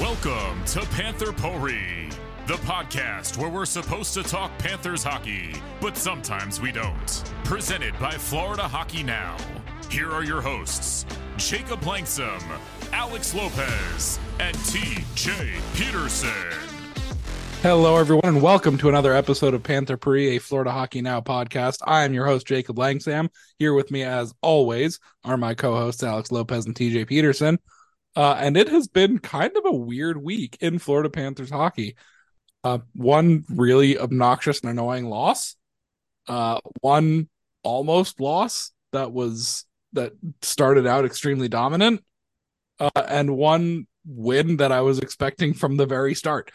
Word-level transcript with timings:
Welcome 0.00 0.64
to 0.68 0.80
Panther 0.86 1.34
Potpourri, 1.34 2.08
the 2.46 2.54
podcast 2.54 3.36
where 3.36 3.50
we're 3.50 3.66
supposed 3.66 4.14
to 4.14 4.22
talk 4.22 4.56
Panthers 4.56 5.02
hockey, 5.02 5.52
but 5.82 5.98
sometimes 5.98 6.62
we 6.62 6.72
don't. 6.72 7.34
Presented 7.44 7.92
by 7.98 8.12
Florida 8.12 8.62
Hockey 8.62 9.02
Now. 9.02 9.36
Here 9.90 10.10
are 10.10 10.24
your 10.24 10.40
hosts, 10.40 11.04
Jacob 11.36 11.80
Langsam, 11.80 12.42
Alex 12.94 13.34
Lopez, 13.34 14.18
and 14.40 14.56
TJ 14.56 15.60
Peterson. 15.74 16.58
Hello, 17.60 17.98
everyone, 17.98 18.24
and 18.24 18.40
welcome 18.40 18.78
to 18.78 18.88
another 18.88 19.12
episode 19.12 19.52
of 19.52 19.62
Panther 19.62 19.98
Potpourri, 19.98 20.36
a 20.36 20.38
Florida 20.38 20.72
Hockey 20.72 21.02
Now 21.02 21.20
podcast. 21.20 21.80
I 21.84 22.04
am 22.04 22.14
your 22.14 22.24
host, 22.24 22.46
Jacob 22.46 22.76
Langsam. 22.76 23.28
Here 23.58 23.74
with 23.74 23.90
me, 23.90 24.04
as 24.04 24.32
always, 24.40 25.00
are 25.22 25.36
my 25.36 25.52
co 25.52 25.76
hosts, 25.76 26.02
Alex 26.02 26.32
Lopez 26.32 26.64
and 26.64 26.74
TJ 26.74 27.06
Peterson. 27.06 27.58
Uh, 28.16 28.34
and 28.40 28.56
it 28.56 28.68
has 28.68 28.88
been 28.88 29.18
kind 29.18 29.54
of 29.56 29.66
a 29.66 29.76
weird 29.76 30.16
week 30.16 30.56
in 30.60 30.78
Florida 30.78 31.10
Panthers 31.10 31.50
hockey. 31.50 31.96
Uh, 32.64 32.78
one 32.94 33.44
really 33.48 33.98
obnoxious 33.98 34.60
and 34.60 34.70
annoying 34.70 35.04
loss, 35.06 35.54
uh, 36.26 36.58
one 36.80 37.28
almost 37.62 38.18
loss 38.18 38.72
that 38.92 39.12
was 39.12 39.66
that 39.92 40.12
started 40.42 40.86
out 40.86 41.04
extremely 41.04 41.48
dominant, 41.48 42.02
uh, 42.80 42.90
and 43.06 43.36
one 43.36 43.86
win 44.06 44.56
that 44.56 44.72
I 44.72 44.80
was 44.80 44.98
expecting 44.98 45.52
from 45.52 45.76
the 45.76 45.86
very 45.86 46.14
start. 46.14 46.50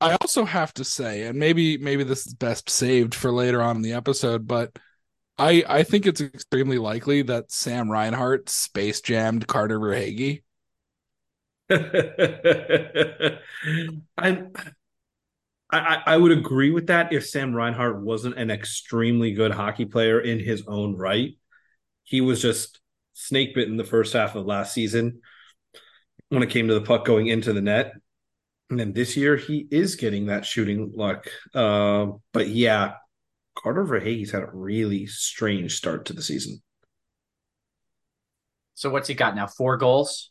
I 0.00 0.16
also 0.20 0.44
have 0.44 0.72
to 0.74 0.84
say, 0.84 1.26
and 1.26 1.38
maybe 1.38 1.78
maybe 1.78 2.04
this 2.04 2.26
is 2.26 2.34
best 2.34 2.70
saved 2.70 3.14
for 3.14 3.32
later 3.32 3.62
on 3.62 3.76
in 3.76 3.82
the 3.82 3.94
episode, 3.94 4.46
but 4.46 4.76
I 5.38 5.64
I 5.66 5.82
think 5.82 6.06
it's 6.06 6.20
extremely 6.20 6.78
likely 6.78 7.22
that 7.22 7.50
Sam 7.50 7.90
Reinhart 7.90 8.50
space 8.50 9.00
jammed 9.00 9.46
Carter 9.46 9.80
Verhaeghe. 9.80 10.42
I, 14.18 14.42
I 15.70 16.02
I 16.06 16.16
would 16.16 16.32
agree 16.32 16.70
with 16.70 16.88
that 16.88 17.12
if 17.12 17.28
Sam 17.28 17.54
Reinhart 17.54 18.00
wasn't 18.02 18.38
an 18.38 18.50
extremely 18.50 19.32
good 19.32 19.52
hockey 19.52 19.84
player 19.84 20.20
in 20.20 20.40
his 20.40 20.64
own 20.66 20.96
right. 20.96 21.36
He 22.02 22.20
was 22.20 22.42
just 22.42 22.80
snake 23.14 23.54
bitten 23.54 23.76
the 23.76 23.84
first 23.84 24.12
half 24.12 24.34
of 24.34 24.46
last 24.46 24.74
season 24.74 25.20
when 26.30 26.42
it 26.42 26.50
came 26.50 26.68
to 26.68 26.74
the 26.74 26.80
puck 26.80 27.04
going 27.04 27.28
into 27.28 27.52
the 27.52 27.60
net. 27.60 27.92
And 28.70 28.78
then 28.78 28.92
this 28.92 29.16
year 29.16 29.36
he 29.36 29.66
is 29.70 29.96
getting 29.96 30.26
that 30.26 30.46
shooting 30.46 30.92
luck. 30.94 31.28
Uh, 31.54 32.12
but 32.32 32.48
yeah, 32.48 32.94
Carter 33.56 33.84
Verhaeghe's 33.84 34.30
had 34.30 34.42
a 34.42 34.50
really 34.52 35.06
strange 35.06 35.76
start 35.76 36.06
to 36.06 36.12
the 36.12 36.22
season. 36.22 36.62
So 38.74 38.90
what's 38.90 39.08
he 39.08 39.14
got 39.14 39.34
now? 39.34 39.46
Four 39.46 39.76
goals? 39.76 40.29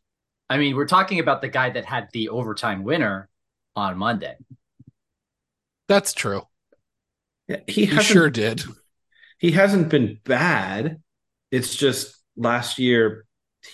I 0.49 0.57
mean, 0.57 0.75
we're 0.75 0.87
talking 0.87 1.19
about 1.19 1.41
the 1.41 1.49
guy 1.49 1.69
that 1.69 1.85
had 1.85 2.09
the 2.11 2.29
overtime 2.29 2.83
winner 2.83 3.29
on 3.75 3.97
Monday. 3.97 4.35
That's 5.87 6.13
true. 6.13 6.43
Yeah, 7.47 7.57
he, 7.67 7.85
He 7.85 7.99
sure 8.01 8.29
did. 8.29 8.63
He 9.37 9.51
hasn't 9.51 9.89
been 9.89 10.19
bad. 10.23 11.01
It's 11.51 11.75
just 11.75 12.15
last 12.35 12.77
year 12.79 13.25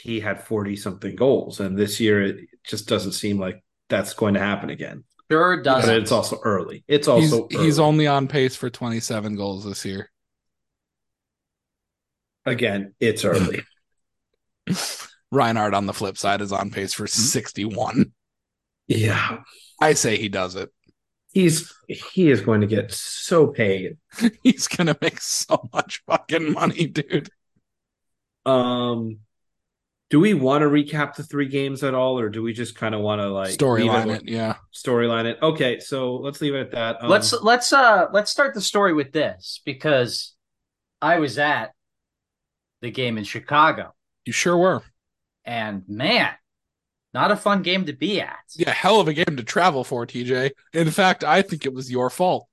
he 0.01 0.19
had 0.19 0.43
40 0.43 0.75
something 0.75 1.15
goals, 1.15 1.59
and 1.59 1.77
this 1.77 1.99
year 1.99 2.21
it 2.23 2.37
just 2.65 2.87
doesn't 2.87 3.13
seem 3.13 3.39
like 3.39 3.63
that's 3.89 4.13
going 4.13 4.33
to 4.35 4.39
happen 4.39 4.69
again. 4.69 5.03
Sure 5.31 5.61
doesn't. 5.61 6.03
it's 6.03 6.11
also 6.11 6.39
early. 6.43 6.83
It's 6.87 7.07
He's, 7.15 7.33
also 7.33 7.47
he's 7.49 7.79
early. 7.79 7.87
only 7.87 8.07
on 8.07 8.27
pace 8.27 8.55
for 8.55 8.69
27 8.69 9.35
goals 9.35 9.65
this 9.65 9.85
year. 9.85 10.09
again, 12.45 12.93
it's 12.99 13.25
early. 13.25 13.63
Reinhart 15.31 15.73
on 15.73 15.85
the 15.85 15.93
flip 15.93 16.17
side 16.17 16.41
is 16.41 16.51
on 16.51 16.71
pace 16.71 16.93
for 16.93 17.07
61. 17.07 18.11
yeah. 18.87 19.39
I 19.81 19.93
say 19.93 20.17
he 20.17 20.29
does 20.29 20.55
it. 20.55 20.71
He's 21.33 21.73
he 21.87 22.29
is 22.29 22.39
going 22.39 22.61
to 22.61 22.67
get 22.67 22.93
so 22.93 23.47
paid. 23.47 23.97
He's 24.43 24.69
gonna 24.69 24.95
make 25.01 25.19
so 25.19 25.69
much 25.73 26.01
fucking 26.07 26.53
money, 26.53 26.87
dude. 26.87 27.29
Um 28.45 29.19
do 30.11 30.19
we 30.19 30.33
want 30.33 30.61
to 30.61 30.67
recap 30.67 31.15
the 31.15 31.23
three 31.23 31.47
games 31.47 31.83
at 31.83 31.93
all, 31.93 32.19
or 32.19 32.29
do 32.29 32.41
we 32.43 32.53
just 32.53 32.75
kind 32.75 32.93
of 32.93 33.01
want 33.01 33.21
to 33.21 33.27
like 33.27 33.49
leave 33.49 33.57
Storyline 33.57 34.15
it, 34.15 34.29
yeah. 34.29 34.55
Storyline 34.73 35.25
it. 35.25 35.39
Okay, 35.41 35.79
so 35.79 36.15
let's 36.15 36.39
leave 36.41 36.53
it 36.53 36.61
at 36.61 36.71
that. 36.71 37.03
Um, 37.03 37.09
let's 37.09 37.33
let's 37.33 37.73
uh 37.73 38.07
let's 38.13 38.31
start 38.31 38.53
the 38.53 38.61
story 38.61 38.93
with 38.93 39.11
this 39.11 39.61
because 39.65 40.35
I 41.01 41.19
was 41.19 41.37
at 41.37 41.73
the 42.81 42.91
game 42.91 43.17
in 43.17 43.23
Chicago 43.23 43.93
You 44.25 44.31
sure 44.31 44.57
were. 44.57 44.83
And 45.45 45.83
man, 45.87 46.31
not 47.13 47.31
a 47.31 47.35
fun 47.35 47.61
game 47.61 47.85
to 47.85 47.93
be 47.93 48.21
at. 48.21 48.37
Yeah, 48.55 48.71
hell 48.71 48.99
of 48.99 49.07
a 49.07 49.13
game 49.13 49.37
to 49.37 49.43
travel 49.43 49.83
for, 49.83 50.05
TJ. 50.05 50.51
In 50.73 50.91
fact, 50.91 51.23
I 51.23 51.41
think 51.41 51.65
it 51.65 51.73
was 51.73 51.89
your 51.91 52.09
fault. 52.09 52.47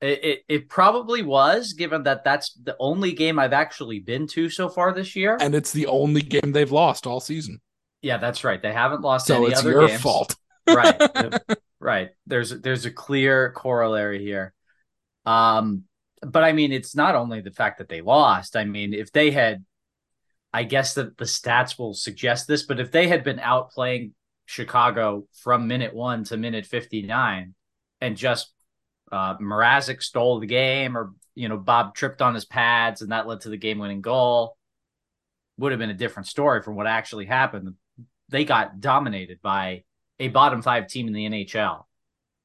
It, 0.00 0.24
it 0.24 0.44
it 0.48 0.68
probably 0.68 1.22
was, 1.22 1.74
given 1.74 2.04
that 2.04 2.24
that's 2.24 2.54
the 2.54 2.74
only 2.80 3.12
game 3.12 3.38
I've 3.38 3.52
actually 3.52 4.00
been 4.00 4.26
to 4.28 4.48
so 4.48 4.68
far 4.68 4.94
this 4.94 5.14
year. 5.14 5.36
And 5.40 5.54
it's 5.54 5.72
the 5.72 5.86
only 5.86 6.22
game 6.22 6.52
they've 6.52 6.72
lost 6.72 7.06
all 7.06 7.20
season. 7.20 7.60
yeah, 8.00 8.16
that's 8.16 8.42
right. 8.42 8.62
They 8.62 8.72
haven't 8.72 9.02
lost 9.02 9.26
So 9.26 9.36
any 9.36 9.48
it's 9.48 9.60
other 9.60 9.72
your 9.72 9.86
games. 9.88 10.00
fault. 10.00 10.36
right 10.70 11.00
right 11.80 12.10
there's 12.26 12.50
there's 12.60 12.84
a 12.86 12.90
clear 12.92 13.50
corollary 13.52 14.22
here 14.22 14.52
um 15.26 15.84
but 16.22 16.44
i 16.44 16.52
mean 16.52 16.70
it's 16.70 16.94
not 16.94 17.14
only 17.16 17.40
the 17.40 17.50
fact 17.50 17.78
that 17.78 17.88
they 17.88 18.02
lost 18.02 18.54
i 18.56 18.64
mean 18.64 18.92
if 18.94 19.10
they 19.10 19.30
had 19.30 19.64
i 20.52 20.62
guess 20.62 20.94
that 20.94 21.16
the 21.16 21.24
stats 21.24 21.78
will 21.78 21.94
suggest 21.94 22.46
this 22.46 22.64
but 22.64 22.80
if 22.80 22.90
they 22.90 23.08
had 23.08 23.24
been 23.24 23.38
outplaying 23.38 24.12
chicago 24.46 25.24
from 25.42 25.66
minute 25.68 25.94
1 25.94 26.24
to 26.24 26.36
minute 26.36 26.66
59 26.66 27.54
and 28.00 28.16
just 28.16 28.52
uh 29.12 29.36
Mrazek 29.38 30.02
stole 30.02 30.40
the 30.40 30.46
game 30.46 30.96
or 30.96 31.12
you 31.34 31.48
know 31.48 31.56
bob 31.56 31.94
tripped 31.94 32.20
on 32.22 32.34
his 32.34 32.44
pads 32.44 33.02
and 33.02 33.12
that 33.12 33.26
led 33.26 33.40
to 33.42 33.48
the 33.48 33.56
game 33.56 33.78
winning 33.78 34.00
goal 34.00 34.56
would 35.58 35.72
have 35.72 35.78
been 35.78 35.90
a 35.90 35.94
different 35.94 36.26
story 36.26 36.62
from 36.62 36.74
what 36.74 36.86
actually 36.86 37.26
happened 37.26 37.74
they 38.28 38.44
got 38.44 38.80
dominated 38.80 39.40
by 39.42 39.82
a 40.18 40.28
bottom 40.28 40.62
five 40.62 40.86
team 40.86 41.06
in 41.08 41.12
the 41.12 41.26
NHL 41.28 41.84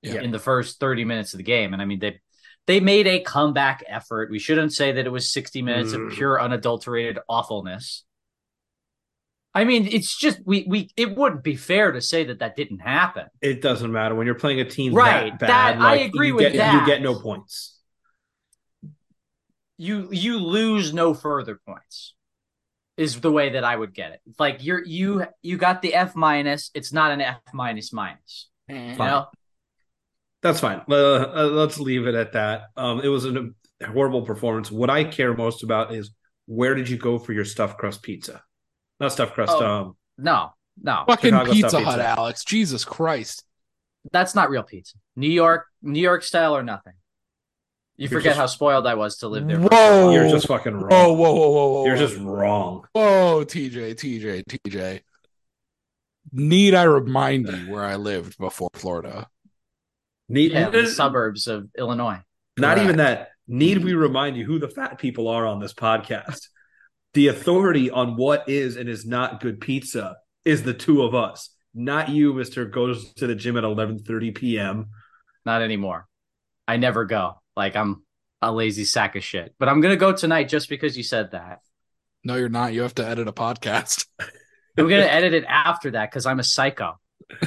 Yeah. 0.01 0.21
in 0.21 0.31
the 0.31 0.39
first 0.39 0.79
30 0.79 1.05
minutes 1.05 1.33
of 1.33 1.37
the 1.39 1.43
game. 1.43 1.73
And 1.73 1.81
I 1.81 1.85
mean, 1.85 1.99
they 1.99 2.19
they 2.67 2.79
made 2.79 3.05
a 3.07 3.19
comeback 3.19 3.83
effort. 3.87 4.31
We 4.31 4.39
shouldn't 4.39 4.73
say 4.73 4.91
that 4.93 5.05
it 5.05 5.11
was 5.11 5.31
60 5.31 5.61
minutes 5.61 5.93
Mm. 5.93 6.07
of 6.07 6.13
pure 6.13 6.41
unadulterated 6.41 7.19
awfulness. 7.29 8.03
I 9.53 9.63
mean, 9.63 9.87
it's 9.87 10.17
just 10.17 10.39
we 10.45 10.65
we 10.67 10.89
it 10.97 11.15
wouldn't 11.15 11.43
be 11.43 11.55
fair 11.55 11.91
to 11.93 12.01
say 12.01 12.25
that 12.25 12.39
that 12.39 12.55
didn't 12.57 12.79
happen. 12.79 13.27
it 13.41 13.61
doesn't 13.61 13.91
matter 13.91 14.13
when 14.13 14.25
you're 14.25 14.35
playing 14.35 14.59
a 14.59 14.65
team 14.69 14.93
Right, 14.93 15.31
that 15.31 15.39
bad. 15.39 15.75
that- 15.79 15.81
I 15.81 15.95
agree 15.97 16.31
with 16.33 16.41
get, 16.51 16.57
that. 16.57 16.73
You 16.73 16.85
get 16.85 17.01
no 17.01 17.17
points. 17.19 17.79
You 19.77 20.09
you 20.11 20.39
lose 20.39 20.93
no 20.93 21.13
further 21.13 21.59
points. 21.67 22.13
Is 22.97 23.19
the 23.19 23.31
way 23.31 23.49
that 23.51 23.65
I 23.65 23.75
would 23.75 23.93
get 23.93 24.13
it. 24.13 24.21
Like 24.39 24.63
you're 24.63 24.83
you 24.85 25.25
you 25.41 25.57
got 25.57 25.81
the 25.81 25.93
F 25.93 26.15
minus. 26.15 26.71
It's 26.73 26.93
not 26.93 27.11
an 27.11 27.19
F 27.21 27.39
minus 27.53 27.91
minus. 27.91 28.49
You 28.69 28.95
know, 28.97 29.27
That's 30.45 30.59
fine. 30.59 30.79
Uh, 30.87 30.93
uh, 30.95 31.49
let's 31.51 31.79
leave 31.79 32.05
it 32.05 32.13
at 32.13 32.33
that. 32.33 32.65
Um, 32.77 33.01
it 33.03 33.07
was 33.07 33.25
a 33.25 33.49
horrible 33.83 34.21
performance. 34.21 34.69
What 34.71 34.91
I 34.91 35.03
care 35.03 35.33
most 35.35 35.63
about 35.63 35.91
is 35.91 36.11
where 36.45 36.75
did 36.75 36.87
you 36.87 36.97
go 36.97 37.17
for 37.17 37.33
your 37.33 37.45
stuffed 37.45 37.79
crust 37.79 38.03
pizza? 38.03 38.43
Not 38.99 39.11
stuffed 39.11 39.33
crust. 39.33 39.53
Oh. 39.55 39.65
Um, 39.65 39.97
no, 40.19 40.51
no. 40.79 41.03
Fucking 41.07 41.31
Chicago 41.31 41.51
Pizza 41.51 41.79
Hut, 41.79 41.95
pizza. 41.95 42.07
Alex. 42.07 42.43
Jesus 42.45 42.85
Christ. 42.85 43.43
that's 44.11 44.35
not 44.35 44.51
real 44.51 44.61
pizza. 44.61 44.95
New 45.15 45.31
York, 45.31 45.65
New 45.81 45.99
York 45.99 46.21
style 46.21 46.55
or 46.55 46.61
nothing. 46.61 46.93
You 47.97 48.07
You're 48.07 48.19
forget 48.19 48.31
just- 48.33 48.39
how 48.39 48.45
spoiled 48.45 48.85
I 48.85 48.93
was 48.93 49.17
to 49.17 49.27
live 49.27 49.47
there. 49.47 49.55
for 49.59 49.63
Whoa. 49.71 50.03
long. 50.05 50.13
you're 50.13 50.29
just 50.29 50.45
fucking 50.47 50.75
wrong. 50.75 50.91
Whoa, 50.91 51.13
whoa, 51.13 51.33
whoa, 51.33 51.49
whoa, 51.49 51.73
whoa. 51.73 51.85
You're 51.87 51.97
just 51.97 52.17
wrong. 52.19 52.85
Whoa, 52.93 53.43
TJ, 53.45 53.95
TJ, 53.95 54.43
TJ. 54.45 55.01
Need 56.31 56.75
I 56.75 56.83
remind 56.83 57.47
you 57.47 57.71
where 57.73 57.83
I 57.83 57.95
lived 57.95 58.37
before 58.37 58.69
Florida? 58.75 59.27
Need, 60.27 60.51
Yeah, 60.53 60.69
the 60.69 60.87
suburbs 60.87 61.47
of 61.47 61.69
Illinois. 61.77 62.19
Not 62.57 62.77
even 62.77 62.97
that. 62.97 63.29
Need 63.47 63.83
we 63.83 63.93
remind 63.93 64.37
you 64.37 64.45
who 64.45 64.59
the 64.59 64.69
fat 64.69 64.97
people 64.97 65.27
are 65.27 65.45
on 65.45 65.59
this 65.59 65.73
podcast? 65.73 66.47
The 67.13 67.27
authority 67.27 67.91
on 67.91 68.17
what 68.17 68.49
is 68.49 68.75
and 68.75 68.89
is 68.89 69.05
not 69.05 69.39
good 69.39 69.61
pizza 69.61 70.17
is 70.43 70.63
the 70.63 70.73
two 70.73 71.03
of 71.03 71.13
us, 71.13 71.49
not 71.73 72.09
you, 72.09 72.33
Mister. 72.33 72.65
Goes 72.65 73.13
to 73.15 73.27
the 73.27 73.35
gym 73.35 73.57
at 73.57 73.63
eleven 73.63 73.99
thirty 73.99 74.31
p.m. 74.31 74.87
Not 75.45 75.61
anymore. 75.61 76.07
I 76.67 76.77
never 76.77 77.05
go. 77.05 77.41
Like 77.55 77.75
I'm 77.75 78.03
a 78.41 78.51
lazy 78.51 78.85
sack 78.85 79.15
of 79.15 79.23
shit. 79.23 79.53
But 79.59 79.69
I'm 79.69 79.81
gonna 79.81 79.95
go 79.95 80.11
tonight 80.11 80.49
just 80.49 80.69
because 80.69 80.97
you 80.97 81.03
said 81.03 81.31
that. 81.31 81.59
No, 82.23 82.35
you're 82.35 82.49
not. 82.49 82.73
You 82.73 82.81
have 82.81 82.95
to 82.95 83.07
edit 83.07 83.27
a 83.27 83.33
podcast. 83.33 84.07
I'm 84.19 84.89
gonna 84.89 85.03
edit 85.03 85.33
it 85.33 85.45
after 85.47 85.91
that 85.91 86.09
because 86.09 86.25
I'm 86.25 86.39
a 86.39 86.43
psycho. 86.43 86.99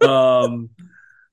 Um, 0.00 0.70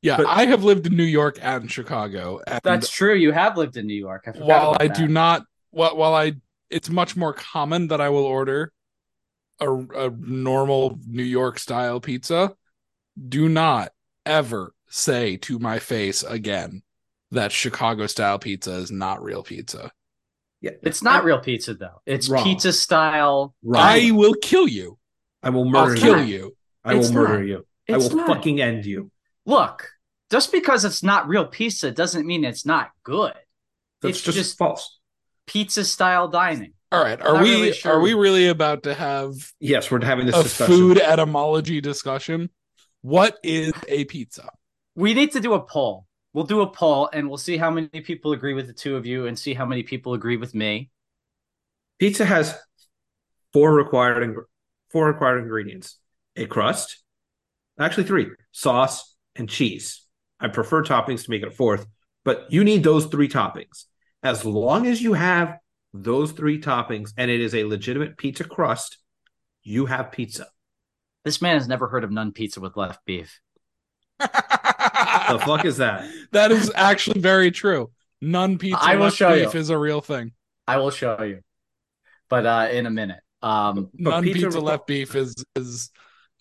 Yeah, 0.01 0.17
But- 0.17 0.27
I 0.27 0.45
have 0.45 0.63
lived 0.63 0.87
in 0.87 0.95
New 0.95 1.03
York 1.03 1.37
and 1.41 1.69
Chicago. 1.71 2.39
And 2.47 2.61
That's 2.63 2.89
true. 2.89 3.13
You 3.15 3.31
have 3.31 3.57
lived 3.57 3.75
in 3.77 3.85
New 3.85 3.93
York. 3.95 4.23
I 4.27 4.31
forgot 4.31 4.47
while 4.47 4.77
I 4.79 4.87
that. 4.87 4.95
do 4.97 5.07
not, 5.07 5.43
while, 5.71 5.95
while 5.97 6.13
I, 6.13 6.33
it's 6.69 6.89
much 6.89 7.15
more 7.17 7.33
common 7.33 7.87
that 7.89 7.99
I 7.99 8.09
will 8.09 8.23
order 8.25 8.71
a, 9.59 9.69
a 9.69 10.09
normal 10.09 10.97
New 11.05 11.23
York 11.23 11.59
style 11.59 11.99
pizza 11.99 12.53
do 13.27 13.49
not 13.49 13.91
ever 14.25 14.73
say 14.89 15.35
to 15.37 15.59
my 15.59 15.79
face 15.79 16.23
again 16.23 16.81
that 17.31 17.51
Chicago 17.51 18.07
style 18.07 18.39
pizza 18.39 18.71
is 18.75 18.89
not 18.91 19.21
real 19.21 19.43
pizza. 19.43 19.91
Yeah, 20.61 20.71
It's 20.81 21.03
not 21.03 21.23
real 21.25 21.39
pizza 21.39 21.73
though. 21.73 22.01
It's 22.05 22.29
Wrong. 22.29 22.43
pizza 22.43 22.71
style. 22.71 23.53
I 23.75 24.11
will 24.11 24.33
kill 24.41 24.67
you. 24.67 24.97
I 25.43 25.49
will 25.49 25.63
I'll 25.75 25.87
murder 25.87 25.95
kill 26.01 26.23
you. 26.23 26.35
you. 26.35 26.55
I 26.85 26.93
will 26.93 27.01
It's 27.01 27.11
murder 27.11 27.39
not. 27.39 27.47
you. 27.47 27.65
I 27.89 27.97
will 27.97 28.15
not. 28.15 28.27
fucking 28.27 28.61
end 28.61 28.85
you. 28.85 29.11
Look, 29.45 29.89
just 30.31 30.51
because 30.51 30.85
it's 30.85 31.03
not 31.03 31.27
real 31.27 31.45
pizza 31.45 31.91
doesn't 31.91 32.25
mean 32.25 32.43
it's 32.45 32.65
not 32.65 32.91
good. 33.03 33.33
That's 34.01 34.17
It's 34.17 34.21
just, 34.25 34.37
just- 34.37 34.57
false. 34.57 34.97
Pizza 35.47 35.83
style 35.83 36.27
dining. 36.27 36.73
All 36.91 37.03
right. 37.03 37.19
Are 37.21 37.41
we 37.41 37.51
really 37.51 37.73
sure. 37.73 37.93
are 37.93 37.99
we 38.01 38.13
really 38.13 38.47
about 38.47 38.83
to 38.83 38.93
have 38.93 39.33
Yes, 39.59 39.89
we're 39.89 40.03
having 40.03 40.25
this 40.27 40.35
a 40.35 40.43
discussion. 40.43 40.75
food 40.75 40.97
etymology 40.99 41.81
discussion? 41.81 42.49
What 43.01 43.37
is 43.43 43.73
a 43.87 44.05
pizza? 44.05 44.49
We 44.95 45.13
need 45.15 45.31
to 45.31 45.39
do 45.39 45.53
a 45.53 45.59
poll. 45.61 46.05
We'll 46.33 46.45
do 46.45 46.61
a 46.61 46.67
poll 46.69 47.09
and 47.11 47.27
we'll 47.27 47.37
see 47.37 47.57
how 47.57 47.71
many 47.71 47.87
people 47.87 48.31
agree 48.31 48.53
with 48.53 48.67
the 48.67 48.73
two 48.73 48.95
of 48.95 49.05
you 49.07 49.25
and 49.25 49.37
see 49.37 49.53
how 49.55 49.65
many 49.65 49.81
people 49.83 50.13
agree 50.13 50.37
with 50.37 50.53
me. 50.53 50.89
Pizza 51.97 52.25
has 52.25 52.55
four 53.53 53.73
required 53.73 54.21
ing- 54.23 54.43
four 54.91 55.07
required 55.07 55.39
ingredients: 55.41 55.97
a 56.35 56.45
crust, 56.45 57.03
actually 57.79 58.03
three: 58.03 58.27
sauce 58.51 59.08
and 59.39 59.49
cheese. 59.49 60.05
I 60.39 60.47
prefer 60.47 60.83
toppings 60.83 61.23
to 61.25 61.31
make 61.31 61.41
it 61.41 61.47
a 61.49 61.51
fourth, 61.51 61.85
but 62.23 62.47
you 62.49 62.63
need 62.63 62.83
those 62.83 63.07
three 63.07 63.27
toppings. 63.27 63.85
As 64.23 64.45
long 64.45 64.85
as 64.87 65.01
you 65.01 65.13
have 65.13 65.57
those 65.93 66.31
three 66.33 66.61
toppings 66.61 67.13
and 67.17 67.31
it 67.31 67.41
is 67.41 67.55
a 67.55 67.63
legitimate 67.63 68.17
pizza 68.17 68.43
crust, 68.43 68.97
you 69.63 69.85
have 69.87 70.11
pizza. 70.11 70.47
This 71.25 71.41
man 71.41 71.55
has 71.57 71.67
never 71.67 71.87
heard 71.87 72.03
of 72.03 72.11
none 72.11 72.31
pizza 72.31 72.61
with 72.61 72.77
left 72.77 73.03
beef. 73.05 73.39
The 74.19 75.41
fuck 75.45 75.65
is 75.65 75.77
that? 75.77 76.09
That 76.31 76.51
is 76.51 76.71
actually 76.75 77.21
very 77.21 77.51
true. 77.51 77.91
None 78.21 78.57
pizza 78.57 78.77
I 78.79 78.95
will 78.95 79.05
left 79.05 79.15
show 79.17 79.33
beef 79.33 79.53
you. 79.53 79.59
is 79.59 79.69
a 79.69 79.77
real 79.77 80.01
thing. 80.01 80.33
I 80.67 80.77
will 80.77 80.91
show 80.91 81.21
you. 81.23 81.39
But 82.29 82.45
uh 82.45 82.67
in 82.71 82.85
a 82.85 82.89
minute. 82.91 83.19
Um 83.41 83.89
None 83.93 84.23
pizza 84.23 84.45
pizza, 84.45 84.59
requ- 84.59 84.63
left 84.63 84.87
beef 84.87 85.15
is 85.15 85.43
is 85.55 85.89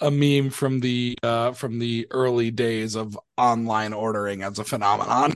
a 0.01 0.11
meme 0.11 0.51
from 0.51 0.81
the 0.81 1.17
uh 1.23 1.53
from 1.53 1.79
the 1.79 2.07
early 2.11 2.51
days 2.51 2.95
of 2.95 3.19
online 3.37 3.93
ordering 3.93 4.43
as 4.43 4.59
a 4.59 4.65
phenomenon. 4.65 5.35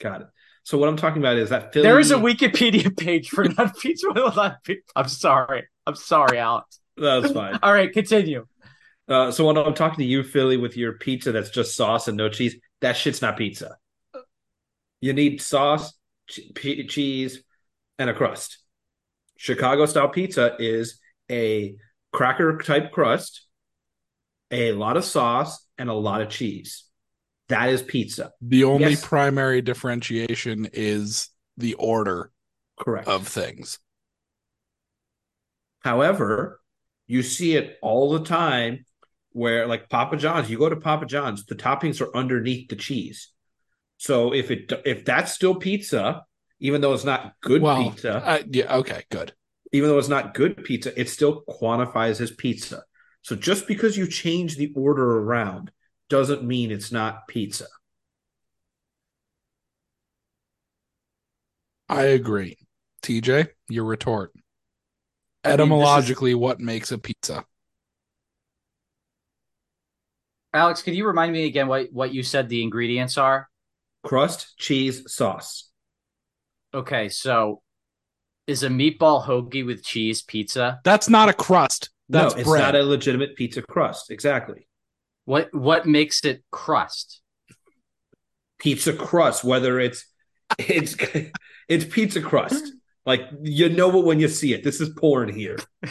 Got 0.00 0.22
it. 0.22 0.26
So 0.62 0.76
what 0.76 0.88
I'm 0.88 0.96
talking 0.96 1.22
about 1.22 1.36
is 1.38 1.50
that 1.50 1.72
Philly. 1.72 1.84
there 1.84 1.98
is 1.98 2.10
a 2.10 2.16
Wikipedia 2.16 2.94
page 2.96 3.30
for 3.30 3.44
non 3.58 3.70
pizza 3.72 4.08
with 4.14 4.36
left 4.36 4.64
beef. 4.64 4.78
I'm 4.94 5.08
sorry. 5.08 5.66
I'm 5.86 5.94
sorry, 5.96 6.38
Alex. 6.38 6.78
That's 6.96 7.32
fine. 7.32 7.58
All 7.62 7.72
right, 7.72 7.90
continue. 7.90 8.46
Uh, 9.08 9.30
so 9.30 9.46
when 9.46 9.56
I'm 9.56 9.72
talking 9.72 9.98
to 10.00 10.04
you, 10.04 10.22
Philly, 10.22 10.58
with 10.58 10.76
your 10.76 10.92
pizza 10.92 11.32
that's 11.32 11.48
just 11.48 11.74
sauce 11.74 12.08
and 12.08 12.16
no 12.18 12.28
cheese, 12.28 12.56
that 12.82 12.96
shit's 12.96 13.22
not 13.22 13.38
pizza. 13.38 13.78
You 15.00 15.14
need 15.14 15.40
sauce, 15.40 15.94
che- 16.26 16.52
pe- 16.54 16.86
cheese, 16.86 17.42
and 17.98 18.10
a 18.10 18.14
crust. 18.14 18.58
Chicago 19.38 19.86
style 19.86 20.08
pizza 20.08 20.56
is 20.58 21.00
a 21.30 21.76
cracker 22.12 22.58
type 22.58 22.92
crust, 22.92 23.46
a 24.50 24.72
lot 24.72 24.96
of 24.96 25.04
sauce, 25.04 25.64
and 25.76 25.88
a 25.88 25.94
lot 25.94 26.20
of 26.20 26.28
cheese. 26.28 26.84
That 27.48 27.70
is 27.70 27.82
pizza. 27.82 28.32
The 28.42 28.64
only 28.64 28.90
Yes. 28.90 29.04
primary 29.04 29.62
differentiation 29.62 30.68
is 30.72 31.30
the 31.56 31.74
order 31.74 32.30
Correct. 32.78 33.08
of 33.08 33.26
things. 33.26 33.78
However, 35.80 36.60
you 37.06 37.22
see 37.22 37.56
it 37.56 37.78
all 37.80 38.12
the 38.12 38.24
time 38.24 38.84
where, 39.32 39.66
like 39.66 39.88
Papa 39.88 40.16
John's, 40.16 40.50
you 40.50 40.58
go 40.58 40.68
to 40.68 40.76
Papa 40.76 41.06
John's, 41.06 41.46
the 41.46 41.54
toppings 41.54 42.00
are 42.00 42.14
underneath 42.16 42.68
the 42.68 42.76
cheese. 42.76 43.28
So 43.96 44.32
if 44.34 44.50
it 44.50 44.72
if 44.84 45.04
that's 45.04 45.32
still 45.32 45.54
pizza, 45.54 46.24
even 46.60 46.80
though 46.80 46.94
it's 46.94 47.04
not 47.04 47.34
good 47.40 47.62
well, 47.62 47.90
pizza, 47.90 48.14
uh, 48.24 48.42
yeah, 48.50 48.76
okay, 48.76 49.04
good. 49.10 49.32
even 49.72 49.88
though 49.88 49.98
it's 49.98 50.08
not 50.08 50.34
good 50.34 50.64
pizza, 50.64 50.98
it 51.00 51.08
still 51.08 51.44
quantifies 51.48 52.20
as 52.20 52.30
pizza. 52.30 52.84
So 53.22 53.36
just 53.36 53.66
because 53.66 53.96
you 53.96 54.06
change 54.06 54.56
the 54.56 54.72
order 54.74 55.18
around 55.18 55.70
doesn't 56.08 56.42
mean 56.42 56.70
it's 56.70 56.92
not 56.92 57.28
pizza. 57.28 57.66
I 61.88 62.04
agree. 62.04 62.56
TJ, 63.02 63.48
your 63.68 63.84
retort. 63.84 64.32
I 65.44 65.48
mean, 65.50 65.58
is- 65.58 65.60
Etymologically, 65.60 66.34
what 66.34 66.60
makes 66.60 66.92
a 66.92 66.98
pizza? 66.98 67.44
Alex, 70.54 70.82
could 70.82 70.94
you 70.94 71.06
remind 71.06 71.32
me 71.32 71.46
again 71.46 71.68
what, 71.68 71.92
what 71.92 72.12
you 72.12 72.22
said 72.22 72.48
the 72.48 72.62
ingredients 72.62 73.18
are? 73.18 73.48
Crust, 74.02 74.56
cheese, 74.58 75.02
sauce. 75.12 75.70
Okay, 76.72 77.08
so 77.08 77.62
is 78.46 78.62
a 78.62 78.68
meatball 78.68 79.24
hoagie 79.24 79.64
with 79.64 79.84
cheese 79.84 80.22
pizza? 80.22 80.80
That's 80.84 81.08
not 81.08 81.28
a 81.28 81.34
crust. 81.34 81.90
That's 82.08 82.34
no, 82.34 82.40
it's 82.40 82.48
bread. 82.48 82.60
not 82.62 82.74
a 82.74 82.82
legitimate 82.82 83.36
pizza 83.36 83.62
crust. 83.62 84.10
Exactly. 84.10 84.66
What 85.24 85.52
what 85.54 85.86
makes 85.86 86.24
it 86.24 86.42
crust? 86.50 87.20
pizza 88.58 88.92
crust, 88.92 89.44
whether 89.44 89.78
it's 89.78 90.04
it's 90.58 90.96
it's 91.68 91.84
pizza 91.84 92.20
crust. 92.20 92.72
Like 93.06 93.22
you 93.42 93.68
know 93.68 93.98
it 93.98 94.04
when 94.04 94.20
you 94.20 94.28
see 94.28 94.52
it. 94.52 94.64
This 94.64 94.80
is 94.80 94.88
porn 94.90 95.32
here. 95.32 95.58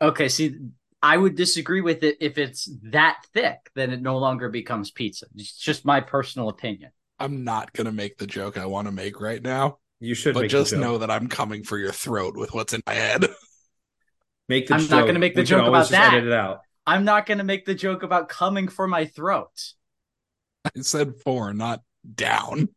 Okay, 0.00 0.28
see, 0.28 0.56
I 1.00 1.16
would 1.16 1.36
disagree 1.36 1.80
with 1.80 2.02
it 2.02 2.16
if 2.20 2.36
it's 2.36 2.68
that 2.90 3.22
thick, 3.32 3.70
then 3.76 3.92
it 3.92 4.02
no 4.02 4.18
longer 4.18 4.48
becomes 4.48 4.90
pizza. 4.90 5.26
It's 5.36 5.56
just 5.56 5.84
my 5.84 6.00
personal 6.00 6.48
opinion. 6.48 6.90
I'm 7.20 7.44
not 7.44 7.72
gonna 7.72 7.92
make 7.92 8.18
the 8.18 8.26
joke 8.26 8.58
I 8.58 8.66
want 8.66 8.88
to 8.88 8.92
make 8.92 9.20
right 9.20 9.40
now, 9.40 9.78
You 10.00 10.14
should 10.16 10.34
but 10.34 10.40
make 10.40 10.50
just 10.50 10.70
the 10.70 10.76
joke. 10.76 10.82
know 10.82 10.98
that 10.98 11.10
I'm 11.12 11.28
coming 11.28 11.62
for 11.62 11.78
your 11.78 11.92
throat 11.92 12.36
with 12.36 12.52
what's 12.52 12.72
in 12.72 12.82
my 12.84 12.94
head. 12.94 13.26
make 14.48 14.68
the 14.68 14.74
I'm 14.74 14.80
joke. 14.80 14.90
not 14.90 15.06
gonna 15.06 15.18
make 15.18 15.34
the 15.34 15.42
We 15.42 15.46
joke 15.46 15.66
about 15.68 15.80
just 15.80 15.90
that. 15.92 16.14
Edit 16.14 16.28
it 16.28 16.32
out. 16.32 16.60
I'm 16.86 17.04
not 17.04 17.26
going 17.26 17.38
to 17.38 17.44
make 17.44 17.64
the 17.64 17.74
joke 17.74 18.02
about 18.02 18.28
coming 18.28 18.68
for 18.68 18.88
my 18.88 19.04
throat. 19.04 19.72
I 20.64 20.80
said 20.80 21.14
four, 21.24 21.52
not 21.52 21.82
down. 22.14 22.68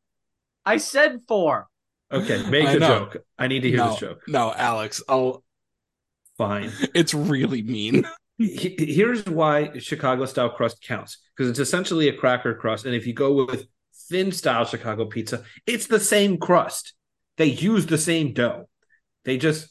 I 0.65 0.77
said 0.77 1.21
four. 1.27 1.67
Okay, 2.11 2.47
make 2.49 2.67
I 2.67 2.73
the 2.73 2.79
know. 2.79 2.87
joke. 2.87 3.17
I 3.37 3.47
need 3.47 3.61
to 3.61 3.69
hear 3.69 3.77
no, 3.77 3.89
this 3.89 3.99
joke. 3.99 4.21
no, 4.27 4.53
Alex. 4.55 5.01
I'll. 5.07 5.43
Fine. 6.37 6.71
It's 6.93 7.13
really 7.13 7.61
mean. 7.61 8.07
Here's 8.37 9.25
why 9.25 9.77
Chicago 9.79 10.25
style 10.25 10.49
crust 10.49 10.81
counts 10.81 11.19
because 11.35 11.49
it's 11.49 11.59
essentially 11.59 12.09
a 12.09 12.13
cracker 12.13 12.53
crust, 12.53 12.85
and 12.85 12.93
if 12.93 13.07
you 13.07 13.13
go 13.13 13.45
with 13.45 13.67
thin 14.09 14.31
style 14.31 14.65
Chicago 14.65 15.05
pizza, 15.05 15.43
it's 15.65 15.87
the 15.87 15.99
same 15.99 16.37
crust. 16.37 16.93
They 17.37 17.45
use 17.45 17.85
the 17.85 17.97
same 17.97 18.33
dough. 18.33 18.67
They 19.23 19.37
just 19.37 19.69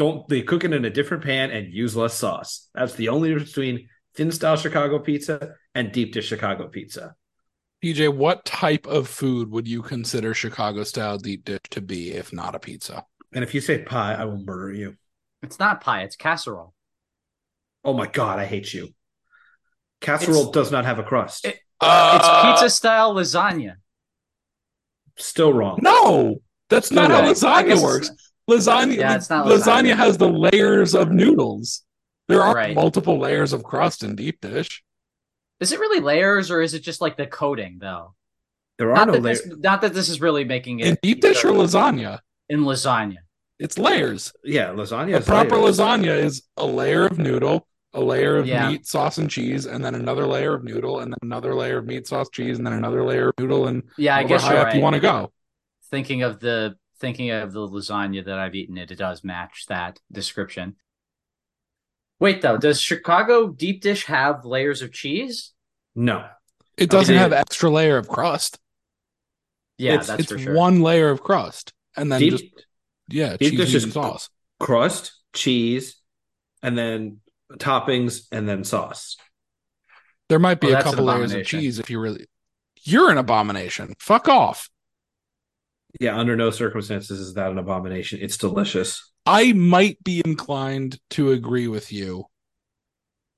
don't. 0.00 0.26
They 0.28 0.40
cook 0.40 0.64
it 0.64 0.72
in 0.72 0.86
a 0.86 0.90
different 0.90 1.22
pan 1.22 1.50
and 1.50 1.70
use 1.70 1.94
less 1.94 2.14
sauce. 2.14 2.68
That's 2.74 2.94
the 2.94 3.10
only 3.10 3.28
difference 3.28 3.50
between 3.50 3.88
thin 4.14 4.32
style 4.32 4.56
Chicago 4.56 4.98
pizza 4.98 5.50
and 5.74 5.92
deep 5.92 6.14
dish 6.14 6.26
Chicago 6.26 6.68
pizza. 6.68 7.14
PJ, 7.84 8.14
what 8.14 8.46
type 8.46 8.86
of 8.86 9.08
food 9.08 9.50
would 9.50 9.68
you 9.68 9.82
consider 9.82 10.32
Chicago 10.32 10.84
style 10.84 11.18
deep 11.18 11.44
dish 11.44 11.60
to 11.72 11.82
be 11.82 12.12
if 12.12 12.32
not 12.32 12.54
a 12.54 12.58
pizza? 12.58 13.04
And 13.34 13.44
if 13.44 13.54
you 13.54 13.60
say 13.60 13.82
pie, 13.82 14.14
I 14.14 14.24
will 14.24 14.42
murder 14.42 14.72
you. 14.72 14.96
It's 15.42 15.58
not 15.58 15.82
pie, 15.82 16.02
it's 16.02 16.16
casserole. 16.16 16.72
Oh 17.84 17.92
my 17.92 18.06
god, 18.06 18.38
I 18.38 18.46
hate 18.46 18.72
you. 18.72 18.94
Casserole 20.00 20.48
It's- 20.48 20.54
does 20.54 20.72
not 20.72 20.86
have 20.86 20.98
a 20.98 21.02
crust. 21.04 21.44
it- 21.44 21.60
Uh, 21.82 22.18
it's 22.18 22.60
pizza 22.60 22.70
style 22.74 23.14
lasagna. 23.14 23.74
Still 25.16 25.52
wrong. 25.52 25.78
No, 25.82 26.36
that's 26.70 26.90
not 26.90 27.10
how 27.10 27.20
lasagna 27.22 27.66
guess 27.68 27.82
works. 27.82 28.10
It's- 28.52 28.66
Lasagna, 28.66 28.96
Yeah, 28.96 29.16
it's 29.16 29.30
not 29.30 29.46
lasagna 29.46 29.92
lasagna. 29.92 29.96
has 29.96 30.18
the 30.18 30.28
layers 30.28 30.94
of 30.94 31.10
noodles. 31.10 31.82
There 32.28 32.42
are 32.42 32.54
Right. 32.54 32.74
multiple 32.74 33.18
layers 33.18 33.52
of 33.52 33.62
crust 33.64 34.02
in 34.02 34.14
deep 34.16 34.40
dish. 34.40 34.82
Is 35.60 35.72
it 35.72 35.80
really 35.80 36.00
layers 36.00 36.50
or 36.50 36.62
is 36.62 36.74
it 36.74 36.80
just 36.80 37.00
like 37.00 37.16
the 37.16 37.26
coating 37.26 37.78
though? 37.80 38.14
There 38.78 38.90
are 38.90 38.96
Not 38.96 39.08
no 39.08 39.12
that, 39.14 39.22
layers. 39.22 39.42
this, 39.42 39.58
not 39.58 39.80
that 39.82 39.92
this 39.94 40.08
is 40.08 40.20
really 40.20 40.44
making 40.44 40.80
it 40.80 40.86
In 40.86 40.98
deep 41.02 41.20
dish 41.20 41.44
or 41.44 41.50
lasagna, 41.52 42.20
in 42.48 42.60
lasagna. 42.64 43.18
it's 43.58 43.78
layers. 43.78 44.32
Yeah, 44.42 44.68
lasagna. 44.68 45.14
A 45.14 45.18
is 45.18 45.26
proper 45.26 45.56
layers. 45.58 45.78
lasagna 45.78 46.16
is 46.16 46.42
a 46.56 46.64
layer 46.66 47.04
of 47.04 47.18
noodle, 47.18 47.66
a 47.92 48.00
layer 48.00 48.36
of 48.38 48.46
Yeah. 48.46 48.70
meat, 48.70 48.86
sauce, 48.86 49.18
and 49.18 49.28
cheese, 49.28 49.66
and 49.66 49.84
then 49.84 49.94
another 49.94 50.26
layer 50.26 50.54
of 50.54 50.64
noodle, 50.64 51.00
and 51.00 51.12
then 51.12 51.18
another 51.22 51.54
layer 51.54 51.76
of 51.78 51.84
meat, 51.86 52.06
sauce, 52.06 52.28
cheese, 52.32 52.56
and 52.56 52.66
then 52.66 52.72
another 52.72 53.04
layer 53.04 53.28
of 53.28 53.34
noodle, 53.38 53.66
and 53.66 53.82
Yeah, 53.98 54.16
I 54.16 54.22
guess 54.22 54.44
high 54.44 54.52
you're 54.52 54.60
up 54.60 54.66
right. 54.68 54.76
you 54.76 54.80
want 54.82 54.94
to 54.94 55.00
go. 55.00 55.30
Thinking 55.90 56.22
of 56.22 56.40
the 56.40 56.76
thinking 57.00 57.30
of 57.30 57.52
the 57.52 57.60
lasagna 57.66 58.24
that 58.24 58.38
I've 58.38 58.54
eaten, 58.54 58.76
it, 58.78 58.90
it 58.90 58.96
does 58.96 59.24
match 59.24 59.64
that 59.68 59.98
description. 60.12 60.76
Wait 62.18 62.42
though, 62.42 62.58
does 62.58 62.80
Chicago 62.80 63.48
deep 63.48 63.80
dish 63.80 64.04
have 64.06 64.44
layers 64.44 64.82
of 64.82 64.92
cheese? 64.92 65.52
No. 65.94 66.26
It 66.76 66.90
doesn't 66.90 67.14
Okay. 67.14 67.20
have 67.22 67.32
extra 67.32 67.70
layer 67.70 67.96
of 67.96 68.08
crust. 68.08 68.58
Yeah, 69.78 69.92
It's- 69.92 70.06
that's 70.08 70.20
it's 70.24 70.32
for 70.32 70.38
sure. 70.38 70.54
one 70.54 70.80
layer 70.82 71.08
of 71.10 71.22
crust, 71.22 71.72
and 71.96 72.12
then 72.12 72.20
Deep 72.20 72.32
just 72.32 72.44
yeah, 73.08 73.36
deep 73.36 73.50
cheese 73.52 73.58
dish 73.58 73.74
is 73.74 73.84
and 73.84 73.92
sauce. 73.92 74.28
crust, 74.58 75.12
cheese, 75.34 75.96
and 76.62 76.76
then 76.76 77.20
toppings, 77.54 78.26
and 78.30 78.46
then 78.48 78.62
sauce. 78.62 79.16
There 80.28 80.38
might 80.38 80.60
be 80.60 80.72
Oh, 80.74 80.78
a 80.78 80.82
couple 80.82 81.04
layers 81.04 81.32
of 81.32 81.44
cheese 81.46 81.78
if 81.78 81.90
you 81.90 81.98
really. 81.98 82.26
You're 82.82 83.10
an 83.10 83.18
abomination. 83.18 83.94
Fuck 83.98 84.28
off. 84.28 84.69
Yeah, 85.98 86.16
under 86.16 86.36
no 86.36 86.50
circumstances 86.50 87.18
is 87.18 87.34
that 87.34 87.50
an 87.50 87.58
abomination. 87.58 88.20
It's 88.22 88.36
delicious. 88.36 89.10
I 89.26 89.52
might 89.52 90.02
be 90.04 90.22
inclined 90.24 90.98
to 91.10 91.32
agree 91.32 91.68
with 91.68 91.92
you 91.92 92.26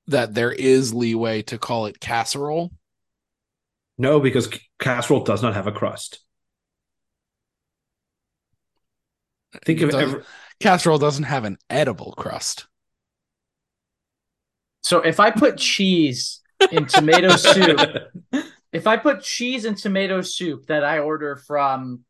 that 0.07 0.33
there 0.33 0.51
is 0.51 0.93
leeway 0.93 1.41
to 1.43 1.57
call 1.57 1.85
it 1.87 1.99
casserole. 1.99 2.71
No, 3.97 4.19
because 4.19 4.49
casserole 4.79 5.23
does 5.23 5.41
not 5.41 5.53
have 5.55 5.67
a 5.67 5.71
crust. 5.71 6.19
Think 9.65 9.81
of 9.81 9.91
Doesn't- 9.91 10.09
every, 10.09 10.23
Casserole 10.59 10.97
doesn't 10.97 11.25
have 11.25 11.45
an 11.45 11.57
edible 11.69 12.13
crust. 12.13 12.67
So 14.81 14.99
if 14.99 15.19
I 15.19 15.31
put 15.31 15.57
cheese 15.57 16.41
in 16.71 16.85
tomato 16.85 17.29
soup, 17.35 17.79
if 18.71 18.87
I 18.87 18.97
put 18.97 19.21
cheese 19.21 19.65
in 19.65 19.75
tomato 19.75 20.21
soup 20.21 20.67
that 20.67 20.83
I 20.83 20.99
order 20.99 21.35
from, 21.35 22.01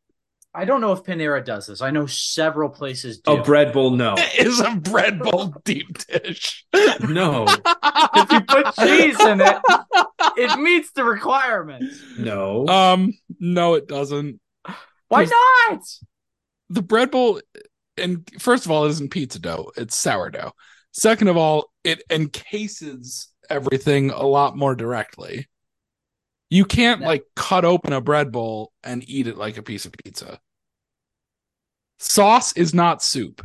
I 0.54 0.64
don't 0.64 0.80
know 0.80 0.92
if 0.92 1.02
Panera 1.02 1.44
does 1.44 1.66
this. 1.66 1.82
I 1.82 1.90
know 1.90 2.06
several 2.06 2.68
places 2.68 3.18
do. 3.18 3.32
a 3.32 3.42
bread 3.42 3.72
bowl. 3.72 3.90
No, 3.90 4.14
It 4.16 4.38
is 4.46 4.60
a 4.60 4.76
bread 4.76 5.18
bowl 5.18 5.54
deep 5.64 5.98
dish. 6.06 6.64
no, 6.72 7.44
if 8.14 8.32
you 8.32 8.40
put 8.42 8.74
cheese 8.76 9.20
in 9.20 9.40
it, 9.40 9.56
it 10.36 10.58
meets 10.60 10.92
the 10.92 11.04
requirements. 11.04 12.00
no. 12.18 12.66
um, 12.68 13.12
no, 13.40 13.74
it 13.74 13.88
doesn't. 13.88 14.40
Why 15.08 15.24
not? 15.24 15.80
the 16.70 16.82
bread 16.82 17.10
bowl 17.10 17.40
and 17.98 18.28
first 18.40 18.64
of 18.64 18.70
all 18.70 18.86
it 18.86 18.88
isn't 18.88 19.10
pizza 19.10 19.38
dough 19.38 19.70
it's 19.76 19.94
sourdough 19.94 20.50
second 20.92 21.28
of 21.28 21.36
all 21.36 21.70
it 21.84 22.02
encases 22.10 23.28
everything 23.50 24.10
a 24.10 24.26
lot 24.26 24.56
more 24.56 24.74
directly 24.74 25.46
you 26.54 26.64
can't 26.64 27.00
No. 27.00 27.06
like 27.08 27.24
cut 27.34 27.64
open 27.64 27.92
a 27.92 28.00
bread 28.00 28.30
bowl 28.30 28.72
and 28.82 29.08
eat 29.08 29.26
it 29.26 29.36
like 29.36 29.56
a 29.56 29.62
piece 29.62 29.86
of 29.86 29.92
pizza 29.92 30.38
sauce 31.98 32.52
is 32.56 32.74
not 32.74 33.02
soup 33.02 33.44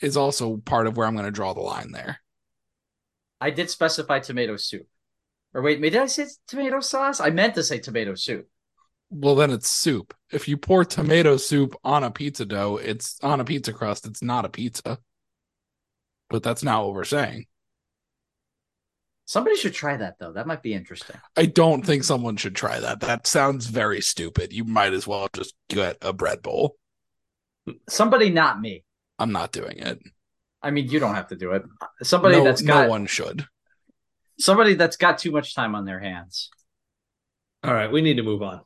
is 0.00 0.16
also 0.16 0.56
part 0.58 0.86
of 0.86 0.96
where 0.96 1.06
i'm 1.06 1.14
going 1.14 1.24
to 1.26 1.30
draw 1.30 1.52
the 1.52 1.60
line 1.60 1.92
there 1.92 2.20
I 3.40 3.50
did 3.50 3.70
specify 3.70 4.18
tomato 4.18 4.56
soup. 4.56 4.88
Or 5.54 5.62
wait, 5.62 5.80
did 5.80 5.94
I 5.94 6.06
say 6.06 6.26
tomato 6.48 6.80
sauce? 6.80 7.20
I 7.20 7.30
meant 7.30 7.54
to 7.54 7.62
say 7.62 7.78
tomato 7.78 8.16
soup. 8.16 8.48
well 9.10 9.36
then 9.36 9.50
it's 9.52 9.70
soup 9.70 10.12
if 10.32 10.48
you 10.48 10.56
pour 10.56 10.84
tomato 10.84 11.36
soup 11.36 11.76
on 11.84 12.02
a 12.04 12.10
pizza 12.10 12.44
dough 12.44 12.78
it's 12.82 13.16
on 13.22 13.40
a 13.40 13.44
pizza 13.44 13.72
crust 13.72 14.06
it's 14.06 14.22
not 14.22 14.44
a 14.44 14.48
pizza 14.48 14.98
but 16.30 16.42
that's 16.42 16.62
not 16.64 16.84
what 16.84 16.94
we're 16.94 17.04
saying 17.04 17.46
Somebody 19.28 19.56
should 19.56 19.74
try 19.74 19.94
that 19.94 20.14
though. 20.18 20.32
That 20.32 20.46
might 20.46 20.62
be 20.62 20.72
interesting. 20.72 21.16
I 21.36 21.44
don't 21.44 21.84
think 21.84 22.02
someone 22.02 22.38
should 22.38 22.56
try 22.56 22.80
that. 22.80 23.00
That 23.00 23.26
sounds 23.26 23.66
very 23.66 24.00
stupid. 24.00 24.54
You 24.54 24.64
might 24.64 24.94
as 24.94 25.06
well 25.06 25.28
just 25.34 25.54
get 25.68 25.98
a 26.00 26.14
bread 26.14 26.40
bowl. 26.40 26.76
Somebody, 27.90 28.30
not 28.30 28.58
me. 28.58 28.84
I'm 29.18 29.30
not 29.30 29.52
doing 29.52 29.80
it. 29.80 29.98
I 30.62 30.70
mean, 30.70 30.88
you 30.88 30.98
don't 30.98 31.14
have 31.14 31.28
to 31.28 31.36
do 31.36 31.50
it. 31.50 31.62
Somebody 32.02 32.38
no, 32.38 32.44
that's 32.44 32.62
got 32.62 32.84
no 32.84 32.88
one 32.88 33.04
should. 33.04 33.44
somebody 34.38 34.72
that's 34.72 34.96
got 34.96 35.18
too 35.18 35.30
much 35.30 35.54
time 35.54 35.74
on 35.74 35.84
their 35.84 36.00
hands. 36.00 36.48
All 37.62 37.74
right, 37.74 37.92
we 37.92 38.00
need 38.00 38.16
to 38.16 38.22
move 38.22 38.42
on. 38.42 38.62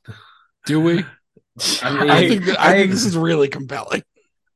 Do 0.64 0.80
we? 0.80 1.04
I 1.82 1.92
mean, 1.92 2.08
I 2.08 2.28
think 2.28 2.44
that, 2.44 2.60
I 2.60 2.74
think 2.74 2.92
this 2.92 3.04
is 3.04 3.16
really 3.16 3.48
compelling. 3.48 4.04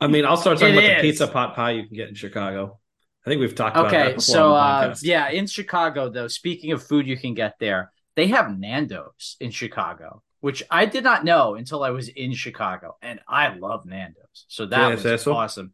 I 0.00 0.06
mean, 0.06 0.24
I'll 0.24 0.36
start 0.36 0.60
talking 0.60 0.76
It 0.76 0.84
about 0.84 0.96
the 0.98 1.02
pizza 1.02 1.26
pot 1.26 1.56
pie 1.56 1.72
you 1.72 1.84
can 1.88 1.96
get 1.96 2.08
in 2.08 2.14
Chicago. 2.14 2.78
I 3.26 3.30
think 3.30 3.40
we've 3.40 3.54
talked 3.54 3.76
about 3.76 3.90
that 3.90 4.06
Okay, 4.10 4.18
so 4.20 4.54
uh, 4.54 4.94
yeah, 5.02 5.30
in 5.30 5.46
Chicago 5.48 6.08
though, 6.08 6.28
speaking 6.28 6.70
of 6.72 6.82
food 6.82 7.08
you 7.08 7.16
can 7.16 7.34
get 7.34 7.54
there, 7.58 7.90
they 8.14 8.28
have 8.28 8.56
Nando's 8.56 9.36
in 9.40 9.50
Chicago, 9.50 10.22
which 10.40 10.62
I 10.70 10.86
did 10.86 11.02
not 11.02 11.24
know 11.24 11.56
until 11.56 11.82
I 11.82 11.90
was 11.90 12.08
in 12.08 12.34
Chicago, 12.34 12.96
and 13.02 13.20
I 13.28 13.54
love 13.54 13.84
Nando's. 13.84 14.46
So 14.48 14.66
that 14.66 15.02
was 15.02 15.26
awesome. 15.26 15.72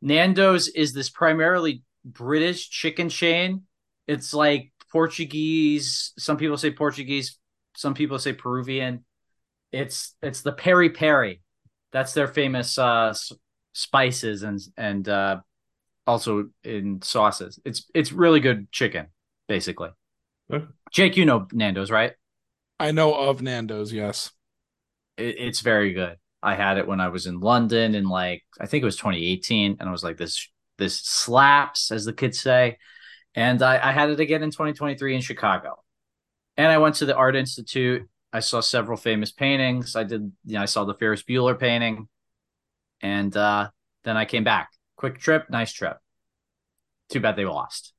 Nando's 0.00 0.68
is 0.68 0.92
this 0.92 1.10
primarily 1.10 1.82
British 2.04 2.70
chicken 2.70 3.08
chain. 3.08 3.62
It's 4.06 4.32
like 4.32 4.72
Portuguese. 4.92 6.12
Some 6.18 6.36
people 6.36 6.56
say 6.56 6.70
Portuguese. 6.70 7.38
Some 7.74 7.94
people 7.94 8.18
say 8.20 8.32
Peruvian. 8.32 9.04
It's 9.72 10.14
it's 10.22 10.42
the 10.42 10.52
peri 10.52 10.90
peri. 10.90 11.42
That's 11.92 12.14
their 12.14 12.28
famous 12.28 12.78
uh, 12.78 13.12
spices 13.72 14.44
and 14.44 14.60
and 14.76 15.08
uh, 15.08 15.40
also 16.06 16.48
in 16.64 17.02
sauces. 17.02 17.58
It's 17.64 17.90
it's 17.94 18.12
really 18.12 18.40
good 18.40 18.70
chicken, 18.72 19.06
basically. 19.48 19.90
Okay. 20.52 20.64
Jake, 20.92 21.16
you 21.16 21.24
know 21.24 21.48
Nando's, 21.52 21.90
right? 21.90 22.12
I 22.78 22.92
know 22.92 23.14
of 23.14 23.42
Nando's, 23.42 23.92
yes. 23.92 24.30
It, 25.16 25.36
it's 25.38 25.60
very 25.60 25.92
good. 25.92 26.16
I 26.42 26.54
had 26.54 26.78
it 26.78 26.86
when 26.86 27.00
I 27.00 27.08
was 27.08 27.26
in 27.26 27.40
London 27.40 27.94
in 27.94 28.08
like 28.08 28.44
I 28.60 28.66
think 28.66 28.82
it 28.82 28.86
was 28.86 28.96
2018, 28.96 29.78
and 29.80 29.88
I 29.88 29.92
was 29.92 30.04
like, 30.04 30.16
this 30.16 30.48
this 30.78 30.98
slaps, 30.98 31.90
as 31.90 32.04
the 32.04 32.12
kids 32.12 32.40
say. 32.40 32.78
And 33.34 33.62
I, 33.62 33.88
I 33.88 33.92
had 33.92 34.10
it 34.10 34.20
again 34.20 34.42
in 34.42 34.50
2023 34.50 35.14
in 35.14 35.20
Chicago. 35.20 35.82
And 36.56 36.68
I 36.68 36.78
went 36.78 36.96
to 36.96 37.06
the 37.06 37.14
Art 37.14 37.36
Institute. 37.36 38.08
I 38.32 38.40
saw 38.40 38.60
several 38.60 38.96
famous 38.96 39.30
paintings. 39.30 39.96
I 39.96 40.04
did, 40.04 40.32
you 40.44 40.54
know, 40.54 40.62
I 40.62 40.66
saw 40.66 40.84
the 40.84 40.94
Ferris 40.94 41.22
Bueller 41.22 41.58
painting, 41.58 42.08
and 43.00 43.34
uh, 43.36 43.70
then 44.04 44.16
I 44.16 44.24
came 44.24 44.44
back. 44.44 44.70
Quick 44.96 45.18
trip, 45.18 45.50
nice 45.50 45.72
trip. 45.72 45.98
Too 47.10 47.20
bad 47.20 47.36
they 47.36 47.44
lost. 47.44 47.92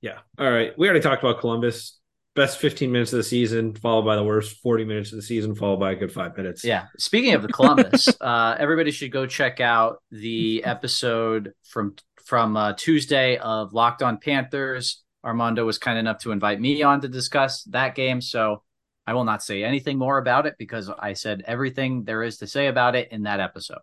Yeah. 0.00 0.18
All 0.38 0.50
right. 0.50 0.72
We 0.78 0.86
already 0.86 1.02
talked 1.02 1.22
about 1.22 1.40
Columbus. 1.40 1.98
Best 2.36 2.58
15 2.58 2.92
minutes 2.92 3.12
of 3.12 3.16
the 3.16 3.24
season, 3.24 3.74
followed 3.74 4.04
by 4.04 4.14
the 4.14 4.22
worst 4.22 4.58
40 4.58 4.84
minutes 4.84 5.10
of 5.10 5.16
the 5.16 5.22
season, 5.22 5.56
followed 5.56 5.80
by 5.80 5.92
a 5.92 5.96
good 5.96 6.12
five 6.12 6.36
minutes. 6.36 6.62
Yeah. 6.62 6.84
Speaking 6.96 7.34
of 7.34 7.42
the 7.42 7.48
Columbus, 7.48 8.06
uh, 8.20 8.54
everybody 8.58 8.92
should 8.92 9.10
go 9.10 9.26
check 9.26 9.60
out 9.60 10.02
the 10.12 10.62
episode 10.64 11.52
from 11.64 11.96
from 12.24 12.56
uh, 12.56 12.74
Tuesday 12.74 13.38
of 13.38 13.72
Locked 13.72 14.02
On 14.02 14.18
Panthers. 14.18 15.02
Armando 15.24 15.64
was 15.64 15.78
kind 15.78 15.98
enough 15.98 16.18
to 16.18 16.30
invite 16.30 16.60
me 16.60 16.82
on 16.82 17.00
to 17.00 17.08
discuss 17.08 17.64
that 17.64 17.96
game, 17.96 18.20
so 18.20 18.62
I 19.06 19.14
will 19.14 19.24
not 19.24 19.42
say 19.42 19.64
anything 19.64 19.98
more 19.98 20.18
about 20.18 20.46
it 20.46 20.54
because 20.58 20.90
I 20.90 21.14
said 21.14 21.42
everything 21.46 22.04
there 22.04 22.22
is 22.22 22.36
to 22.38 22.46
say 22.46 22.66
about 22.66 22.94
it 22.94 23.10
in 23.10 23.22
that 23.22 23.40
episode. 23.40 23.78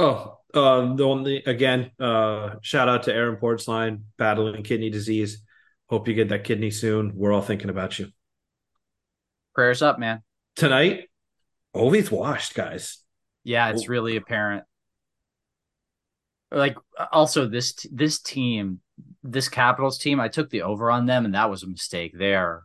Oh, 0.00 0.38
uh, 0.54 0.94
the 0.94 1.04
only 1.04 1.42
again, 1.44 1.90
uh, 2.00 2.54
shout 2.62 2.88
out 2.88 3.02
to 3.02 3.14
Aaron 3.14 3.36
Portzline 3.36 4.04
battling 4.16 4.62
kidney 4.62 4.88
disease. 4.88 5.42
Hope 5.90 6.08
you 6.08 6.14
get 6.14 6.30
that 6.30 6.44
kidney 6.44 6.70
soon. 6.70 7.12
We're 7.14 7.32
all 7.32 7.42
thinking 7.42 7.68
about 7.68 7.98
you. 7.98 8.08
Prayers 9.54 9.82
up, 9.82 9.98
man. 9.98 10.22
Tonight, 10.56 11.10
Ovi's 11.74 12.10
washed, 12.10 12.54
guys. 12.54 12.98
Yeah, 13.44 13.68
it's 13.68 13.90
really 13.90 14.16
apparent. 14.16 14.64
Like 16.50 16.78
also 17.12 17.46
this 17.46 17.74
this 17.92 18.20
team, 18.20 18.80
this 19.22 19.50
Capitals 19.50 19.98
team, 19.98 20.18
I 20.18 20.28
took 20.28 20.48
the 20.48 20.62
over 20.62 20.90
on 20.90 21.04
them, 21.04 21.26
and 21.26 21.34
that 21.34 21.50
was 21.50 21.62
a 21.62 21.68
mistake 21.68 22.12
there. 22.16 22.62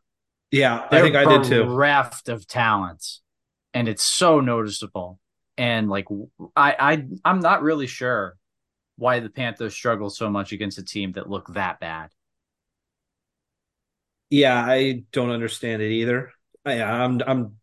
Yeah, 0.51 0.87
I 0.89 1.01
think 1.01 1.17
I 1.17 1.25
did 1.25 1.43
too. 1.43 1.65
Raft 1.65 2.29
of 2.29 2.47
talents, 2.47 3.21
and 3.73 3.89
it's 3.89 4.03
so 4.03 4.39
noticeable. 4.39 5.19
And 5.57 5.89
like, 5.89 6.05
I, 6.55 6.75
I, 6.79 7.05
I'm 7.23 7.39
not 7.39 7.61
really 7.63 7.87
sure 7.87 8.35
why 8.97 9.19
the 9.19 9.29
Panthers 9.29 9.73
struggle 9.73 10.09
so 10.09 10.29
much 10.29 10.51
against 10.51 10.77
a 10.77 10.83
team 10.83 11.13
that 11.13 11.29
look 11.29 11.47
that 11.53 11.79
bad. 11.79 12.09
Yeah, 14.29 14.55
I 14.57 15.03
don't 15.11 15.29
understand 15.31 15.81
it 15.81 15.91
either. 15.91 16.31
I, 16.65 16.81
I'm 16.81 17.21
I'm 17.25 17.55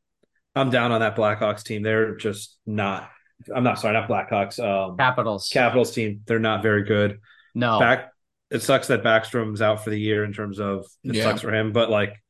I'm 0.54 0.70
down 0.70 0.92
on 0.92 1.00
that 1.00 1.16
Blackhawks 1.16 1.64
team. 1.64 1.82
They're 1.82 2.16
just 2.16 2.56
not. 2.66 3.10
I'm 3.54 3.64
not 3.64 3.78
sorry, 3.80 3.94
not 3.94 4.08
Blackhawks. 4.08 4.62
Um, 4.62 4.96
Capitals, 4.96 5.48
Capitals 5.52 5.90
team. 5.92 6.22
They're 6.26 6.38
not 6.38 6.62
very 6.62 6.84
good. 6.84 7.18
no, 7.54 7.80
Back. 7.80 8.12
It 8.50 8.62
sucks 8.62 8.88
that 8.88 9.02
Backstrom's 9.02 9.62
out 9.62 9.82
for 9.82 9.90
the 9.90 9.98
year 9.98 10.24
in 10.24 10.32
terms 10.34 10.60
of 10.60 10.86
it 11.02 11.14
Yeah. 11.16 11.24
sucks 11.24 11.40
for 11.40 11.52
him, 11.52 11.72
but 11.72 11.88
like 11.90 12.22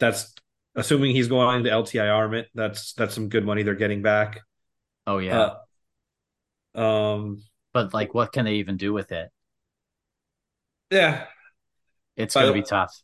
that's 0.00 0.34
assuming 0.74 1.14
he's 1.14 1.28
going 1.28 1.64
to 1.64 1.70
LTIR. 1.70 2.30
Mit, 2.30 2.48
That's 2.54 2.92
that's 2.94 3.14
some 3.14 3.28
good 3.28 3.44
money 3.46 3.62
they're 3.62 3.74
getting 3.76 4.02
back. 4.02 4.40
Oh 5.06 5.18
yeah, 5.18 5.56
Uh, 6.74 6.80
um. 6.80 7.42
but 7.72 7.92
like, 7.94 8.14
what 8.14 8.32
can 8.32 8.44
they 8.44 8.54
even 8.54 8.76
do 8.76 8.92
with 8.92 9.12
it? 9.12 9.30
Yeah. 10.90 11.24
It's 12.16 12.34
going 12.34 12.46
to 12.46 12.52
be 12.52 12.62
tough. 12.62 12.96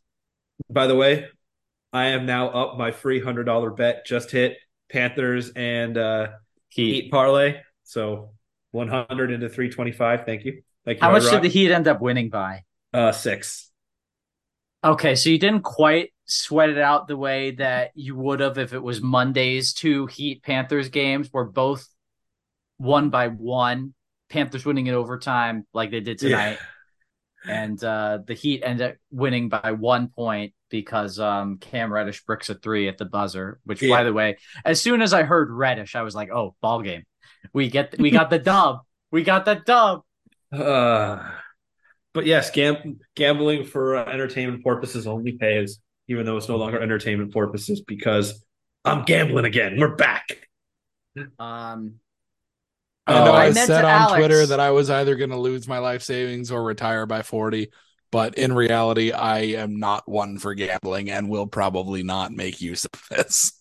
By 0.69 0.87
the 0.87 0.95
way, 0.95 1.27
I 1.91 2.07
am 2.07 2.25
now 2.25 2.49
up. 2.49 2.77
My 2.77 2.91
free 2.91 3.19
hundred 3.19 3.43
dollar 3.43 3.69
bet 3.71 4.05
just 4.05 4.31
hit 4.31 4.57
Panthers 4.89 5.51
and 5.55 5.97
uh 5.97 6.27
Heat. 6.69 7.03
Heat 7.03 7.11
parlay. 7.11 7.59
So 7.83 8.31
one 8.71 8.87
hundred 8.87 9.31
into 9.31 9.49
three 9.49 9.69
twenty 9.69 9.91
five. 9.91 10.25
Thank 10.25 10.45
you. 10.45 10.61
Thank 10.85 10.99
you. 10.99 11.01
How 11.01 11.11
much 11.11 11.29
did 11.29 11.41
the 11.41 11.49
Heat 11.49 11.71
end 11.73 11.89
up 11.89 11.99
winning 11.99 12.29
by? 12.29 12.63
Uh, 12.93 13.11
six. 13.11 13.69
Okay, 14.83 15.15
so 15.15 15.29
you 15.29 15.37
didn't 15.37 15.63
quite 15.63 16.13
sweat 16.25 16.69
it 16.69 16.77
out 16.77 17.07
the 17.07 17.17
way 17.17 17.51
that 17.51 17.91
you 17.93 18.15
would 18.15 18.39
have 18.39 18.57
if 18.57 18.73
it 18.73 18.81
was 18.81 19.01
Monday's 19.01 19.73
two 19.73 20.05
Heat 20.07 20.41
Panthers 20.43 20.87
games 20.89 21.29
were 21.33 21.45
both 21.45 21.85
won 22.81 23.09
by 23.09 23.27
one. 23.27 23.93
Panthers 24.29 24.65
winning 24.65 24.87
in 24.87 24.93
overtime 24.95 25.65
like 25.73 25.91
they 25.91 25.99
did 25.99 26.17
tonight. 26.17 26.57
and 27.47 27.81
uh, 27.83 28.19
the 28.25 28.33
Heat 28.33 28.63
end 28.63 28.81
up 28.81 28.95
winning 29.11 29.49
by 29.49 29.71
one 29.73 30.07
point 30.07 30.53
because 30.69 31.19
um, 31.19 31.57
Cam 31.57 31.91
Reddish 31.91 32.23
bricks 32.23 32.49
a 32.49 32.55
three 32.55 32.87
at 32.87 32.97
the 32.97 33.05
buzzer. 33.05 33.59
Which, 33.65 33.81
Yeah. 33.81 33.95
by 33.97 34.03
the 34.03 34.13
way, 34.13 34.37
as 34.63 34.79
soon 34.81 35.01
as 35.01 35.13
I 35.13 35.23
heard 35.23 35.51
Reddish, 35.51 35.95
I 35.95 36.01
was 36.03 36.15
like, 36.15 36.29
"Oh, 36.31 36.55
ball 36.61 36.81
game. 36.81 37.03
We 37.53 37.69
get 37.69 37.95
we 37.99 38.09
got 38.09 38.29
the 38.29 38.39
dub. 38.39 38.79
We 39.11 39.23
got 39.23 39.45
the 39.45 39.55
dub." 39.55 40.01
Uh, 40.51 41.29
but 42.13 42.25
yes, 42.25 42.51
gam- 42.51 42.99
gambling 43.15 43.65
for 43.65 43.97
uh, 43.97 44.05
entertainment 44.05 44.63
purposes 44.63 45.07
only 45.07 45.33
pays, 45.33 45.79
even 46.07 46.25
though 46.25 46.37
it's 46.37 46.47
no 46.49 46.57
longer 46.57 46.79
entertainment 46.79 47.33
purposes 47.33 47.81
because 47.81 48.45
I'm 48.85 49.03
gambling 49.03 49.45
again. 49.45 49.77
We're 49.79 49.95
back. 49.95 50.47
Um, 51.39 51.95
I 53.07 53.13
Oh, 53.17 53.31
I, 53.31 53.45
I 53.45 53.51
meant 53.51 53.67
said 53.67 53.83
on 53.85 54.01
Alex- 54.03 54.17
Twitter 54.17 54.45
that 54.45 54.59
I 54.59 54.71
was 54.71 54.89
either 54.89 55.15
going 55.15 55.31
to 55.31 55.39
lose 55.39 55.67
my 55.67 55.79
life 55.79 56.03
savings 56.03 56.51
or 56.51 56.63
retire 56.63 57.05
by 57.05 57.21
40, 57.23 57.71
but 58.11 58.35
in 58.35 58.53
reality, 58.53 59.11
I 59.11 59.39
am 59.39 59.79
not 59.79 60.07
one 60.07 60.37
for 60.37 60.53
gambling 60.53 61.09
and 61.09 61.29
will 61.29 61.47
probably 61.47 62.03
not 62.03 62.31
make 62.31 62.61
use 62.61 62.85
of 62.85 62.91
this. 63.09 63.53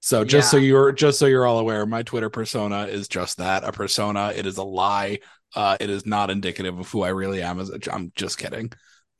So 0.00 0.22
just 0.22 0.50
so 0.50 0.58
you're 0.58 0.92
just 0.92 1.18
so 1.18 1.24
you're 1.24 1.46
all 1.46 1.58
aware, 1.58 1.86
my 1.86 2.02
Twitter 2.02 2.28
persona 2.28 2.82
is 2.82 3.08
just 3.08 3.38
that, 3.38 3.64
a 3.64 3.72
persona. 3.72 4.34
It 4.36 4.44
is 4.44 4.58
a 4.58 4.62
lie. 4.62 5.20
Uh, 5.54 5.78
it 5.80 5.88
is 5.88 6.04
not 6.04 6.30
indicative 6.30 6.78
of 6.78 6.90
who 6.90 7.02
I 7.02 7.08
really 7.08 7.40
am. 7.40 7.58
As 7.58 7.70
a, 7.70 7.78
I'm 7.90 8.12
just 8.14 8.36
kidding. 8.36 8.70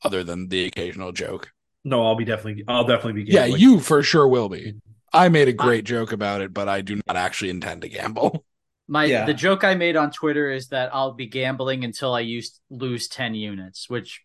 Other 0.03 0.23
than 0.23 0.47
the 0.47 0.65
occasional 0.65 1.11
joke. 1.11 1.51
No, 1.83 2.05
I'll 2.05 2.15
be 2.15 2.25
definitely. 2.25 2.65
I'll 2.67 2.83
definitely 2.83 3.23
be. 3.23 3.31
Yeah, 3.31 3.45
you 3.45 3.79
for 3.79 4.03
sure 4.03 4.27
will 4.27 4.47
be. 4.47 4.75
I 5.15 5.29
made 5.29 5.47
a 5.47 5.53
great 5.53 5.85
joke 5.85 6.11
about 6.11 6.41
it, 6.41 6.53
but 6.53 6.67
I 6.67 6.81
do 6.81 6.99
not 7.07 7.15
actually 7.15 7.49
intend 7.49 7.81
to 7.83 7.89
gamble. 7.89 8.45
my 8.87 9.05
Yeah. 9.05 9.25
the 9.25 9.33
joke 9.33 9.63
I 9.63 9.75
made 9.75 9.95
on 9.95 10.11
Twitter 10.11 10.51
is 10.51 10.67
that 10.67 10.93
I'll 10.93 11.13
be 11.13 11.25
gambling 11.27 11.83
until 11.83 12.13
I 12.13 12.19
use 12.19 12.59
lose 12.69 13.07
ten 13.07 13.33
units. 13.33 13.89
Which, 13.89 14.21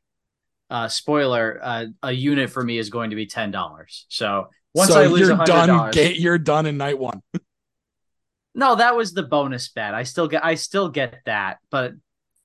uh, 0.68 0.88
spoiler, 0.88 1.58
uh, 1.62 1.86
a 2.02 2.12
unit 2.12 2.50
for 2.50 2.62
me 2.62 2.76
is 2.78 2.90
going 2.90 3.10
to 3.10 3.16
be 3.16 3.26
ten 3.26 3.50
dollars. 3.50 4.06
So 4.08 4.48
once 4.74 4.92
so 4.92 5.00
I 5.00 5.06
lose 5.06 5.20
you're 5.28 5.36
hundred 5.36 5.46
done. 5.52 5.68
dollars, 5.68 5.94
Ga- 5.94 6.14
you're 6.14 6.38
done 6.38 6.66
in 6.66 6.76
night 6.76 6.98
one. 6.98 7.22
no, 8.54 8.74
that 8.74 8.96
was 8.96 9.12
the 9.12 9.22
bonus 9.22 9.68
bet. 9.68 9.94
I 9.94 10.02
still 10.02 10.28
get 10.28 10.44
I 10.44 10.54
still 10.56 10.88
get 10.88 11.20
that, 11.26 11.58
but 11.70 11.92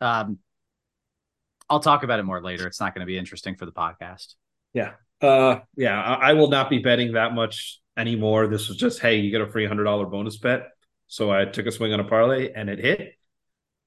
um, 0.01 0.39
I'll 1.69 1.79
talk 1.79 2.03
about 2.03 2.19
it 2.19 2.23
more 2.23 2.41
later. 2.41 2.67
It's 2.67 2.79
not 2.79 2.93
going 2.93 3.01
to 3.01 3.07
be 3.07 3.17
interesting 3.17 3.55
for 3.55 3.65
the 3.65 3.71
podcast. 3.71 4.35
Yeah, 4.73 4.91
uh, 5.21 5.59
yeah, 5.75 5.99
I, 6.01 6.29
I 6.29 6.33
will 6.33 6.49
not 6.49 6.69
be 6.69 6.79
betting 6.79 7.13
that 7.13 7.33
much 7.33 7.81
anymore. 7.97 8.47
This 8.47 8.67
was 8.67 8.77
just, 8.77 8.99
hey, 8.99 9.17
you 9.17 9.31
get 9.31 9.41
a 9.41 9.47
free 9.47 9.65
hundred 9.65 9.85
dollar 9.85 10.05
bonus 10.05 10.37
bet. 10.37 10.67
So 11.07 11.31
I 11.31 11.45
took 11.45 11.65
a 11.65 11.71
swing 11.71 11.93
on 11.93 11.99
a 11.99 12.03
parlay 12.03 12.51
and 12.53 12.69
it 12.69 12.79
hit. 12.79 13.13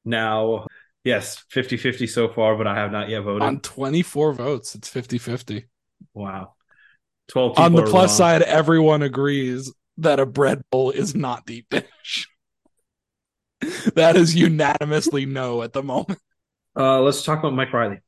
Now, 0.04 0.66
yes, 1.04 1.44
50-50 1.52 2.08
so 2.08 2.28
far, 2.28 2.56
but 2.56 2.66
I 2.66 2.74
have 2.76 2.92
not 2.92 3.08
yet 3.08 3.20
voted. 3.22 3.42
On 3.42 3.60
24 3.60 4.32
votes, 4.32 4.74
it's 4.74 4.88
50-50. 4.90 5.64
wow. 6.14 6.54
12 7.28 7.58
On 7.58 7.74
the 7.74 7.82
plus 7.82 7.92
wrong. 7.92 8.16
side, 8.16 8.42
everyone 8.42 9.02
agrees 9.02 9.72
that 9.98 10.18
a 10.20 10.24
bread 10.26 10.62
bowl 10.70 10.90
is 10.90 11.14
not 11.14 11.44
deep 11.44 11.66
dish. 11.68 12.28
that 13.94 14.16
is 14.16 14.34
unanimously 14.34 15.26
no 15.26 15.62
at 15.62 15.72
the 15.72 15.82
moment. 15.82 16.20
Uh, 16.76 17.00
let's 17.00 17.22
talk 17.24 17.40
about 17.40 17.52
Mike 17.54 17.72
Riley. 17.72 17.98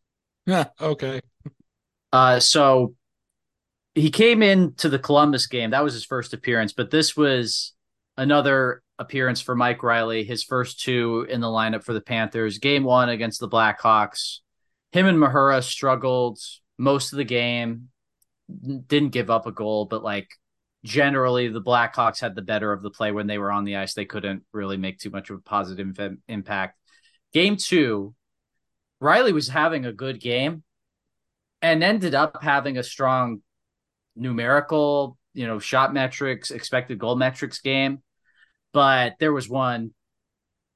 Yeah, 0.46 0.66
okay. 0.80 1.20
Uh, 2.12 2.40
so 2.40 2.94
he 3.94 4.10
came 4.10 4.42
into 4.42 4.88
the 4.88 4.98
Columbus 4.98 5.46
game. 5.46 5.70
That 5.70 5.84
was 5.84 5.94
his 5.94 6.04
first 6.04 6.32
appearance, 6.32 6.72
but 6.72 6.90
this 6.90 7.16
was 7.16 7.74
another 8.16 8.82
appearance 8.98 9.40
for 9.40 9.54
Mike 9.56 9.82
Riley, 9.82 10.24
his 10.24 10.44
first 10.44 10.80
two 10.80 11.26
in 11.28 11.40
the 11.40 11.48
lineup 11.48 11.82
for 11.82 11.94
the 11.94 12.00
Panthers. 12.00 12.58
Game 12.58 12.84
one 12.84 13.08
against 13.08 13.40
the 13.40 13.48
Blackhawks. 13.48 14.38
Him 14.92 15.06
and 15.06 15.18
Mahura 15.18 15.62
struggled 15.62 16.38
most 16.78 17.12
of 17.12 17.16
the 17.16 17.24
game, 17.24 17.88
didn't 18.86 19.10
give 19.10 19.30
up 19.30 19.46
a 19.46 19.52
goal, 19.52 19.86
but 19.86 20.02
like 20.02 20.28
generally 20.84 21.48
the 21.48 21.62
Blackhawks 21.62 22.20
had 22.20 22.34
the 22.34 22.42
better 22.42 22.72
of 22.72 22.82
the 22.82 22.90
play 22.90 23.12
when 23.12 23.26
they 23.26 23.38
were 23.38 23.52
on 23.52 23.64
the 23.64 23.76
ice. 23.76 23.94
They 23.94 24.04
couldn't 24.04 24.44
really 24.52 24.76
make 24.76 24.98
too 24.98 25.10
much 25.10 25.30
of 25.30 25.38
a 25.38 25.42
positive 25.42 25.98
impact. 26.28 26.78
Game 27.32 27.56
two, 27.56 28.14
Riley 29.00 29.32
was 29.32 29.48
having 29.48 29.86
a 29.86 29.92
good 29.92 30.20
game 30.20 30.62
and 31.62 31.82
ended 31.82 32.14
up 32.14 32.42
having 32.42 32.76
a 32.76 32.82
strong 32.82 33.42
numerical, 34.20 35.16
you 35.34 35.46
know, 35.46 35.58
shot 35.58 35.92
metrics, 35.92 36.50
expected 36.50 36.98
goal 36.98 37.16
metrics 37.16 37.60
game. 37.60 38.02
But 38.72 39.14
there 39.18 39.32
was 39.32 39.48
one 39.48 39.92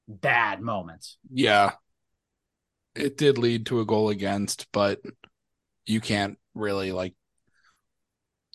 bad 0.09 0.61
moment. 0.61 1.07
Yeah. 1.31 1.73
It 2.95 3.17
did 3.17 3.39
lead 3.39 3.67
to 3.67 3.81
a 3.81 3.85
goal 3.85 4.09
against, 4.09 4.67
but 4.73 5.01
you 5.87 6.01
can't 6.01 6.39
really 6.55 6.93
like 6.93 7.15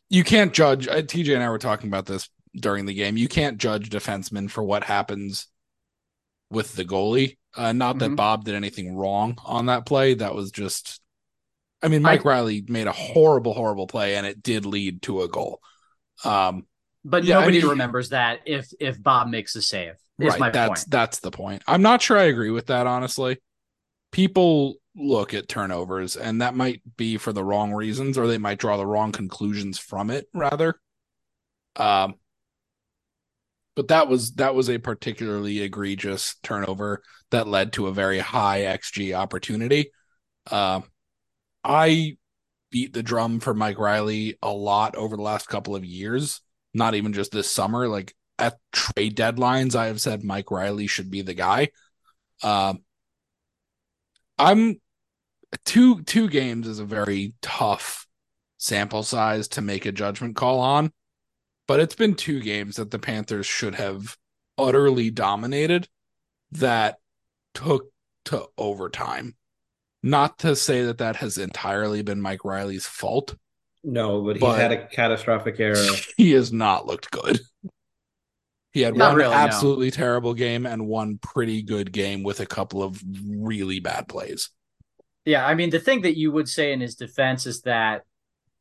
you 0.10 0.23
can't 0.23 0.54
judge 0.54 0.88
uh, 0.88 1.02
TJ 1.02 1.36
and 1.36 1.43
I 1.43 1.49
were 1.49 1.60
talking 1.60 1.88
about 1.88 2.06
this 2.08 2.30
during 2.56 2.86
the 2.86 2.93
game. 2.93 3.15
You 3.17 3.28
can't 3.28 3.58
judge 3.60 3.89
defensemen 3.89 4.49
for 4.49 4.63
what 4.63 4.84
happens 4.84 5.47
with 6.49 6.75
the 6.75 6.86
goalie. 6.86 7.38
Uh, 7.56 7.73
not 7.73 7.99
that 7.99 8.12
Mhm. 8.12 8.15
Bob 8.15 8.45
did 8.45 8.56
anything 8.56 8.95
wrong 8.95 9.38
on 9.45 9.67
that 9.67 9.86
play. 9.86 10.15
That 10.15 10.34
was 10.34 10.52
just 10.52 10.99
I 11.81 11.87
mean, 11.87 12.01
Mike 12.01 12.25
I- 12.25 12.29
Riley 12.29 12.63
made 12.67 12.87
a 12.87 12.91
horrible, 12.91 13.53
horrible 13.53 13.87
play 13.87 14.15
and 14.15 14.25
it 14.25 14.43
did 14.43 14.65
lead 14.65 15.01
to 15.03 15.21
a 15.21 15.27
goal. 15.27 15.61
Um 16.23 16.65
But 17.05 17.23
Yeah, 17.23 17.37
I 17.37 17.41
nobody 17.41 17.61
mean- 17.61 17.69
remembers 17.69 18.09
that 18.09 18.41
if 18.45 18.67
if 18.79 19.01
Bob 19.01 19.29
makes 19.29 19.55
a 19.55 19.61
save. 19.61 19.95
Right 20.17 20.51
that's 20.51 20.67
point. 20.67 20.85
that's 20.91 21.19
the 21.21 21.31
point 21.31 21.63
i'm 21.65 21.81
not 21.81 22.01
sure 22.01 22.17
i 22.17 22.23
agree 22.23 22.49
with 22.51 22.65
that 22.65 22.87
honestly 22.87 23.37
people 24.11 24.75
look 24.93 25.33
at 25.33 25.47
turnovers 25.47 26.17
and 26.17 26.41
that 26.41 26.55
might 26.55 26.81
be 26.97 27.15
for 27.15 27.31
the 27.31 27.41
wrong 27.41 27.71
reasons 27.71 28.17
or 28.17 28.27
they 28.27 28.37
might 28.37 28.59
draw 28.59 28.75
the 28.75 28.85
wrong 28.85 29.13
conclusions 29.13 29.79
from 29.79 30.09
it 30.09 30.25
rather 30.33 30.77
um 31.77 32.15
but 33.77 33.87
that 33.87 34.09
was 34.09 34.33
that 34.33 34.53
was 34.55 34.69
a 34.69 34.77
particularly 34.77 35.61
egregious 35.61 36.35
turnover 36.43 37.01
that 37.31 37.47
led 37.47 37.71
to 37.71 37.87
a 37.87 37.93
very 37.93 38.19
high 38.19 38.59
xg 38.77 39.13
opportunity 39.17 39.89
um 40.51 40.83
i 41.63 42.15
beat 42.71 42.93
the 42.93 43.03
drum 43.03 43.39
for 43.39 43.53
mike 43.53 43.79
riley 43.79 44.37
a 44.41 44.51
lot 44.51 44.95
over 44.95 45.15
the 45.15 45.21
last 45.21 45.47
couple 45.47 45.75
of 45.75 45.83
years 45.83 46.41
not 46.73 46.93
even 46.95 47.13
just 47.13 47.31
this 47.31 47.49
summer 47.49 47.87
like 47.87 48.13
at 48.39 48.57
trade 48.71 49.15
deadlines, 49.15 49.75
I 49.75 49.87
have 49.87 50.01
said 50.01 50.23
Mike 50.23 50.49
Riley 50.49 50.87
should 50.87 51.11
be 51.11 51.21
the 51.21 51.33
guy. 51.33 51.69
Um, 52.41 52.79
I'm 54.37 54.79
two 55.65 56.01
two 56.03 56.29
games 56.29 56.67
is 56.67 56.79
a 56.79 56.85
very 56.85 57.33
tough 57.41 58.07
sample 58.57 59.03
size 59.03 59.47
to 59.49 59.61
make 59.61 59.85
a 59.85 59.91
judgment 59.91 60.35
call 60.35 60.59
on, 60.59 60.91
but 61.67 61.79
it's 61.79 61.95
been 61.95 62.15
two 62.15 62.39
games 62.39 62.77
that 62.77 62.91
the 62.91 62.99
Panthers 62.99 63.45
should 63.45 63.75
have 63.75 64.15
utterly 64.57 65.11
dominated 65.11 65.87
that 66.51 66.97
took 67.53 67.91
to 68.25 68.45
overtime. 68.57 69.35
Not 70.01 70.39
to 70.39 70.55
say 70.55 70.83
that 70.83 70.97
that 70.99 71.17
has 71.17 71.38
entirely 71.38 72.01
been 72.01 72.21
Mike 72.21 72.45
Riley's 72.45 72.85
fault. 72.88 73.35
No, 73.83 74.21
but 74.23 74.35
he 74.38 74.39
But- 74.39 74.59
had 74.59 74.71
a 74.71 74.88
catastrophic 74.88 75.59
error. 75.59 75.75
He 76.17 76.31
has 76.31 76.51
not 76.53 76.85
looked 76.85 77.12
good. 77.12 77.39
He 78.71 78.81
had 78.81 78.95
Not 78.95 79.09
one 79.09 79.17
really, 79.17 79.31
no. 79.31 79.38
absolutely 79.38 79.89
terrible 79.91 80.33
game 80.33 80.65
and 80.65 80.88
one 80.88 81.17
pretty 81.17 81.63
good 81.63 81.91
game 81.91 82.21
with 82.23 82.39
a 82.39 82.45
couple 82.45 82.83
of 82.83 83.01
really 83.27 83.79
bad 83.79 84.07
plays. 84.07 84.49
Yeah, 85.25 85.45
I 85.45 85.55
mean 85.55 85.69
the 85.69 85.79
thing 85.79 86.01
that 86.01 86.17
you 86.17 86.31
would 86.31 86.47
say 86.47 86.71
in 86.71 86.79
his 86.81 86.95
defense 86.95 87.45
is 87.45 87.62
that 87.62 88.03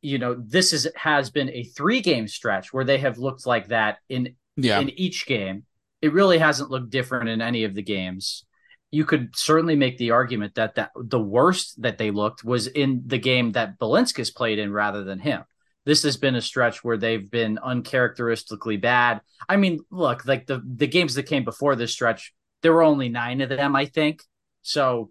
you 0.01 0.18
know 0.18 0.35
this 0.35 0.72
is 0.72 0.88
has 0.96 1.31
been 1.31 1.51
a 1.51 1.64
three 1.64 2.01
game 2.01 2.27
stretch 2.29 2.72
where 2.72 2.85
they 2.85 2.98
have 2.98 3.18
looked 3.18 3.46
like 3.46 3.68
that 3.68 3.98
in 4.09 4.35
Yeah. 4.57 4.81
in 4.81 4.90
each 4.90 5.27
game. 5.27 5.64
It 6.01 6.12
really 6.12 6.38
hasn't 6.38 6.70
looked 6.70 6.90
different 6.90 7.29
in 7.29 7.40
any 7.42 7.64
of 7.64 7.74
the 7.74 7.83
games. 7.83 8.44
You 8.90 9.05
could 9.05 9.37
certainly 9.37 9.77
make 9.77 9.98
the 9.98 10.12
argument 10.12 10.55
that 10.55 10.77
that 10.77 10.90
the 10.96 11.20
worst 11.20 11.81
that 11.83 11.98
they 11.98 12.11
looked 12.11 12.42
was 12.44 12.66
in 12.66 13.03
the 13.07 13.18
game 13.18 13.53
that 13.53 13.79
Balinskis 13.79 14.35
played 14.35 14.59
in 14.59 14.72
rather 14.72 15.05
than 15.05 15.18
him. 15.18 15.44
This 15.85 16.03
has 16.03 16.16
been 16.16 16.35
a 16.35 16.42
stretch 16.42 16.85
where 16.85 16.98
they've 16.98 17.31
been 17.31 17.59
uncharacteristically 17.59 18.77
bad. 18.77 19.20
I 19.48 19.57
mean, 19.57 19.81
look, 19.90 20.27
like 20.27 20.46
the 20.46 20.62
the 20.64 20.87
games 20.87 21.14
that 21.14 21.22
came 21.24 21.44
before 21.44 21.77
this 21.77 21.92
stretch, 21.92 22.35
there 22.62 22.72
were 22.72 22.83
only 22.83 23.09
nine 23.09 23.40
of 23.40 23.48
them, 23.48 23.74
I 23.74 23.87
think. 23.87 24.22
So, 24.62 25.11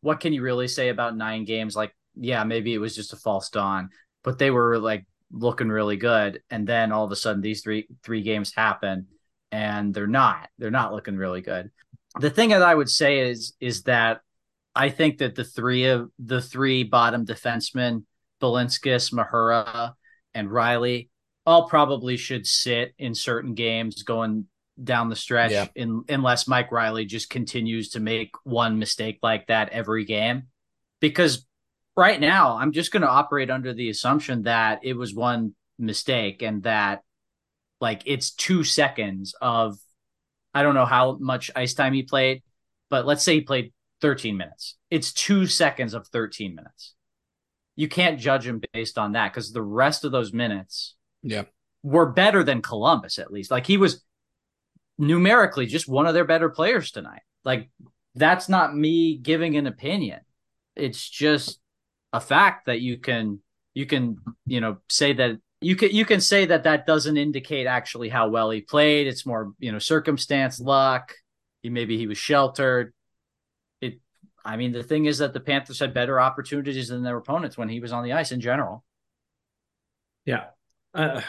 what 0.00 0.20
can 0.20 0.32
you 0.32 0.42
really 0.42 0.68
say 0.68 0.88
about 0.88 1.16
nine 1.16 1.44
games? 1.44 1.76
Like, 1.76 1.94
yeah, 2.14 2.44
maybe 2.44 2.72
it 2.72 2.78
was 2.78 2.94
just 2.94 3.12
a 3.12 3.16
false 3.16 3.50
dawn, 3.50 3.90
but 4.22 4.38
they 4.38 4.50
were 4.50 4.78
like 4.78 5.06
looking 5.30 5.68
really 5.68 5.96
good, 5.96 6.42
and 6.48 6.66
then 6.66 6.92
all 6.92 7.04
of 7.04 7.12
a 7.12 7.16
sudden 7.16 7.42
these 7.42 7.62
three 7.62 7.86
three 8.02 8.22
games 8.22 8.54
happen, 8.54 9.08
and 9.52 9.92
they're 9.92 10.06
not. 10.06 10.48
They're 10.58 10.70
not 10.70 10.92
looking 10.92 11.16
really 11.16 11.42
good. 11.42 11.70
The 12.20 12.30
thing 12.30 12.50
that 12.50 12.62
I 12.62 12.74
would 12.74 12.90
say 12.90 13.28
is 13.30 13.54
is 13.60 13.82
that 13.84 14.20
I 14.74 14.88
think 14.90 15.18
that 15.18 15.34
the 15.34 15.44
three 15.44 15.86
of 15.86 16.10
the 16.18 16.40
three 16.40 16.84
bottom 16.84 17.24
defensemen, 17.26 18.04
Balinskis, 18.40 19.12
Mahura, 19.12 19.94
and 20.34 20.50
Riley, 20.50 21.10
all 21.46 21.68
probably 21.68 22.16
should 22.16 22.46
sit 22.46 22.94
in 22.98 23.14
certain 23.14 23.54
games 23.54 24.02
going 24.02 24.46
down 24.82 25.08
the 25.08 25.16
stretch 25.16 25.52
Yeah. 25.52 25.68
in, 25.76 26.02
unless 26.08 26.48
Mike 26.48 26.72
Riley 26.72 27.04
just 27.04 27.30
continues 27.30 27.90
to 27.90 28.00
make 28.00 28.30
one 28.42 28.78
mistake 28.80 29.20
like 29.22 29.46
that 29.46 29.68
every 29.70 30.04
game. 30.04 30.44
because 31.00 31.46
right 31.96 32.18
now 32.18 32.56
I'm 32.56 32.72
just 32.72 32.90
going 32.90 33.02
to 33.02 33.08
operate 33.08 33.50
under 33.50 33.72
the 33.72 33.88
assumption 33.90 34.42
that 34.44 34.80
it 34.82 34.94
was 34.94 35.14
one 35.14 35.54
mistake 35.78 36.42
and 36.42 36.62
that 36.64 37.02
like 37.80 38.02
it's 38.06 38.32
two 38.32 38.64
seconds 38.64 39.34
of 39.40 39.76
I 40.54 40.62
don't 40.62 40.74
know 40.74 40.86
how 40.86 41.16
much 41.20 41.50
ice 41.56 41.74
time 41.74 41.92
he 41.92 42.02
played, 42.02 42.42
but 42.90 43.06
let's 43.06 43.22
say 43.24 43.34
he 43.34 43.40
played 43.40 43.72
13 44.00 44.36
minutes. 44.36 44.76
It's 44.90 45.12
two 45.12 45.46
seconds 45.46 45.94
of 45.94 46.06
13 46.08 46.54
minutes. 46.54 46.94
You 47.76 47.88
can't 47.88 48.20
judge 48.20 48.46
him 48.46 48.60
based 48.72 48.98
on 48.98 49.12
that 49.12 49.32
because 49.32 49.52
the 49.52 49.62
rest 49.62 50.04
of 50.04 50.12
those 50.12 50.32
minutes 50.32 50.94
Yeah. 51.22 51.44
were 51.82 52.06
better 52.06 52.44
than 52.44 52.62
Columbus, 52.62 53.18
at 53.18 53.32
least. 53.32 53.50
Like 53.50 53.66
he 53.66 53.76
was 53.76 54.04
numerically 54.98 55.66
just 55.66 55.88
one 55.88 56.06
of 56.06 56.14
their 56.14 56.24
better 56.24 56.48
players 56.48 56.90
tonight. 56.90 57.22
Like 57.44 57.68
that's 58.14 58.48
not 58.48 58.76
me 58.76 59.16
giving 59.16 59.56
an 59.56 59.66
opinion. 59.66 60.20
It's 60.76 61.08
just 61.08 61.58
a 62.12 62.20
fact 62.20 62.66
that 62.66 62.80
you 62.80 62.98
can 62.98 63.40
you 63.74 63.86
can 63.86 64.18
you 64.46 64.60
know 64.60 64.76
say 64.88 65.12
that 65.14 65.38
you 65.64 65.76
can 65.76 65.90
you 65.90 66.04
can 66.04 66.20
say 66.20 66.46
that 66.46 66.64
that 66.64 66.86
doesn't 66.86 67.16
indicate 67.16 67.66
actually 67.66 68.08
how 68.08 68.28
well 68.28 68.50
he 68.50 68.60
played. 68.60 69.06
It's 69.06 69.24
more 69.24 69.52
you 69.58 69.72
know 69.72 69.78
circumstance, 69.78 70.60
luck. 70.60 71.14
He 71.62 71.70
maybe 71.70 71.96
he 71.96 72.06
was 72.06 72.18
sheltered. 72.18 72.92
It. 73.80 74.00
I 74.44 74.56
mean, 74.56 74.72
the 74.72 74.82
thing 74.82 75.06
is 75.06 75.18
that 75.18 75.32
the 75.32 75.40
Panthers 75.40 75.80
had 75.80 75.94
better 75.94 76.20
opportunities 76.20 76.88
than 76.88 77.02
their 77.02 77.16
opponents 77.16 77.56
when 77.56 77.68
he 77.68 77.80
was 77.80 77.92
on 77.92 78.04
the 78.04 78.12
ice 78.12 78.30
in 78.32 78.40
general. 78.40 78.84
Yeah. 80.26 80.44
Uh, 80.92 81.22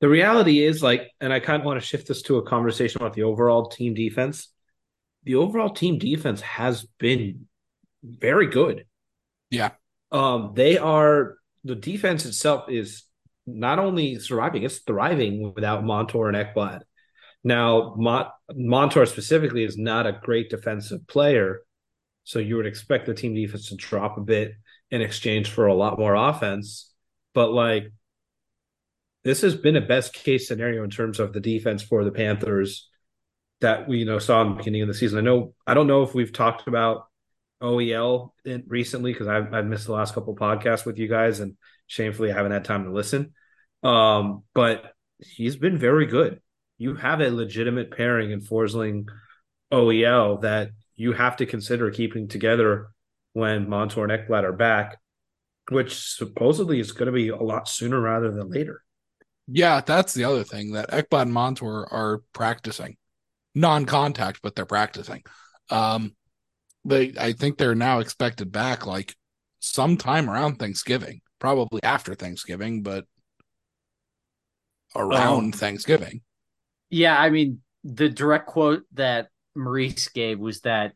the 0.00 0.08
reality 0.08 0.62
is 0.62 0.82
like, 0.82 1.10
and 1.20 1.32
I 1.32 1.40
kind 1.40 1.60
of 1.60 1.66
want 1.66 1.80
to 1.80 1.86
shift 1.86 2.08
this 2.08 2.22
to 2.22 2.36
a 2.36 2.46
conversation 2.46 3.00
about 3.00 3.14
the 3.14 3.22
overall 3.24 3.68
team 3.68 3.94
defense. 3.94 4.48
The 5.24 5.36
overall 5.36 5.70
team 5.70 5.98
defense 5.98 6.40
has 6.42 6.86
been 6.98 7.46
very 8.02 8.46
good. 8.46 8.86
Yeah. 9.50 9.70
Um, 10.12 10.52
they 10.54 10.78
are 10.78 11.36
the 11.64 11.74
defense 11.74 12.24
itself 12.24 12.70
is 12.70 13.02
not 13.46 13.78
only 13.78 14.18
surviving, 14.18 14.62
it's 14.62 14.78
thriving 14.78 15.52
without 15.54 15.84
Montour 15.84 16.28
and 16.28 16.36
Ekblad. 16.36 16.80
Now, 17.44 17.94
Mont- 17.96 18.28
Montour 18.54 19.06
specifically 19.06 19.64
is 19.64 19.78
not 19.78 20.06
a 20.06 20.18
great 20.20 20.50
defensive 20.50 21.06
player, 21.06 21.62
so 22.24 22.40
you 22.40 22.56
would 22.56 22.66
expect 22.66 23.06
the 23.06 23.14
team 23.14 23.34
defense 23.34 23.68
to 23.68 23.76
drop 23.76 24.18
a 24.18 24.22
bit 24.22 24.54
in 24.90 25.00
exchange 25.00 25.50
for 25.50 25.66
a 25.66 25.74
lot 25.74 25.98
more 25.98 26.14
offense. 26.14 26.92
But 27.34 27.52
like, 27.52 27.92
this 29.22 29.42
has 29.42 29.54
been 29.54 29.76
a 29.76 29.80
best 29.80 30.12
case 30.12 30.48
scenario 30.48 30.82
in 30.84 30.90
terms 30.90 31.20
of 31.20 31.32
the 31.32 31.40
defense 31.40 31.82
for 31.82 32.04
the 32.04 32.12
Panthers 32.12 32.88
that 33.60 33.88
we 33.88 33.98
you 33.98 34.04
know 34.04 34.18
saw 34.18 34.42
in 34.42 34.50
the 34.50 34.54
beginning 34.56 34.82
of 34.82 34.88
the 34.88 34.94
season. 34.94 35.18
I 35.18 35.22
know 35.22 35.54
I 35.66 35.74
don't 35.74 35.86
know 35.86 36.02
if 36.02 36.14
we've 36.14 36.32
talked 36.32 36.68
about 36.68 37.06
OEL 37.62 38.30
in, 38.44 38.64
recently 38.66 39.12
because 39.12 39.28
I've, 39.28 39.52
I've 39.52 39.66
missed 39.66 39.86
the 39.86 39.92
last 39.92 40.14
couple 40.14 40.36
podcasts 40.36 40.84
with 40.84 40.98
you 40.98 41.08
guys 41.08 41.40
and 41.40 41.56
shamefully 41.86 42.30
I 42.30 42.34
haven't 42.34 42.52
had 42.52 42.64
time 42.64 42.84
to 42.84 42.92
listen. 42.92 43.32
Um, 43.82 44.42
but 44.54 44.92
he's 45.18 45.56
been 45.56 45.78
very 45.78 46.06
good. 46.06 46.40
You 46.78 46.94
have 46.96 47.20
a 47.20 47.30
legitimate 47.30 47.90
pairing 47.90 48.30
in 48.30 48.40
Forsling 48.40 49.06
OEL 49.72 50.42
that 50.42 50.70
you 50.94 51.12
have 51.12 51.36
to 51.36 51.46
consider 51.46 51.90
keeping 51.90 52.28
together 52.28 52.88
when 53.32 53.68
Montour 53.68 54.04
and 54.04 54.12
Ekblad 54.12 54.44
are 54.44 54.52
back, 54.52 54.98
which 55.70 55.94
supposedly 55.94 56.80
is 56.80 56.92
going 56.92 57.06
to 57.06 57.12
be 57.12 57.28
a 57.28 57.36
lot 57.36 57.68
sooner 57.68 58.00
rather 58.00 58.30
than 58.30 58.50
later. 58.50 58.82
Yeah, 59.48 59.80
that's 59.80 60.14
the 60.14 60.24
other 60.24 60.42
thing 60.42 60.72
that 60.72 60.90
Ekblad 60.90 61.22
and 61.22 61.32
Montour 61.32 61.86
are 61.90 62.22
practicing, 62.32 62.96
non-contact, 63.54 64.40
but 64.42 64.56
they're 64.56 64.66
practicing. 64.66 65.22
Um, 65.70 66.16
they, 66.84 67.12
I 67.18 67.32
think 67.32 67.58
they're 67.58 67.74
now 67.74 67.98
expected 67.98 68.50
back 68.50 68.86
like 68.86 69.14
sometime 69.60 70.30
around 70.30 70.56
Thanksgiving, 70.56 71.20
probably 71.38 71.82
after 71.82 72.14
Thanksgiving, 72.14 72.82
but 72.82 73.04
around 74.94 75.54
Oh. 75.54 75.58
Thanksgiving. 75.58 76.22
Yeah, 76.90 77.18
I 77.20 77.30
mean, 77.30 77.60
the 77.84 78.08
direct 78.08 78.46
quote 78.46 78.84
that 78.94 79.28
Maurice 79.54 80.08
gave 80.08 80.38
was 80.38 80.60
that 80.60 80.92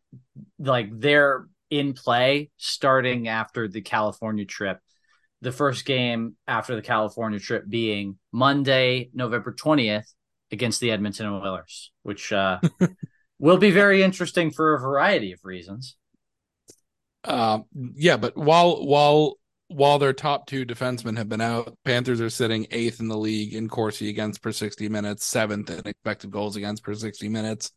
like 0.59 0.89
they're 0.93 1.47
in 1.71 1.93
play 1.95 2.51
starting 2.57 3.29
after 3.29 3.69
the 3.69 3.81
California 3.81 4.45
trip. 4.45 4.79
The 5.43 5.53
first 5.53 5.87
game 5.87 6.37
after 6.47 6.75
the 6.77 6.83
California 6.83 7.39
trip 7.39 7.65
being 7.69 8.19
Monday, 8.33 9.11
November 9.15 9.53
20th 9.53 10.05
against 10.53 10.81
the 10.81 10.91
Edmonton 10.91 11.27
Oilers, 11.27 11.93
which 12.03 12.33
uh, 12.33 12.61
will 13.39 13.57
be 13.57 13.71
very 13.71 14.03
interesting 14.03 14.51
for 14.51 14.75
a 14.75 14.81
variety 14.81 15.33
of 15.33 15.41
reasons. 15.45 15.97
Um, 17.25 17.65
yeah, 17.95 18.17
but 18.17 18.37
while 18.37 18.85
while 18.87 19.37
while 19.71 19.99
their 19.99 20.13
top 20.13 20.47
two 20.47 20.67
defensemen 20.67 21.17
have 21.17 21.29
been 21.29 21.41
out, 21.41 21.77
Panthers 21.85 22.21
are 22.21 22.31
sitting 22.31 22.67
eighth 22.71 22.99
in 23.01 23.09
the 23.09 23.17
league 23.17 23.55
in 23.55 23.69
Corsi 23.69 24.09
against 24.09 24.43
per 24.43 24.51
60 24.53 24.89
minutes, 24.89 25.25
seventh 25.25 25.71
in 25.71 25.87
expected 25.87 26.31
goals 26.31 26.57
against 26.57 26.83
per 26.83 26.95
60 26.95 27.29
minutes. 27.29 27.71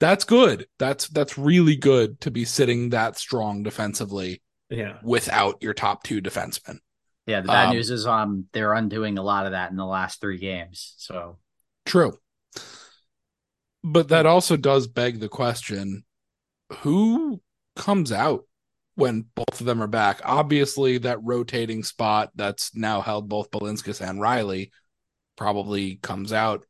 That's 0.00 0.24
good. 0.24 0.66
That's 0.78 1.08
that's 1.08 1.38
really 1.38 1.76
good 1.76 2.20
to 2.22 2.30
be 2.30 2.44
sitting 2.44 2.90
that 2.90 3.16
strong 3.16 3.62
defensively 3.62 4.42
Yeah. 4.70 4.98
without 5.02 5.62
your 5.62 5.74
top 5.74 6.02
two 6.02 6.20
defensemen. 6.20 6.78
Yeah, 7.26 7.40
the 7.40 7.48
bad 7.48 7.68
Um, 7.68 7.74
news 7.74 7.90
is 7.90 8.06
um 8.06 8.46
they're 8.52 8.72
undoing 8.72 9.18
a 9.18 9.22
lot 9.22 9.46
of 9.46 9.52
that 9.52 9.70
in 9.70 9.76
the 9.76 9.86
last 9.86 10.20
three 10.20 10.38
games. 10.38 10.94
So 10.98 11.38
True. 11.86 12.18
But 13.82 14.08
that 14.08 14.24
also 14.24 14.56
does 14.56 14.86
beg 14.86 15.20
the 15.20 15.28
question 15.28 16.04
who 16.78 17.42
comes 17.76 18.10
out 18.10 18.44
when 18.96 19.26
both 19.34 19.60
of 19.60 19.66
them 19.66 19.82
are 19.82 19.86
back? 19.88 20.20
Obviously, 20.24 20.98
that 20.98 21.22
rotating 21.22 21.82
spot 21.82 22.30
that's 22.34 22.74
now 22.76 23.00
held 23.00 23.28
both 23.28 23.50
Balinskis 23.50 24.00
and 24.06 24.20
Riley 24.20 24.70
probably 25.36 25.96
comes 25.96 26.32
out, 26.32 26.64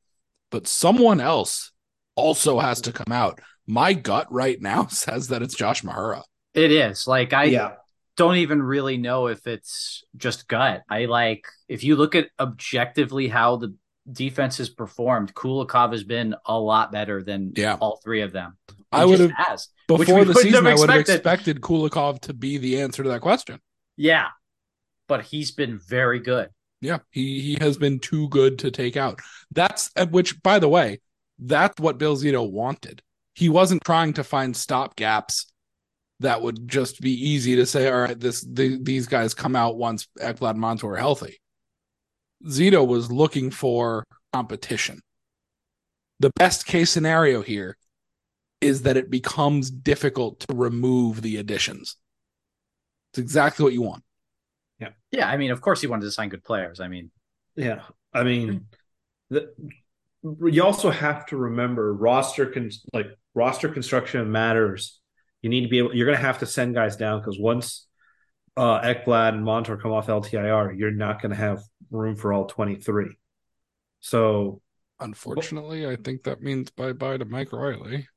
but 0.51 0.67
someone 0.67 1.21
else 1.21 1.73
also 2.17 2.59
has 2.61 2.81
to 2.83 2.93
come 2.93 3.13
out. 3.13 3.41
My 3.67 3.93
gut 3.93 4.27
right 4.31 4.61
now 4.61 4.87
says 4.89 5.29
that 5.29 5.43
it's 5.43 5.55
Josh 5.57 5.83
Mahura. 5.83 6.23
it 6.55 6.71
is 6.71 7.07
like 7.07 7.33
I 7.33 7.45
yeah. 7.45 7.73
don't 8.17 8.37
even 8.37 8.63
really 8.63 8.97
know 8.97 9.27
if 9.27 9.47
it's 9.47 10.05
just 10.17 10.49
gut. 10.49 10.83
I 10.89 11.07
like 11.07 11.45
if 11.69 11.83
you 11.85 11.97
look 11.97 12.15
at 12.15 12.29
objectively 12.39 13.29
how 13.29 13.57
the 13.57 13.75
defense 14.11 14.59
has 14.59 14.69
performed, 14.69 15.35
Kulikov 15.35 15.93
has 15.93 16.05
been 16.05 16.35
a 16.47 16.59
lot 16.59 16.93
better 16.93 17.23
than 17.23 17.53
Yeah. 17.57 17.77
all 17.81 18.01
three 18.05 18.21
of 18.23 18.33
them. 18.33 18.57
I 18.95 19.05
would 19.05 19.21
have 19.21 19.33
has. 19.37 19.69
before 19.87 20.25
the 20.25 20.35
season. 20.35 20.67
I 20.67 20.75
would 20.75 20.91
have 20.91 21.01
expected. 21.01 21.15
expected 21.15 21.61
Kulikov 21.61 22.21
to 22.23 22.35
be 22.35 22.59
the 22.59 22.81
answer 22.81 23.03
to 23.03 23.09
that 23.11 23.21
question. 23.21 23.61
Yeah. 23.97 24.29
But 25.09 25.23
he's 25.23 25.51
been 25.51 25.79
very 25.79 26.21
good. 26.21 26.49
Yeah, 26.81 26.99
he 27.11 27.41
he 27.41 27.57
has 27.61 27.79
been 27.79 27.99
too 27.99 28.29
good 28.29 28.59
to 28.59 28.71
take 28.71 28.97
out. 28.97 29.21
That's 29.51 29.91
uh, 29.97 30.07
which, 30.07 30.43
by 30.43 30.59
the 30.59 30.69
way, 30.69 31.01
that's 31.39 31.81
what 31.81 31.97
Bill 31.97 32.17
Zito 32.17 32.51
wanted. 32.51 33.03
He 33.35 33.49
wasn't 33.49 33.85
trying 33.85 34.13
to 34.15 34.25
find 34.25 34.55
stop 34.55 34.95
gaps 34.95 35.51
that 36.21 36.43
would 36.43 36.69
just 36.69 37.01
be 37.01 37.13
easy 37.13 37.57
to 37.57 37.67
say, 37.67 37.91
all 37.91 38.03
right, 38.03 38.19
this 38.19 38.43
the, 38.43 38.79
these 38.83 39.07
guys 39.07 39.35
come 39.35 39.57
out 39.57 39.77
once 39.77 40.07
Ekblad 40.21 40.51
and 40.51 40.61
Montour 40.61 40.93
are 40.93 40.97
healthy. 40.97 41.41
Zito 42.47 42.87
was 42.87 43.11
looking 43.11 43.51
for 43.51 44.05
competition. 44.33 45.01
The 46.21 46.31
best 46.37 46.67
case 46.67 46.91
scenario 46.91 47.43
here 47.43 47.77
is 48.65 48.83
that 48.83 48.97
it 48.97 49.11
becomes 49.11 49.71
difficult 49.71 50.41
to 50.41 50.55
remove 50.55 51.23
the 51.23 51.37
additions. 51.37 51.97
It's 53.13 53.19
exactly 53.19 53.63
what 53.63 53.73
you 53.73 53.83
want. 53.83 54.03
Yeah, 54.81 54.91
Yeah. 55.13 55.29
I 55.29 55.37
mean, 55.37 55.51
of 55.51 55.61
course 55.61 55.83
you 55.83 55.89
wanted 55.89 56.07
to 56.07 56.11
sign 56.11 56.31
good 56.31 56.43
players. 56.43 56.81
I 56.81 56.89
mean, 56.89 57.11
Yeah. 57.55 57.83
I 58.13 58.25
mean, 58.25 58.67
the, 59.31 59.53
you 60.23 60.65
also 60.65 60.91
have 60.91 61.27
to 61.27 61.37
remember 61.37 61.93
roster 61.93 62.47
con- 62.47 62.71
like 62.93 63.07
roster 63.35 63.69
construction 63.69 64.31
matters. 64.33 65.01
You 65.43 65.51
need 65.51 65.63
to 65.63 65.69
be 65.69 65.79
able. 65.79 65.95
You're 65.95 66.07
going 66.07 66.19
to 66.19 66.25
have 66.25 66.39
to 66.39 66.47
send 66.47 66.75
guys 66.75 66.97
down 66.97 67.21
because 67.21 67.39
once 67.39 67.87
uh, 68.57 68.81
Ekblad 68.81 69.31
and 69.35 69.45
Montour 69.45 69.77
come 69.77 69.93
off 69.93 70.07
LTIR, 70.07 70.79
you're 70.79 70.91
not 70.91 71.21
going 71.21 71.31
to 71.31 71.37
have 71.37 71.63
room 71.91 72.17
for 72.17 72.33
all 72.33 72.47
23. 72.47 73.17
So 74.01 74.63
Unfortunately, 75.01 75.87
I 75.87 75.97
think 75.97 76.23
that 76.23 76.41
means 76.41 76.71
bye 76.71 76.93
bye 76.93 77.19
to 77.19 77.25
Mike 77.25 77.53
Riley. 77.53 78.09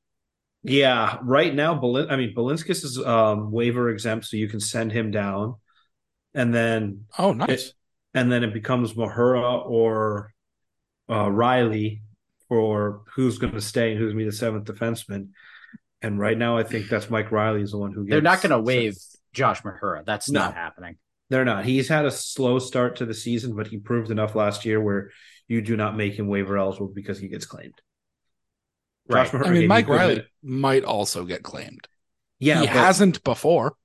Yeah, 0.63 1.17
right 1.21 1.53
now, 1.53 1.75
Belin- 1.79 2.11
I 2.11 2.15
mean, 2.17 2.33
Balinskis 2.35 2.83
is 2.83 2.97
um, 2.99 3.51
waiver 3.51 3.89
exempt, 3.89 4.25
so 4.25 4.37
you 4.37 4.47
can 4.49 4.59
send 4.59 4.91
him 4.91 5.11
down, 5.11 5.55
and 6.33 6.53
then 6.53 7.05
Oh, 7.17 7.33
nice. 7.33 7.67
It- 7.67 7.73
and 8.13 8.31
then 8.31 8.43
it 8.43 8.53
becomes 8.53 8.93
Mahura 8.93 9.63
or 9.69 10.33
uh, 11.09 11.29
Riley 11.29 12.01
for 12.49 13.03
who's 13.15 13.37
going 13.37 13.53
to 13.53 13.61
stay 13.61 13.91
and 13.91 13.99
who's 13.99 14.13
going 14.13 14.17
to 14.19 14.25
be 14.25 14.29
the 14.29 14.35
seventh 14.35 14.65
defenseman. 14.65 15.29
And 16.01 16.17
right 16.19 16.37
now, 16.37 16.57
I 16.57 16.63
think 16.63 16.89
that's 16.89 17.09
Mike 17.09 17.31
Riley 17.31 17.61
is 17.61 17.71
the 17.71 17.77
one 17.77 17.91
who 17.91 18.05
gets. 18.05 18.11
they're 18.11 18.21
not 18.21 18.41
going 18.41 18.51
to 18.51 18.59
waive 18.59 18.95
Josh 19.33 19.61
Mahura. 19.61 20.03
That's 20.05 20.29
No. 20.31 20.39
not 20.39 20.55
happening. 20.55 20.95
They're 21.29 21.45
not. 21.45 21.65
He's 21.65 21.89
had 21.89 22.05
a 22.05 22.11
slow 22.11 22.57
start 22.57 22.95
to 22.97 23.05
the 23.05 23.13
season, 23.13 23.55
but 23.55 23.67
he 23.67 23.77
proved 23.77 24.09
enough 24.09 24.33
last 24.33 24.65
year 24.65 24.81
where 24.81 25.11
you 25.47 25.61
do 25.61 25.75
not 25.77 25.95
make 25.97 26.17
him 26.17 26.27
waiver 26.27 26.57
eligible 26.57 26.87
because 26.87 27.19
he 27.19 27.27
gets 27.27 27.45
claimed. 27.45 27.79
Right. 29.09 29.25
Josh 29.25 29.33
Mahura 29.33 29.47
I 29.47 29.51
mean, 29.51 29.67
Mike 29.67 29.87
Riley 29.87 30.23
might 30.43 30.83
also 30.83 31.25
get 31.25 31.43
claimed. 31.43 31.87
Yeah, 32.39 32.61
he 32.61 32.67
but- 32.67 32.75
hasn't 32.75 33.23
before. 33.23 33.75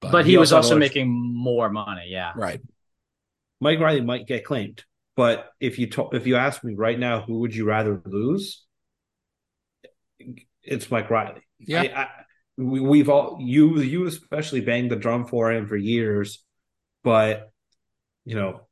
But 0.00 0.24
he, 0.24 0.32
he 0.32 0.36
was 0.36 0.52
also 0.52 0.70
also 0.70 0.78
making 0.78 1.08
more 1.08 1.70
money. 1.70 2.06
Yeah. 2.08 2.32
right. 2.34 2.60
Mike 3.60 3.78
Riley 3.78 4.00
might 4.00 4.26
get 4.26 4.44
claimed, 4.44 4.84
but 5.14 5.52
if 5.60 5.78
you 5.78 5.86
to- 5.90 6.10
if 6.12 6.26
you 6.26 6.34
ask 6.34 6.64
me 6.64 6.74
right 6.74 6.98
now, 6.98 7.20
who 7.20 7.38
would 7.40 7.54
you 7.54 7.64
rather 7.64 8.02
lose? 8.04 8.64
It's 10.64 10.90
Mike 10.90 11.08
Riley. 11.08 11.42
Yeah. 11.60 11.82
I, 11.82 12.02
I, 12.02 12.08
we, 12.56 12.80
we've 12.80 13.08
all 13.08 13.38
you 13.40 13.78
you 13.80 14.06
especially 14.06 14.60
banged 14.60 14.90
the 14.90 14.96
drum 14.96 15.26
for 15.26 15.52
him 15.52 15.68
for 15.68 15.76
years, 15.76 16.44
but 17.04 17.52
you 18.24 18.34
know, 18.34 18.62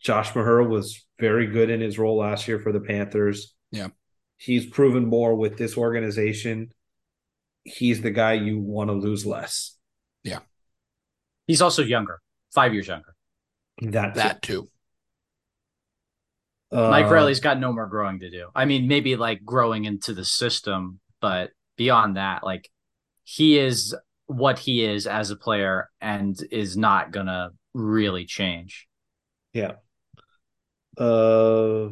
Josh 0.00 0.32
Mahura 0.32 0.68
was 0.68 1.06
very 1.18 1.46
good 1.46 1.70
in 1.70 1.80
his 1.80 1.98
role 1.98 2.18
last 2.18 2.46
year 2.48 2.58
for 2.58 2.72
the 2.72 2.80
Panthers. 2.80 3.54
Yeah. 3.70 3.88
He's 4.36 4.66
proven 4.66 5.06
more 5.06 5.34
with 5.34 5.56
this 5.56 5.76
organization. 5.76 6.72
He's 7.64 8.02
the 8.02 8.10
guy 8.10 8.34
you 8.34 8.58
want 8.58 8.90
to 8.90 8.94
lose 8.94 9.26
less. 9.26 9.76
Yeah. 10.22 10.40
He's 11.46 11.62
also 11.62 11.82
younger, 11.82 12.20
five 12.54 12.74
years 12.74 12.88
younger. 12.88 13.14
That's 13.80 14.16
That 14.16 14.42
too. 14.42 14.68
Uh, 16.72 16.90
Mike 16.90 17.10
Riley's 17.10 17.40
got 17.40 17.60
no 17.60 17.72
more 17.72 17.86
growing 17.86 18.20
to 18.20 18.30
do. 18.30 18.48
I 18.54 18.64
mean, 18.64 18.88
maybe 18.88 19.16
like 19.16 19.44
growing 19.44 19.84
into 19.84 20.14
the 20.14 20.24
system, 20.24 21.00
but 21.20 21.50
beyond 21.76 22.16
that, 22.16 22.42
like 22.42 22.68
he 23.22 23.58
is 23.58 23.94
what 24.26 24.58
he 24.58 24.84
is 24.84 25.06
as 25.06 25.30
a 25.30 25.36
player 25.36 25.88
and 26.00 26.36
is 26.50 26.76
not 26.76 27.12
gonna 27.12 27.50
really 27.74 28.24
change. 28.24 28.88
Yeah. 29.52 29.74
Uh, 30.98 31.90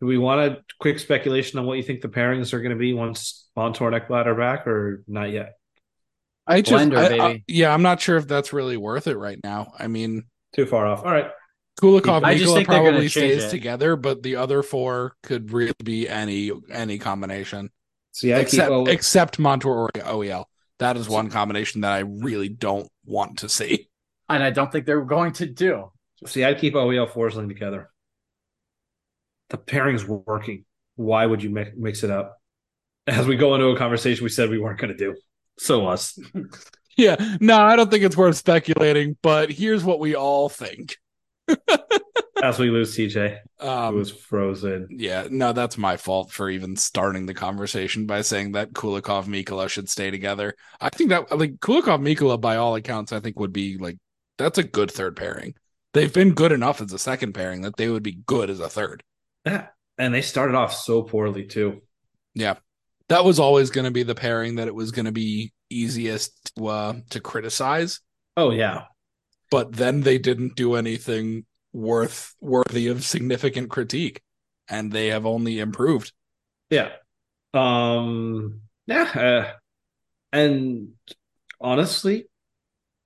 do 0.00 0.06
we 0.06 0.18
want 0.18 0.40
a 0.40 0.62
quick 0.78 0.98
speculation 0.98 1.58
on 1.58 1.66
what 1.66 1.76
you 1.76 1.82
think 1.82 2.00
the 2.00 2.08
pairings 2.08 2.52
are 2.52 2.60
going 2.60 2.70
to 2.72 2.78
be 2.78 2.92
once 2.92 3.48
Montour 3.56 3.92
and 3.92 4.02
Ekblad 4.02 4.26
are 4.26 4.34
back, 4.34 4.66
or 4.66 5.02
not 5.06 5.30
yet? 5.30 5.54
I 6.46 6.62
just, 6.62 6.72
Blender, 6.90 6.96
I- 7.20 7.26
I- 7.32 7.42
yeah, 7.46 7.72
I'm 7.72 7.82
not 7.82 8.00
sure 8.00 8.16
if 8.16 8.26
that's 8.26 8.52
really 8.52 8.76
worth 8.76 9.06
it 9.06 9.16
right 9.16 9.38
now. 9.44 9.72
I 9.78 9.86
mean, 9.86 10.24
Too 10.54 10.66
far 10.66 10.86
off. 10.86 11.04
All 11.04 11.12
right. 11.12 11.30
Kulikov, 11.80 12.24
I 12.24 12.36
just 12.36 12.50
Mikkola 12.50 12.54
think 12.56 12.68
they're 12.68 12.78
gonna 12.78 12.90
probably 12.90 13.08
stays 13.08 13.44
it. 13.44 13.50
together, 13.50 13.96
but 13.96 14.22
the 14.22 14.36
other 14.36 14.62
four 14.62 15.14
could 15.22 15.52
really 15.52 15.72
be 15.82 16.08
any 16.08 16.50
any 16.70 16.98
combination, 16.98 17.70
See, 18.12 18.34
I 18.34 18.40
except 18.40 18.70
keep. 18.70 18.88
Except 18.88 19.38
Montour 19.38 19.72
or 19.72 19.90
OEL. 19.94 20.44
That 20.78 20.96
is 20.96 21.08
one 21.08 21.30
combination 21.30 21.82
that 21.82 21.92
I 21.92 22.00
really 22.00 22.48
don't 22.48 22.88
want 23.04 23.38
to 23.38 23.48
see. 23.48 23.88
And 24.28 24.42
I 24.42 24.50
don't 24.50 24.70
think 24.72 24.84
they're 24.86 25.04
going 25.04 25.32
to 25.34 25.46
do. 25.46 25.90
see, 26.26 26.44
I 26.44 26.54
keep 26.54 26.74
OEL 26.74 27.08
Forsling 27.10 27.48
together. 27.48 27.90
The 29.50 29.58
pairing's 29.58 30.04
working. 30.06 30.64
Why 30.96 31.26
would 31.26 31.42
you 31.42 31.50
mi- 31.50 31.72
mix 31.76 32.02
it 32.02 32.10
up? 32.10 32.40
As 33.06 33.26
we 33.26 33.36
go 33.36 33.54
into 33.54 33.66
a 33.68 33.76
conversation, 33.76 34.24
we 34.24 34.30
said 34.30 34.50
we 34.50 34.58
weren't 34.58 34.78
going 34.80 34.92
to 34.92 34.96
do. 34.96 35.16
So 35.58 35.86
us. 35.86 36.18
Yeah, 36.96 37.36
no, 37.40 37.56
I 37.58 37.76
don't 37.76 37.90
think 37.90 38.04
it's 38.04 38.16
worth 38.16 38.36
speculating. 38.36 39.16
But 39.22 39.50
here's 39.50 39.82
what 39.82 40.00
we 40.00 40.16
all 40.16 40.50
think. 40.50 40.98
As 42.42 42.58
we 42.58 42.68
lose 42.68 42.94
TJ, 42.94 43.38
Um, 43.58 43.94
was 43.94 44.10
frozen. 44.10 44.88
yeah, 44.90 45.26
no, 45.30 45.52
that's 45.54 45.78
my 45.78 45.96
fault 45.96 46.30
for 46.30 46.50
even 46.50 46.76
starting 46.76 47.24
the 47.26 47.32
conversation 47.32 48.04
by 48.06 48.20
saying 48.22 48.52
that 48.52 48.72
Kulikov 48.72 49.26
Mikkola 49.26 49.68
should 49.70 49.88
stay 49.88 50.10
together. 50.10 50.54
I 50.80 50.90
think 50.90 51.08
that 51.10 51.30
like 51.38 51.54
Kulikov 51.60 52.00
Mikkola, 52.02 52.38
by 52.40 52.56
all 52.56 52.74
accounts, 52.74 53.12
I 53.12 53.20
think 53.20 53.38
would 53.38 53.52
be 53.52 53.78
like 53.78 53.96
that's 54.36 54.58
a 54.58 54.62
good 54.62 54.90
third 54.90 55.16
pairing. 55.16 55.54
They've 55.94 56.12
been 56.12 56.32
good 56.34 56.52
enough 56.52 56.80
as 56.82 56.92
a 56.92 56.98
second 56.98 57.32
pairing 57.34 57.62
that 57.62 57.76
they 57.76 57.88
would 57.88 58.02
be 58.02 58.18
good 58.26 58.50
as 58.50 58.60
a 58.60 58.68
third. 58.68 59.02
Yeah. 59.44 59.66
And 59.98 60.14
they 60.14 60.22
started 60.22 60.54
off 60.54 60.72
so 60.74 61.02
poorly 61.02 61.44
too. 61.44 61.82
Yeah, 62.34 62.54
that 63.08 63.24
was 63.24 63.38
always 63.38 63.70
going 63.70 63.84
to 63.84 63.90
be 63.90 64.02
the 64.02 64.14
pairing 64.14 64.56
that 64.56 64.68
it 64.68 64.74
was 64.74 64.92
going 64.92 65.06
to 65.06 65.12
be 65.12 65.52
easiest 65.68 66.54
to 66.56 66.66
uh, 66.68 66.94
to 67.10 67.20
criticize. 67.20 68.00
Oh 68.36 68.50
yeah. 68.50 68.84
But 69.50 69.72
then 69.72 70.02
they 70.02 70.16
didn't 70.16 70.54
do 70.56 70.74
anything 70.76 71.44
worth 71.72 72.34
worthy 72.40 72.86
of 72.88 73.04
significant 73.04 73.68
critique, 73.68 74.22
and 74.68 74.92
they 74.92 75.08
have 75.08 75.26
only 75.26 75.58
improved. 75.58 76.12
Yeah. 76.70 76.90
Um 77.52 78.60
yeah, 78.86 79.02
uh, 79.02 79.52
and 80.32 80.94
honestly, 81.60 82.26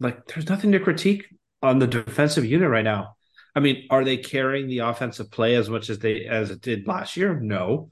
like 0.01 0.27
there's 0.27 0.49
nothing 0.49 0.73
to 0.73 0.81
critique 0.81 1.27
on 1.63 1.79
the 1.79 1.87
defensive 1.87 2.45
unit 2.45 2.69
right 2.69 2.85
now. 2.85 3.17
I 3.55 3.61
mean, 3.61 3.87
are 3.91 4.05
they 4.05 4.17
carrying 4.17 4.69
the 4.69 4.81
offensive 4.81 5.31
play 5.31 5.55
as 5.55 5.71
much 5.71 5.91
as 5.91 5.99
they 6.01 6.27
as 6.27 6.51
it 6.51 6.61
did 6.61 6.87
last 6.87 7.17
year? 7.17 7.39
No. 7.39 7.91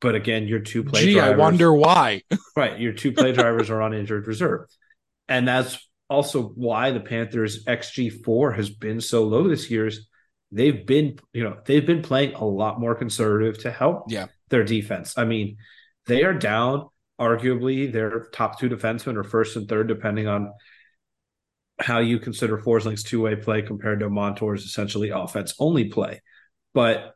But 0.00 0.14
again, 0.14 0.46
your 0.46 0.60
two 0.60 0.82
play 0.84 1.04
Gee, 1.04 1.14
drivers, 1.14 1.34
I 1.34 1.36
wonder 1.36 1.72
why. 1.74 2.22
right, 2.56 2.78
your 2.78 2.92
two 2.92 3.12
play 3.12 3.32
drivers 3.32 3.68
are 3.68 3.82
on 3.82 3.92
injured 3.92 4.26
reserve. 4.26 4.66
And 5.28 5.46
that's 5.46 5.78
also 6.08 6.42
why 6.42 6.90
the 6.90 7.00
Panthers 7.00 7.64
xGF 7.64 8.56
has 8.56 8.70
been 8.70 9.00
so 9.00 9.24
low 9.24 9.46
this 9.48 9.70
year. 9.70 9.86
Is 9.88 10.08
they've 10.50 10.86
been, 10.86 11.18
you 11.32 11.44
know, 11.44 11.58
they've 11.64 11.86
been 11.86 12.02
playing 12.02 12.34
a 12.34 12.44
lot 12.44 12.80
more 12.80 12.94
conservative 12.94 13.62
to 13.62 13.70
help 13.70 14.04
Yeah. 14.08 14.26
their 14.48 14.64
defense. 14.64 15.18
I 15.18 15.24
mean, 15.24 15.58
they 16.06 16.24
are 16.24 16.34
down 16.34 16.88
arguably 17.20 17.92
their 17.92 18.28
top 18.32 18.58
two 18.58 18.70
defensemen 18.70 19.16
or 19.16 19.22
first 19.22 19.54
and 19.56 19.68
third, 19.68 19.86
depending 19.86 20.26
on 20.26 20.52
how 21.80 21.98
you 21.98 22.18
consider 22.18 22.58
Forsling's 22.58 23.02
two-way 23.02 23.36
play 23.36 23.62
compared 23.62 24.00
to 24.00 24.10
Montour's 24.10 24.64
essentially 24.64 25.10
offense 25.10 25.54
only 25.58 25.84
play. 25.88 26.20
But 26.74 27.14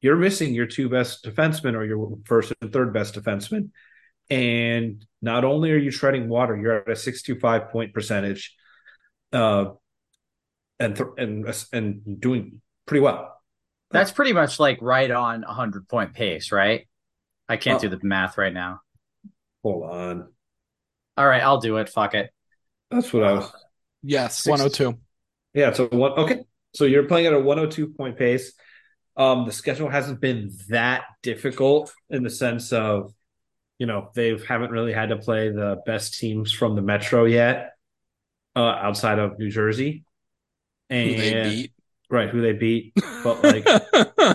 you're 0.00 0.16
missing 0.16 0.54
your 0.54 0.66
two 0.66 0.88
best 0.88 1.24
defensemen 1.24 1.74
or 1.74 1.84
your 1.84 2.18
first 2.24 2.52
and 2.60 2.72
third 2.72 2.92
best 2.92 3.14
defensemen. 3.14 3.70
And 4.30 5.04
not 5.20 5.44
only 5.44 5.70
are 5.72 5.76
you 5.78 5.90
treading 5.90 6.28
water, 6.28 6.56
you're 6.56 6.78
at 6.80 6.88
a 6.88 6.96
625 6.96 7.70
point 7.70 7.92
percentage, 7.92 8.54
uh, 9.32 9.66
and 10.80 10.96
th- 10.96 11.08
and 11.18 11.46
and 11.72 12.20
doing 12.20 12.60
pretty 12.86 13.00
well. 13.02 13.30
That's 13.90 14.10
pretty 14.10 14.32
much 14.32 14.58
like 14.58 14.78
right 14.80 15.10
on 15.10 15.44
a 15.44 15.52
hundred 15.52 15.88
point 15.88 16.14
pace, 16.14 16.50
right? 16.52 16.88
I 17.48 17.58
can't 17.58 17.78
Oh. 17.84 17.88
do 17.88 17.96
the 17.96 18.00
math 18.02 18.38
right 18.38 18.52
now. 18.52 18.80
Hold 19.62 19.90
on, 19.90 20.28
All 21.16 21.26
right, 21.26 21.42
I'll 21.42 21.60
do 21.60 21.76
it. 21.76 21.88
Fuck 21.90 22.14
it. 22.14 22.30
that's 22.90 23.12
what 23.12 23.24
I 23.24 23.32
was. 23.34 23.52
Yes, 24.04 24.36
Six- 24.38 24.46
102. 24.50 24.98
Yeah, 25.54 25.72
so 25.72 25.86
one 25.88 26.12
okay. 26.12 26.40
So 26.74 26.84
you're 26.84 27.04
playing 27.04 27.26
at 27.26 27.32
a 27.32 27.38
102 27.40 27.88
point 27.94 28.18
pace. 28.18 28.52
Um, 29.16 29.46
the 29.46 29.52
schedule 29.52 29.88
hasn't 29.88 30.20
been 30.20 30.50
that 30.70 31.04
difficult 31.22 31.92
in 32.10 32.24
the 32.24 32.30
sense 32.30 32.72
of, 32.72 33.12
you 33.78 33.86
know, 33.86 34.10
they 34.14 34.36
haven't 34.48 34.72
really 34.72 34.92
had 34.92 35.10
to 35.10 35.16
play 35.16 35.50
the 35.50 35.80
best 35.86 36.18
teams 36.18 36.50
from 36.50 36.74
the 36.74 36.82
Metro 36.82 37.24
yet, 37.24 37.74
uh, 38.56 38.60
outside 38.60 39.20
of 39.20 39.38
New 39.38 39.50
Jersey, 39.50 40.04
Who 40.90 40.96
and 40.96 41.10
they 41.20 41.42
beat. 41.44 41.72
right 42.10 42.28
who 42.28 42.40
they 42.42 42.52
beat. 42.54 42.92
But 43.22 43.44
like, 43.44 43.64
I 43.66 44.34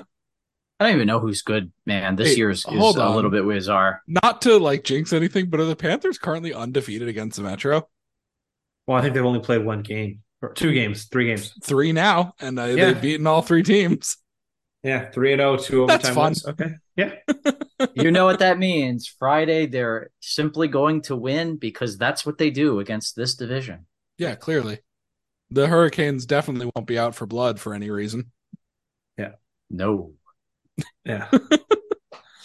don't 0.79 0.95
even 0.95 1.07
know 1.07 1.19
who's 1.19 1.41
good, 1.41 1.73
man. 1.85 2.15
This 2.15 2.29
Hey, 2.29 2.37
year's 2.37 2.59
is 2.59 2.63
hold 2.65 2.97
a 2.97 3.09
little 3.09 3.31
bit 3.31 3.45
bizarre. 3.45 4.01
not 4.07 4.41
to 4.43 4.57
like 4.59 4.85
jinx 4.85 5.11
anything, 5.11 5.47
but 5.49 5.59
are 5.59 5.65
the 5.65 5.75
Panthers 5.75 6.17
currently 6.17 6.53
undefeated 6.53 7.09
against 7.09 7.35
the 7.35 7.43
Metro? 7.43 7.89
Well, 8.89 8.97
I 8.97 9.01
think 9.03 9.13
they've 9.13 9.23
only 9.23 9.39
played 9.39 9.63
one 9.63 9.83
game 9.83 10.21
or 10.41 10.51
two 10.51 10.73
games, 10.73 11.05
three 11.05 11.27
games. 11.27 11.53
Three 11.63 11.91
now, 11.91 12.33
and 12.39 12.57
uh, 12.57 12.63
Yeah. 12.65 12.85
they've 12.87 13.01
beaten 13.01 13.27
all 13.27 13.43
three 13.43 13.61
teams. 13.61 14.17
Yeah, 14.81 15.11
three 15.11 15.31
and 15.31 15.39
zero, 15.41 15.57
two 15.57 15.85
That's 15.85 16.09
overtime 16.09 16.15
fun. 16.15 16.25
wins. 16.25 16.47
Okay, 16.47 16.71
yeah, 16.95 17.13
You 17.93 18.09
know 18.09 18.25
what 18.25 18.39
that 18.39 18.57
means. 18.57 19.05
Friday, 19.05 19.67
they're 19.67 20.09
simply 20.21 20.67
going 20.67 21.03
to 21.03 21.15
win 21.15 21.57
because 21.57 21.99
that's 21.99 22.25
what 22.25 22.39
they 22.39 22.49
do 22.49 22.79
against 22.79 23.15
this 23.15 23.35
division. 23.35 23.85
Yeah, 24.17 24.33
clearly. 24.33 24.79
The 25.51 25.67
Hurricanes 25.67 26.25
definitely 26.25 26.71
won't 26.73 26.87
be 26.87 26.97
out 26.97 27.13
for 27.13 27.27
blood 27.27 27.59
for 27.59 27.75
any 27.75 27.91
reason. 27.91 28.31
Yeah. 29.19 29.33
No. 29.69 30.13
yeah. 31.05 31.29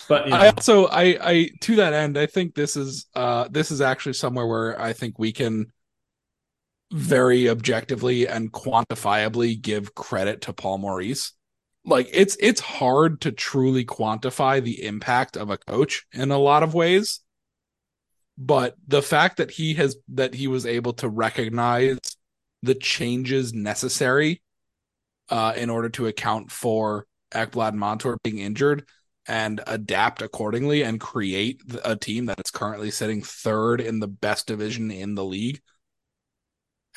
But 0.07 0.26
you 0.26 0.30
know, 0.33 0.37
I 0.37 0.48
also 0.48 0.87
I 0.88 1.04
I 1.22 1.50
to 1.62 1.76
that 1.76 1.94
end, 1.94 2.18
I 2.18 2.26
think 2.26 2.54
this 2.54 2.76
is 2.76 3.07
uh 3.14 3.48
this 3.50 3.70
is 3.70 3.80
actually 3.80 4.12
somewhere 4.12 4.46
where 4.46 4.78
I 4.78 4.92
think 4.92 5.18
we 5.18 5.33
can 5.33 5.72
very 6.94 7.48
objectively 7.48 8.28
and 8.28 8.52
quantifiably 8.52 9.61
give 9.61 9.96
credit 9.96 10.42
to 10.42 10.52
Paul 10.52 10.78
Maurice. 10.78 11.33
Like 11.85 12.09
it's 12.12 12.37
it's 12.38 12.61
hard 12.61 13.20
to 13.22 13.33
truly 13.33 13.85
quantify 13.85 14.62
the 14.62 14.85
impact 14.85 15.37
of 15.37 15.50
a 15.50 15.59
coach 15.59 16.07
in 16.12 16.30
a 16.30 16.38
lot 16.38 16.62
of 16.62 16.72
ways. 16.72 17.18
But 18.38 18.76
the 18.87 19.02
fact 19.02 19.38
that 19.38 19.50
he 19.50 19.74
has 19.74 19.96
that 20.11 20.35
he 20.35 20.46
was 20.46 20.66
able 20.66 20.92
to 20.94 21.09
recognize 21.09 21.98
the 22.62 22.76
changes 22.76 23.52
necessary 23.52 24.40
uh 25.30 25.52
in 25.57 25.70
order 25.70 25.88
to 25.88 26.07
account 26.07 26.52
for 26.52 27.07
Ekblad 27.33 27.74
Montour 27.74 28.18
being 28.22 28.38
injured 28.38 28.87
and 29.26 29.61
adapt 29.66 30.22
accordingly 30.22 30.83
and 30.83 31.00
create 31.00 31.61
a 31.85 31.96
team 31.96 32.26
that 32.26 32.40
is 32.44 32.52
currently 32.52 32.92
sitting 32.92 33.20
third 33.20 33.80
in 33.80 33.98
the 33.98 34.07
best 34.07 34.46
division 34.46 34.92
in 34.92 35.16
the 35.16 35.24
league 35.24 35.61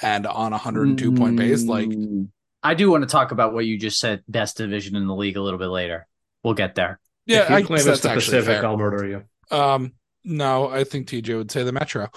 and 0.02 0.26
on 0.28 0.54
a 0.54 0.58
102 0.58 1.12
point 1.14 1.36
base 1.36 1.66
like 1.66 1.90
Mm, 1.90 2.30
I 2.64 2.74
do 2.74 2.90
want 2.92 3.04
to 3.04 3.08
talk 3.08 3.32
about 3.32 3.54
what 3.54 3.66
you 3.66 3.78
just 3.78 4.00
said, 4.00 4.24
best 4.28 4.58
division 4.58 4.96
in 4.96 5.08
the 5.08 5.16
league, 5.16 5.38
a 5.38 5.42
little 5.42 5.60
bit 5.60 5.68
later. 5.68 6.08
We'll 6.44 6.54
get 6.56 6.76
there. 6.76 7.00
yeah 7.26 7.44
if 7.44 7.50
you 7.50 7.56
I 7.56 7.62
claim 7.62 7.78
it's 7.78 7.86
that's 7.86 8.02
the 8.02 8.10
Pacific, 8.10 8.46
fair. 8.46 8.66
I'll 8.66 8.78
murder 8.78 9.06
you. 9.08 9.56
um 9.58 9.94
no 10.24 10.68
i 10.70 10.84
think 10.84 11.08
tj 11.08 11.36
would 11.38 11.50
say 11.52 11.64
the 11.64 11.72
metro 11.72 12.10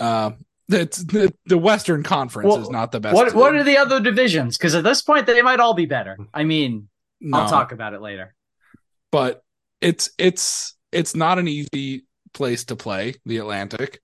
um 0.00 0.44
It's 0.68 0.98
the, 1.04 1.32
the 1.46 1.58
Western 1.58 2.02
Conference 2.02 2.48
Well, 2.48 2.60
is 2.62 2.70
not 2.70 2.90
the 2.92 3.00
best. 3.00 3.14
What 3.14 3.34
what 3.34 3.54
are 3.54 3.62
the 3.64 3.76
other 3.76 4.00
divisions? 4.00 4.56
Because 4.56 4.74
at 4.74 4.82
this 4.84 5.02
point, 5.02 5.26
they 5.26 5.42
might 5.42 5.60
all 5.60 5.74
be 5.74 5.84
better. 5.86 6.16
I 6.32 6.44
mean, 6.44 6.88
No, 7.20 7.38
I'll 7.38 7.48
talk 7.50 7.72
about 7.72 7.92
it 7.94 8.00
later. 8.00 8.34
but 9.12 9.42
it's 9.82 10.08
it's 10.18 10.74
it's 10.90 11.14
not 11.14 11.38
an 11.38 11.48
easy 11.48 12.06
place 12.32 12.64
to 12.66 12.76
play, 12.76 13.14
the 13.26 13.36
Atlantic. 13.38 14.00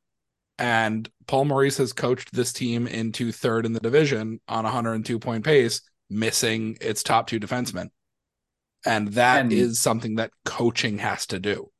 And 0.60 1.08
Paul 1.26 1.46
Maurice 1.46 1.78
has 1.78 1.92
coached 1.94 2.32
this 2.34 2.52
team 2.52 2.86
into 2.86 3.32
third 3.32 3.64
in 3.64 3.72
the 3.72 3.80
division 3.80 4.40
on 4.46 4.64
a 4.64 4.68
102 4.68 5.18
point 5.18 5.42
pace, 5.44 5.80
missing 6.10 6.76
its 6.82 7.02
top 7.02 7.26
two 7.26 7.40
defensemen. 7.40 7.88
And 8.84 9.08
that 9.14 9.50
is 9.52 9.68
And- 9.68 9.76
something 9.76 10.14
that 10.16 10.30
coaching 10.44 10.98
has 10.98 11.26
to 11.28 11.38
do. 11.40 11.70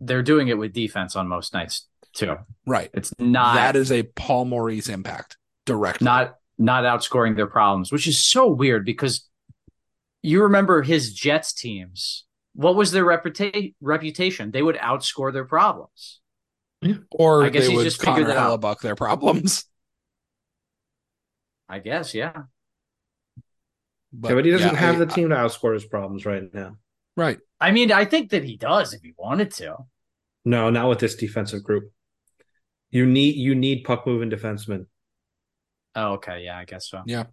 They're 0.00 0.22
doing 0.22 0.48
it 0.48 0.58
with 0.58 0.72
defense 0.72 1.16
on 1.16 1.26
most 1.28 1.52
nights 1.54 1.88
too. 2.12 2.36
Right. 2.66 2.90
It's 2.94 3.12
not 3.18 3.54
that 3.56 3.76
is 3.76 3.90
a 3.92 4.02
Paul 4.04 4.44
Maurice 4.46 4.88
impact 4.88 5.36
directly. 5.66 6.04
not 6.04 6.36
not 6.58 6.84
outscoring 6.84 7.34
their 7.34 7.46
problems, 7.48 7.90
which 7.90 8.06
is 8.06 8.24
so 8.24 8.48
weird 8.48 8.84
because 8.84 9.28
you 10.22 10.42
remember 10.42 10.82
his 10.82 11.12
Jets 11.12 11.52
teams. 11.52 12.24
What 12.54 12.76
was 12.76 12.92
their 12.92 13.04
reputa- 13.04 13.74
reputation? 13.80 14.50
They 14.52 14.62
would 14.62 14.76
outscore 14.76 15.32
their 15.32 15.44
problems. 15.46 16.20
Or 17.10 17.44
I 17.44 17.48
guess 17.50 17.62
they 17.64 17.68
he's 17.70 17.76
would 17.76 17.84
just 17.84 18.00
figured 18.00 18.26
Connor 18.26 18.30
it 18.30 18.36
out. 18.36 18.60
Hellebuyck 18.60 18.80
their 18.80 18.96
problems. 18.96 19.64
I 21.68 21.78
guess, 21.78 22.14
yeah. 22.14 22.32
But, 24.12 24.28
yeah, 24.30 24.34
but 24.34 24.44
he 24.44 24.50
doesn't 24.50 24.74
yeah, 24.74 24.78
have 24.80 24.96
I- 24.96 24.98
the 24.98 25.06
team 25.06 25.30
to 25.30 25.34
outscore 25.36 25.74
his 25.74 25.84
problems 25.84 26.26
right 26.26 26.42
now. 26.52 26.76
right. 27.16 27.38
I 27.60 27.70
mean, 27.70 27.92
I 27.92 28.04
think 28.04 28.30
that 28.30 28.42
he 28.44 28.56
does 28.56 28.92
if 28.92 29.02
he 29.02 29.14
wanted 29.16 29.52
to. 29.52 29.76
No, 30.44 30.68
not 30.70 30.88
with 30.88 30.98
this 30.98 31.14
defensive 31.14 31.62
group. 31.62 31.92
You 32.90 33.06
need 33.06 33.36
you 33.36 33.54
need 33.54 33.84
puck 33.84 34.06
moving 34.06 34.28
defensemen. 34.30 34.86
Oh, 35.94 36.14
okay, 36.14 36.42
yeah, 36.44 36.58
I 36.58 36.64
guess 36.64 36.88
so. 36.90 37.02
Yeah. 37.06 37.24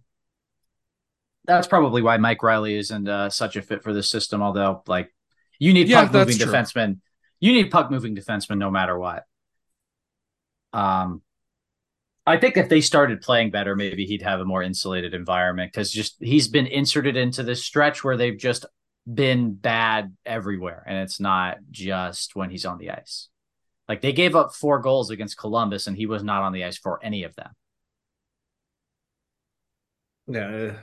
That's 1.46 1.66
probably 1.66 2.00
why 2.02 2.16
Mike 2.18 2.42
Reilly 2.42 2.76
isn't 2.76 3.08
uh, 3.08 3.28
such 3.30 3.56
a 3.56 3.62
fit 3.62 3.82
for 3.82 3.92
the 3.92 4.02
system. 4.02 4.40
Although, 4.42 4.82
like, 4.86 5.12
you 5.58 5.72
need 5.72 5.88
Yeah, 5.88 6.04
puck 6.04 6.12
moving 6.12 6.38
that's 6.38 6.38
true. 6.38 6.52
defensemen. 6.52 7.00
You 7.40 7.52
need 7.52 7.70
puck 7.70 7.90
moving 7.90 8.14
defensemen 8.14 8.58
no 8.58 8.70
matter 8.70 8.96
what. 8.98 9.24
Um, 10.72 11.22
I 12.26 12.36
think 12.36 12.56
if 12.56 12.68
they 12.68 12.80
started 12.80 13.22
playing 13.22 13.50
better, 13.50 13.74
maybe 13.74 14.04
he'd 14.06 14.22
have 14.22 14.40
a 14.40 14.44
more 14.44 14.62
insulated 14.62 15.14
environment 15.14 15.72
because 15.72 15.90
just 15.90 16.16
he's 16.20 16.48
been 16.48 16.66
inserted 16.66 17.16
into 17.16 17.42
this 17.42 17.64
stretch 17.64 18.04
where 18.04 18.16
they've 18.16 18.38
just 18.38 18.66
been 19.12 19.54
bad 19.54 20.14
everywhere, 20.26 20.84
and 20.86 20.98
it's 20.98 21.18
not 21.20 21.58
just 21.70 22.36
when 22.36 22.50
he's 22.50 22.66
on 22.66 22.78
the 22.78 22.90
ice. 22.90 23.28
Like 23.88 24.02
they 24.02 24.12
gave 24.12 24.36
up 24.36 24.54
four 24.54 24.80
goals 24.80 25.10
against 25.10 25.38
Columbus, 25.38 25.86
and 25.86 25.96
he 25.96 26.06
was 26.06 26.22
not 26.22 26.42
on 26.42 26.52
the 26.52 26.64
ice 26.64 26.78
for 26.78 27.04
any 27.04 27.24
of 27.24 27.34
them. 27.36 27.50
Yeah, 30.26 30.76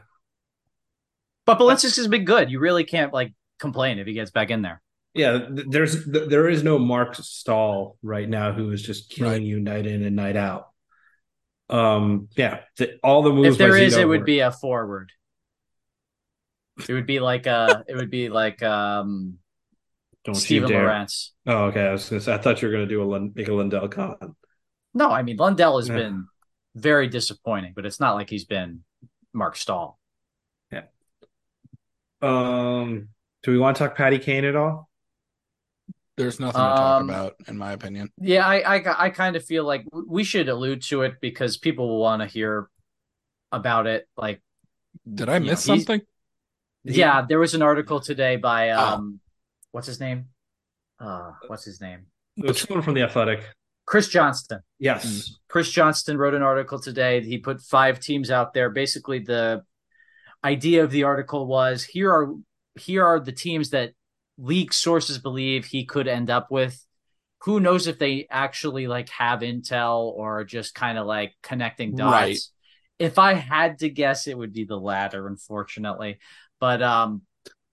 But 1.45 1.59
Balinskis 1.59 1.95
has 1.97 2.07
been 2.07 2.25
good. 2.25 2.51
You 2.51 2.59
really 2.59 2.83
can't 2.83 3.13
like 3.13 3.33
complain 3.59 3.99
if 3.99 4.07
he 4.07 4.13
gets 4.13 4.31
back 4.31 4.51
in 4.51 4.61
there. 4.61 4.81
Yeah. 5.17 5.47
There's 5.49 6.05
there 6.05 6.47
is 6.47 6.63
no 6.63 6.77
Marc 6.79 7.15
Staal 7.15 7.97
right 8.03 8.27
now 8.29 8.53
who 8.53 8.71
is 8.71 8.81
just 8.81 9.09
killing 9.09 9.31
Right. 9.33 9.41
you 9.41 9.59
night 9.59 9.85
in 9.87 10.03
and 10.03 10.15
night 10.15 10.35
out. 10.35 10.67
Um, 11.69 12.29
yeah. 12.37 12.61
The, 12.77 12.97
all 13.03 13.23
the 13.23 13.31
moves. 13.33 13.49
if 13.49 13.57
there 13.57 13.75
is, 13.75 13.95
Zito 13.95 14.01
it 14.01 14.05
would 14.05 14.19
work. 14.21 14.25
be 14.25 14.39
a 14.39 14.51
forward. 14.51 15.11
It 16.87 16.93
would 16.93 17.07
be 17.07 17.19
like 17.19 17.47
uh 17.47 17.83
it 17.87 17.95
would 17.95 18.11
be 18.11 18.29
like 18.29 18.61
um 18.63 19.39
Don't 20.23 20.35
Steven 20.35 20.69
dare. 20.69 21.07
Oh, 21.47 21.65
okay. 21.65 21.87
I 21.87 21.91
was 21.91 22.07
gonna 22.09 22.21
say. 22.21 22.33
I 22.33 22.37
thought 22.37 22.61
you 22.61 22.67
were 22.67 22.71
gonna 22.71 22.85
do 22.85 23.01
a 23.01 23.05
Lund- 23.05 23.33
make 23.35 23.47
a 23.47 23.53
Lundell 23.53 23.87
comment. 23.87 24.35
No, 24.93 25.09
I 25.11 25.23
mean 25.23 25.37
Lundell 25.37 25.77
has 25.77 25.89
Yeah. 25.89 25.95
been 25.95 26.27
very 26.75 27.07
disappointing, 27.07 27.73
but 27.75 27.85
it's 27.85 27.99
not 27.99 28.13
like 28.13 28.29
he's 28.29 28.45
been 28.45 28.83
Marc 29.33 29.55
Staal. 29.55 29.99
Yeah. 30.71 30.83
Um, 32.21 33.09
do 33.43 33.51
we 33.51 33.57
want 33.57 33.77
to 33.77 33.83
talk 33.83 33.95
Patty 33.97 34.19
Kane 34.19 34.45
at 34.45 34.55
all? 34.55 34.86
There's 36.17 36.39
nothing 36.39 36.53
to 36.53 36.67
talk 36.67 37.01
Um, 37.01 37.09
about, 37.09 37.35
in 37.47 37.57
my 37.57 37.73
opinion. 37.73 38.09
Yeah, 38.19 38.45
I 38.45 38.77
I, 38.77 39.05
I 39.05 39.09
kind 39.11 39.35
of 39.35 39.45
feel 39.45 39.63
like 39.65 39.85
we 39.91 40.23
should 40.23 40.49
allude 40.49 40.81
to 40.83 41.03
it 41.03 41.15
because 41.21 41.57
people 41.57 41.87
will 41.87 41.99
want 41.99 42.21
to 42.23 42.27
hear 42.27 42.69
about 43.51 43.85
it. 43.87 44.07
Like, 44.17 44.41
Did 45.11 45.29
I 45.29 45.35
you 45.35 45.39
know, 45.41 45.45
miss 45.51 45.65
he's- 45.65 45.79
something? 45.85 46.01
Yeah, 46.83 47.25
there 47.27 47.37
was 47.39 47.53
an 47.53 47.61
article 47.61 47.99
today 47.99 48.37
by 48.37 48.69
Oh. 48.71 48.79
um, 48.95 49.19
what's 49.71 49.87
his 49.87 49.99
name? 49.99 50.29
Uh, 50.99 51.31
what's 51.47 51.65
his 51.65 51.81
name? 51.81 52.05
It 52.37 52.45
was 52.45 52.61
someone 52.61 52.83
from 52.83 52.93
the 52.93 53.01
Athletic. 53.03 53.43
Chris 53.85 54.07
Johnston. 54.07 54.61
Yes. 54.79 55.37
Chris 55.49 55.69
Johnston 55.71 56.17
wrote 56.17 56.33
an 56.33 56.41
article 56.43 56.79
today. 56.79 57.21
He 57.21 57.37
put 57.37 57.61
five 57.61 57.99
teams 57.99 58.31
out 58.31 58.53
there. 58.53 58.69
Basically, 58.69 59.19
the 59.19 59.63
idea 60.43 60.83
of 60.83 60.91
the 60.91 61.03
article 61.03 61.45
was 61.45 61.83
here 61.83 62.11
are 62.11 62.33
here 62.75 63.05
are 63.05 63.19
the 63.19 63.31
teams 63.31 63.69
that 63.71 63.91
leak 64.37 64.73
sources 64.73 65.17
believe 65.17 65.65
he 65.65 65.85
could 65.85 66.07
end 66.07 66.29
up 66.29 66.51
with. 66.51 66.83
Who 67.43 67.59
knows 67.59 67.87
if 67.87 67.99
they 67.99 68.27
actually 68.29 68.87
like 68.87 69.09
have 69.09 69.41
intel 69.41 70.05
or 70.05 70.43
just 70.43 70.73
kind 70.73 70.97
of 70.97 71.05
like 71.05 71.33
connecting 71.43 71.95
dots. 71.95 72.11
Right. 72.11 72.39
If 72.99 73.19
I 73.19 73.33
had 73.33 73.79
to 73.79 73.89
guess, 73.89 74.27
it 74.27 74.37
would 74.37 74.53
be 74.53 74.63
the 74.65 74.79
latter, 74.79 75.27
unfortunately. 75.27 76.17
But 76.59 76.81
um, 76.81 77.21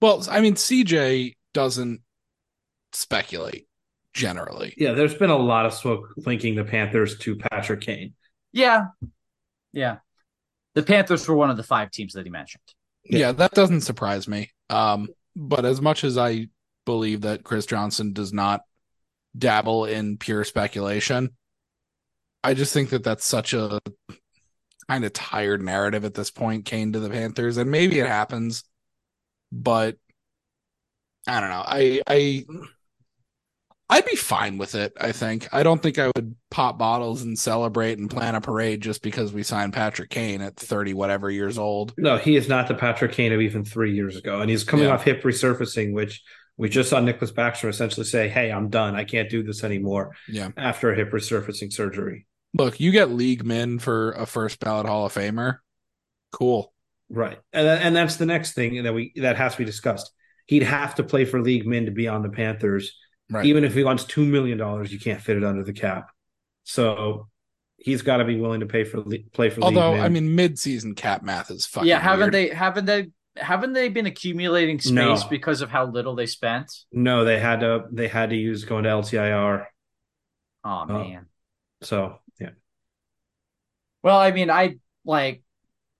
Well, 0.01 0.23
I 0.29 0.41
mean, 0.41 0.53
CJ 0.53 1.35
doesn't 1.53 2.01
speculate 2.93 3.67
generally. 4.13 4.75
Yeah, 4.77 4.93
there's 4.93 5.15
been 5.15 5.31
a 5.31 5.37
lot 5.37 5.65
of 5.65 5.73
smoke 5.73 6.13
linking 6.17 6.55
the 6.55 6.63
Panthers 6.63 7.17
to 7.19 7.35
Patrick 7.35 7.81
Kane. 7.81 8.13
yeah, 8.53 8.85
yeah. 9.73 9.97
The 10.75 10.83
Panthers 10.83 11.27
were 11.27 11.35
one 11.35 11.49
of 11.49 11.57
the 11.57 11.63
five 11.63 11.89
teams 11.89 12.13
that 12.13 12.25
he 12.25 12.29
mentioned. 12.29 12.61
Yeah. 13.03 13.19
Yeah, 13.19 13.31
that 13.33 13.51
doesn't 13.51 13.81
surprise 13.81 14.27
me. 14.27 14.51
Um, 14.69 15.07
but 15.35 15.65
as 15.65 15.81
much 15.81 16.03
as 16.03 16.17
I 16.17 16.47
believe 16.85 17.21
that 17.21 17.43
Chris 17.43 17.65
Johnston 17.65 18.13
does 18.13 18.31
not 18.31 18.61
dabble 19.37 19.85
in 19.85 20.17
pure 20.17 20.43
speculation, 20.43 21.31
I 22.43 22.53
just 22.53 22.73
think 22.73 22.89
that 22.91 23.03
that's 23.03 23.25
such 23.25 23.53
a 23.53 23.79
kind 24.87 25.03
of 25.03 25.13
tired 25.13 25.61
narrative 25.63 26.05
at 26.05 26.13
this 26.13 26.29
point. 26.31 26.65
Kane 26.65 26.93
to 26.93 26.99
the 26.99 27.09
Panthers, 27.09 27.57
and 27.57 27.71
maybe 27.71 27.99
it 27.99 28.07
happens, 28.07 28.63
but 29.51 29.97
I 31.27 31.39
don't 31.39 31.49
know. 31.49 31.63
I 31.65 32.01
I 32.07 32.45
I'd 33.87 34.05
be 34.05 34.15
fine 34.15 34.57
with 34.57 34.73
it. 34.75 34.93
I 34.99 35.11
think 35.11 35.47
I 35.53 35.61
don't 35.63 35.81
think 35.81 35.99
I 35.99 36.11
would 36.15 36.35
pop 36.49 36.77
bottles 36.79 37.21
and 37.21 37.37
celebrate 37.37 37.97
and 37.99 38.09
plan 38.09 38.33
a 38.35 38.41
parade 38.41 38.81
just 38.81 39.01
because 39.03 39.31
we 39.31 39.43
signed 39.43 39.73
Patrick 39.73 40.09
Kane 40.09 40.41
at 40.41 40.55
thirty 40.55 40.93
whatever 40.93 41.29
years 41.29 41.57
old. 41.57 41.93
No, 41.97 42.17
he 42.17 42.35
is 42.35 42.47
not 42.47 42.67
the 42.67 42.73
Patrick 42.75 43.11
Kane 43.11 43.31
of 43.33 43.41
even 43.41 43.63
three 43.63 43.93
years 43.93 44.15
ago. 44.15 44.41
And 44.41 44.49
he's 44.49 44.63
coming 44.63 44.85
Yeah. 44.85 44.93
off 44.93 45.03
hip 45.03 45.23
resurfacing, 45.23 45.93
which 45.93 46.23
we 46.57 46.69
just 46.69 46.89
saw 46.89 46.99
Nicklas 46.99 47.33
Backstrom 47.33 47.69
essentially 47.69 48.05
say, 48.05 48.29
Hey, 48.29 48.51
I'm 48.51 48.69
done. 48.69 48.95
I 48.95 49.03
can't 49.03 49.29
do 49.29 49.43
this 49.43 49.63
anymore 49.63 50.15
Yeah. 50.29 50.49
after 50.57 50.91
a 50.91 50.95
hip 50.95 51.11
resurfacing 51.11 51.73
surgery. 51.73 52.27
Look, 52.53 52.79
you 52.79 52.91
get 52.91 53.09
league 53.11 53.43
men 53.43 53.79
for 53.79 54.11
a 54.13 54.25
first 54.25 54.59
ballot 54.59 54.85
Hall 54.87 55.05
of 55.05 55.13
Famer. 55.13 55.57
Cool. 56.31 56.73
Right. 57.09 57.37
And 57.53 57.67
and 57.67 57.95
that's 57.95 58.15
the 58.15 58.25
next 58.25 58.53
thing 58.53 58.83
that 58.83 58.93
we 58.93 59.11
that 59.17 59.35
has 59.37 59.53
to 59.53 59.57
be 59.59 59.65
discussed. 59.65 60.11
He'd 60.47 60.63
have 60.63 60.95
to 60.95 61.03
play 61.03 61.25
for 61.25 61.41
league 61.41 61.65
men 61.67 61.85
to 61.85 61.91
be 61.91 62.07
on 62.07 62.21
the 62.23 62.29
Panthers. 62.29 62.95
Right. 63.29 63.45
Even 63.45 63.63
if 63.63 63.73
he 63.73 63.83
wants 63.83 64.05
two 64.05 64.25
million 64.25 64.57
dollars, 64.57 64.91
you 64.93 64.99
can't 64.99 65.21
fit 65.21 65.37
it 65.37 65.43
under 65.43 65.63
the 65.63 65.73
cap. 65.73 66.07
So 66.63 67.27
he's 67.77 68.01
got 68.01 68.17
to 68.17 68.25
be 68.25 68.39
willing 68.39 68.61
to 68.61 68.65
pay 68.65 68.83
for 68.83 69.03
play 69.33 69.49
for 69.49 69.61
Although, 69.61 69.89
league 69.91 69.97
min. 69.97 70.05
I 70.05 70.09
mean, 70.09 70.35
mid-season 70.35 70.95
cap 70.95 71.21
math 71.23 71.51
is 71.51 71.65
fucking. 71.65 71.87
yeah, 71.89 71.99
haven't 71.99 72.31
weird. 72.31 72.33
they? 72.33 72.55
Haven't 72.55 72.85
they? 72.85 73.09
Haven't 73.37 73.73
they 73.73 73.89
been 73.89 74.05
accumulating 74.05 74.79
space 74.79 74.93
No. 74.93 75.27
because 75.29 75.61
of 75.61 75.69
how 75.69 75.85
little 75.85 76.15
they 76.15 76.25
spent? 76.25 76.71
no, 76.91 77.25
they 77.25 77.39
had 77.39 77.59
to 77.61 77.85
they 77.91 78.07
had 78.07 78.29
to 78.29 78.35
use 78.35 78.63
going 78.65 78.83
to 78.85 78.89
LTIR. 78.89 79.65
Oh 80.63 80.85
man. 80.85 81.25
So 81.81 82.19
yeah. 82.39 82.51
Well, 84.03 84.17
I 84.17 84.31
mean, 84.31 84.49
I 84.49 84.77
like. 85.03 85.43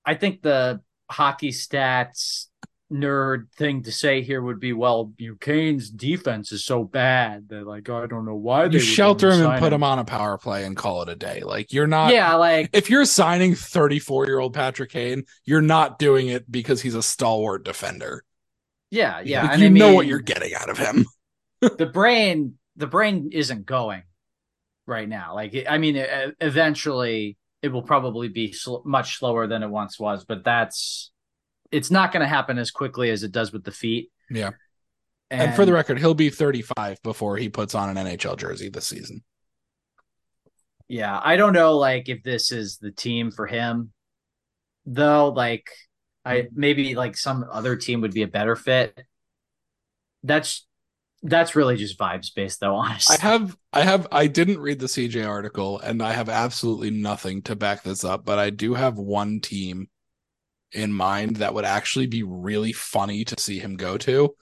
I 0.04 0.14
think 0.14 0.40
the 0.42 0.80
hockey 1.10 1.50
stats 1.50 2.46
nerd 2.92 3.50
thing 3.52 3.82
to 3.82 3.92
say 3.92 4.22
here 4.22 4.40
would 4.40 4.60
be, 4.60 4.72
well, 4.72 5.04
Buchanan's 5.04 5.90
defense 5.90 6.52
is 6.52 6.64
so 6.64 6.84
bad 6.84 7.48
that 7.48 7.66
like 7.66 7.88
I 7.90 8.06
don't 8.06 8.24
know 8.24 8.36
why 8.36 8.68
they 8.68 8.78
You 8.78 8.80
shelter 8.80 9.30
him 9.32 9.44
and 9.44 9.58
put 9.58 9.72
him 9.72 9.82
on 9.82 9.98
a 9.98 10.04
power 10.04 10.38
play 10.38 10.64
and 10.64 10.76
call 10.76 11.02
it 11.02 11.08
a 11.08 11.16
day. 11.16 11.40
Like 11.42 11.72
you're 11.72 11.86
not. 11.86 12.12
Yeah, 12.12 12.34
like 12.36 12.70
If 12.72 12.90
you're 12.90 13.04
signing 13.04 13.54
34 13.54 14.26
year 14.26 14.38
old 14.38 14.54
Patrick 14.54 14.90
Kane, 14.90 15.24
you're 15.44 15.62
not 15.62 15.98
doing 15.98 16.28
it 16.28 16.50
because 16.50 16.80
he's 16.82 16.94
a 16.94 17.02
stalwart 17.02 17.64
defender. 17.64 18.24
yeah, 18.90 19.20
yeah. 19.20 19.42
Like, 19.42 19.52
and 19.52 19.60
you 19.62 19.66
I 19.66 19.70
know 19.70 19.88
mean, 19.88 19.94
what 19.94 20.06
you're 20.06 20.20
getting 20.20 20.54
out 20.54 20.68
of 20.70 20.78
him. 20.78 21.06
the 21.60 21.86
brain. 21.86 22.58
The 22.76 22.86
brain 22.86 23.30
isn't 23.32 23.64
going 23.64 24.02
right 24.86 25.08
now. 25.08 25.34
Like 25.34 25.54
I 25.68 25.78
mean, 25.78 25.96
eventually 26.40 27.36
it 27.62 27.68
will 27.68 27.82
probably 27.82 28.28
be 28.28 28.52
sl- 28.52 28.82
much 28.84 29.18
slower 29.18 29.46
than 29.46 29.62
it 29.62 29.70
once 29.70 29.98
was, 29.98 30.24
but 30.24 30.44
that's 30.44 31.10
it's 31.76 31.90
not 31.90 32.10
going 32.10 32.22
to 32.22 32.26
happen 32.26 32.58
as 32.58 32.70
quickly 32.70 33.10
as 33.10 33.22
it 33.22 33.32
does 33.32 33.52
with 33.52 33.64
the 33.64 33.70
feet. 33.70 34.10
Yeah. 34.30 34.52
And, 35.30 35.54
for 35.54 35.66
the 35.66 35.72
record, 35.72 35.98
he'll 35.98 36.14
be 36.14 36.30
35 36.30 37.02
before 37.02 37.36
he 37.36 37.48
puts 37.48 37.74
on 37.74 37.94
an 37.94 38.06
NHL 38.06 38.38
jersey 38.38 38.70
this 38.70 38.86
season. 38.86 39.22
Yeah, 40.88 41.20
I 41.22 41.36
don't 41.36 41.52
know 41.52 41.76
like 41.76 42.08
if 42.08 42.22
this 42.22 42.52
is 42.52 42.78
the 42.78 42.92
team 42.92 43.32
for 43.32 43.46
him 43.46 43.92
though. 44.86 45.30
Like 45.30 45.68
I 46.24 46.46
maybe 46.54 46.94
like 46.94 47.16
some 47.16 47.44
other 47.50 47.74
team 47.74 48.02
would 48.02 48.14
be 48.14 48.22
a 48.22 48.28
better 48.28 48.54
fit. 48.54 49.02
That's 50.22 50.64
that's 51.24 51.56
really 51.56 51.76
just 51.76 51.98
vibes 51.98 52.32
based 52.32 52.60
though, 52.60 52.74
honestly. 52.76 53.16
I 53.20 53.20
have 53.20 53.56
I 53.72 53.82
have 53.82 54.06
I 54.12 54.28
didn't 54.28 54.60
read 54.60 54.78
the 54.78 54.86
CJ 54.86 55.26
article 55.26 55.80
and 55.80 56.00
I 56.00 56.12
have 56.12 56.28
absolutely 56.28 56.92
nothing 56.92 57.42
to 57.42 57.56
back 57.56 57.82
this 57.82 58.04
up, 58.04 58.24
but 58.24 58.38
I 58.38 58.50
do 58.50 58.74
have 58.74 58.96
one 58.96 59.40
team 59.40 59.88
in 60.72 60.92
mind 60.92 61.36
that 61.36 61.54
would 61.54 61.64
actually 61.64 62.06
be 62.06 62.22
really 62.22 62.72
funny 62.72 63.24
to 63.24 63.38
see 63.38 63.58
him 63.58 63.76
go 63.76 63.96
to 63.96 64.34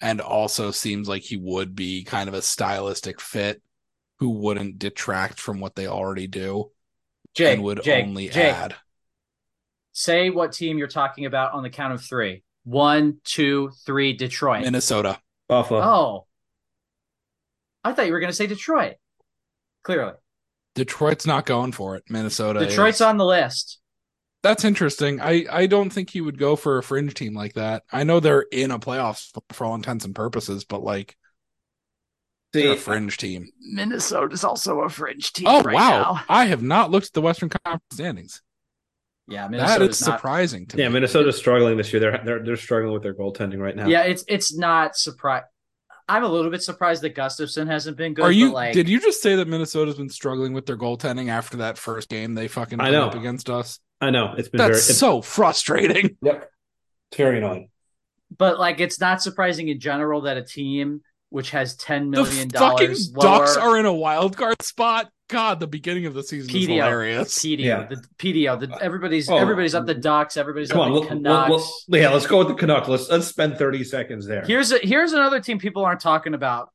and 0.00 0.20
also 0.20 0.70
seems 0.70 1.08
like 1.08 1.22
he 1.22 1.36
would 1.36 1.74
be 1.74 2.04
kind 2.04 2.28
of 2.28 2.34
a 2.34 2.42
stylistic 2.42 3.20
fit 3.20 3.62
who 4.18 4.30
wouldn't 4.30 4.78
detract 4.78 5.40
from 5.40 5.60
what 5.60 5.74
they 5.74 5.86
already 5.86 6.26
do 6.26 6.70
Jake, 7.34 7.54
and 7.54 7.62
would 7.64 7.82
Jake, 7.82 8.04
only 8.04 8.28
Jake, 8.28 8.54
add. 8.54 8.74
Say 9.92 10.30
what 10.30 10.52
team 10.52 10.78
you're 10.78 10.88
talking 10.88 11.26
about 11.26 11.52
on 11.52 11.62
the 11.62 11.70
count 11.70 11.92
of 11.92 12.02
three. 12.02 12.42
One, 12.64 13.18
two, 13.24 13.70
three, 13.84 14.12
Detroit. 14.12 14.62
Minnesota. 14.62 15.18
Buffalo. 15.48 15.80
Oh. 15.80 16.26
I 17.84 17.92
thought 17.92 18.06
you 18.06 18.12
were 18.12 18.20
gonna 18.20 18.32
say 18.32 18.46
Detroit. 18.46 18.94
Clearly. 19.82 20.12
Detroit's 20.74 21.26
not 21.26 21.44
going 21.44 21.72
for 21.72 21.96
it. 21.96 22.04
Minnesota. 22.08 22.60
Detroit's 22.60 22.98
is. 22.98 23.02
on 23.02 23.16
the 23.16 23.24
list. 23.24 23.78
That's 24.42 24.64
interesting. 24.64 25.20
I 25.20 25.46
I 25.50 25.66
don't 25.66 25.90
think 25.90 26.10
he 26.10 26.20
would 26.20 26.38
go 26.38 26.56
for 26.56 26.78
a 26.78 26.82
fringe 26.82 27.14
team 27.14 27.34
like 27.34 27.54
that. 27.54 27.84
I 27.92 28.04
know 28.04 28.18
they're 28.20 28.46
in 28.52 28.70
a 28.70 28.78
playoffs 28.78 29.30
for 29.50 29.64
all 29.64 29.74
intents 29.74 30.04
and 30.04 30.14
purposes, 30.14 30.64
but 30.64 30.82
like 30.82 31.16
they're 32.52 32.72
a 32.72 32.76
fringe 32.76 33.16
team. 33.16 33.48
Minnesota's 33.60 34.44
also 34.44 34.80
a 34.80 34.88
fringe 34.88 35.32
team. 35.32 35.46
Oh 35.48 35.62
right 35.62 35.74
wow! 35.74 35.90
now. 35.90 36.24
I 36.28 36.46
have 36.46 36.62
not 36.62 36.90
looked 36.90 37.06
at 37.06 37.12
the 37.12 37.22
Western 37.22 37.50
Conference 37.50 37.84
standings. 37.92 38.42
Yeah, 39.28 39.42
that 39.42 39.50
Minnesota's 39.52 40.00
is 40.00 40.06
not 40.06 40.18
surprising 40.18 40.66
to 40.66 40.76
yeah, 40.76 40.88
me. 40.88 40.94
Minnesota's 40.94 41.36
struggling 41.36 41.76
this 41.76 41.92
year. 41.92 42.00
They're 42.00 42.20
they're 42.24 42.44
they're 42.44 42.56
struggling 42.56 42.92
with 42.92 43.04
their 43.04 43.14
goaltending 43.14 43.58
right 43.58 43.76
now. 43.76 43.86
Yeah, 43.86 44.02
it's 44.02 44.24
it's 44.28 44.56
not 44.56 44.96
surprise. 44.96 45.44
I'm 46.08 46.24
a 46.24 46.28
little 46.28 46.50
bit 46.50 46.62
surprised 46.62 47.02
that 47.02 47.14
Gustavsson 47.14 47.68
hasn't 47.68 47.96
been 47.96 48.12
good. 48.14 48.24
Are 48.24 48.32
you? 48.32 48.48
But 48.48 48.54
like, 48.54 48.72
did 48.74 48.88
you 48.88 49.00
just 49.00 49.22
say 49.22 49.36
that 49.36 49.46
Minnesota's 49.46 49.94
been 49.94 50.10
struggling 50.10 50.52
with 50.52 50.66
their 50.66 50.76
goaltending 50.76 51.28
after 51.28 51.58
that 51.58 51.78
first 51.78 52.08
game 52.08 52.34
they 52.34 52.48
fucking 52.48 52.80
I 52.80 52.86
put 52.86 52.92
know. 52.92 53.06
up 53.06 53.14
against 53.14 53.48
us? 53.48 53.78
I 54.02 54.10
know 54.10 54.34
it's 54.36 54.48
been 54.48 54.58
That's 54.58 54.68
very 54.68 54.78
it's, 54.78 54.98
so 54.98 55.22
frustrating. 55.22 56.16
yep. 56.22 56.50
It's 57.10 57.16
very 57.16 57.38
annoying. 57.38 57.70
but 58.36 58.58
like, 58.58 58.80
it's 58.80 59.00
not 59.00 59.22
surprising 59.22 59.68
in 59.68 59.80
general 59.80 60.22
that 60.22 60.36
a 60.36 60.42
team 60.44 61.02
which 61.30 61.50
has 61.52 61.76
ten 61.76 62.10
The 62.10 62.24
fucking 62.26 62.48
dollars 62.48 63.06
Ducks 63.08 63.56
are 63.56 63.78
in 63.78 63.86
a 63.86 63.92
wild 63.92 64.36
card 64.36 64.60
spot. 64.60 65.10
God, 65.28 65.60
the 65.60 65.66
beginning 65.66 66.04
of 66.04 66.12
the 66.12 66.22
season 66.22 66.54
is 66.54 66.66
PDO, 66.66 66.74
hilarious. 66.74 67.38
PDO, 67.38 67.58
Yeah. 67.60 67.86
the 67.88 68.04
PDO, 68.18 68.60
the, 68.60 68.78
everybody's 68.82 69.30
Oh. 69.30 69.36
everybody's 69.38 69.74
up 69.74 69.86
the 69.86 69.94
Ducks, 69.94 70.36
everybody's 70.36 70.70
Come 70.70 70.80
up 70.80 70.86
on, 70.88 70.92
the 70.92 71.00
let- 71.00 71.08
Canucks. 71.08 71.50
let- 71.50 71.60
let- 71.88 72.00
yeah, 72.02 72.10
let's 72.12 72.26
go 72.26 72.36
with 72.38 72.48
the 72.48 72.54
Canucks. 72.54 72.86
Let's 72.88 73.08
let's 73.08 73.28
spend 73.28 73.56
thirty 73.56 73.82
seconds 73.82 74.26
there. 74.26 74.42
Here's 74.44 74.72
a 74.72 74.78
here's 74.82 75.14
another 75.14 75.40
team 75.40 75.58
people 75.58 75.84
aren't 75.86 76.00
talking 76.00 76.34
about, 76.34 76.68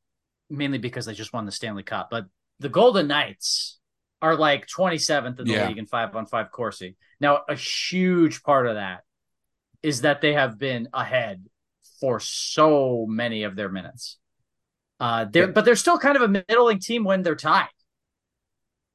mainly 0.50 0.80
because 0.80 1.06
they 1.06 1.14
just 1.14 1.34
won 1.34 1.46
the 1.46 1.52
Stanley 1.52 1.84
Cup. 1.84 2.08
But 2.10 2.26
the 2.60 2.70
Golden 2.70 3.08
Knights 3.08 3.77
are 4.22 4.36
like 4.36 4.68
27th 4.68 5.40
in 5.40 5.46
the 5.48 5.54
Yeah. 5.54 5.68
league 5.68 5.78
in 5.78 5.86
five 5.86 6.16
on 6.16 6.26
five 6.26 6.52
Corsi. 6.52 6.96
Now, 7.20 7.42
a 7.48 7.56
huge 7.56 8.44
part 8.44 8.68
of 8.68 8.76
that 8.76 9.04
is 9.84 10.02
that 10.02 10.22
they 10.22 10.34
have 10.34 10.58
been 10.58 10.90
ahead 10.94 11.46
for 12.00 12.20
so 12.20 13.06
many 13.08 13.44
of 13.44 13.56
their 13.56 13.70
minutes. 13.70 14.18
Uh, 15.00 15.26
they're 15.26 15.46
Yeah. 15.46 15.52
but 15.52 15.66
they're 15.66 15.76
still 15.76 16.00
kind 16.00 16.16
of 16.16 16.24
a 16.24 16.44
middling 16.50 16.80
team 16.80 17.04
when 17.04 17.22
they're 17.22 17.36
tied. 17.36 17.70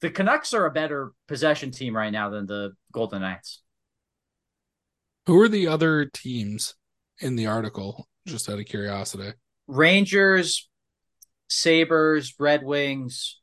The 0.00 0.10
Canucks 0.10 0.52
are 0.52 0.66
a 0.66 0.70
better 0.72 1.12
possession 1.28 1.70
team 1.70 1.94
right 1.96 2.10
now 2.10 2.28
than 2.30 2.46
the 2.46 2.72
Golden 2.90 3.22
Knights. 3.22 3.62
Who 5.26 5.40
are 5.40 5.48
the 5.48 5.68
other 5.68 6.06
teams 6.06 6.74
in 7.20 7.36
the 7.36 7.46
article? 7.46 8.08
Just 8.26 8.48
out 8.48 8.58
of 8.58 8.66
curiosity. 8.66 9.34
Rangers, 9.68 10.68
Sabres, 11.48 12.34
Red 12.40 12.64
Wings, 12.64 13.40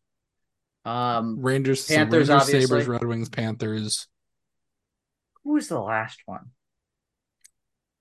um, 0.89 1.41
Rangers, 1.41 1.85
Panthers, 1.85 2.29
Rangers, 2.29 2.29
obviously. 2.29 2.61
Sabres, 2.61 2.87
Red 2.87 3.03
Wings, 3.05 3.29
Panthers. 3.29 4.07
who 5.43 5.53
was 5.53 5.67
the 5.67 5.79
last 5.79 6.19
one? 6.25 6.51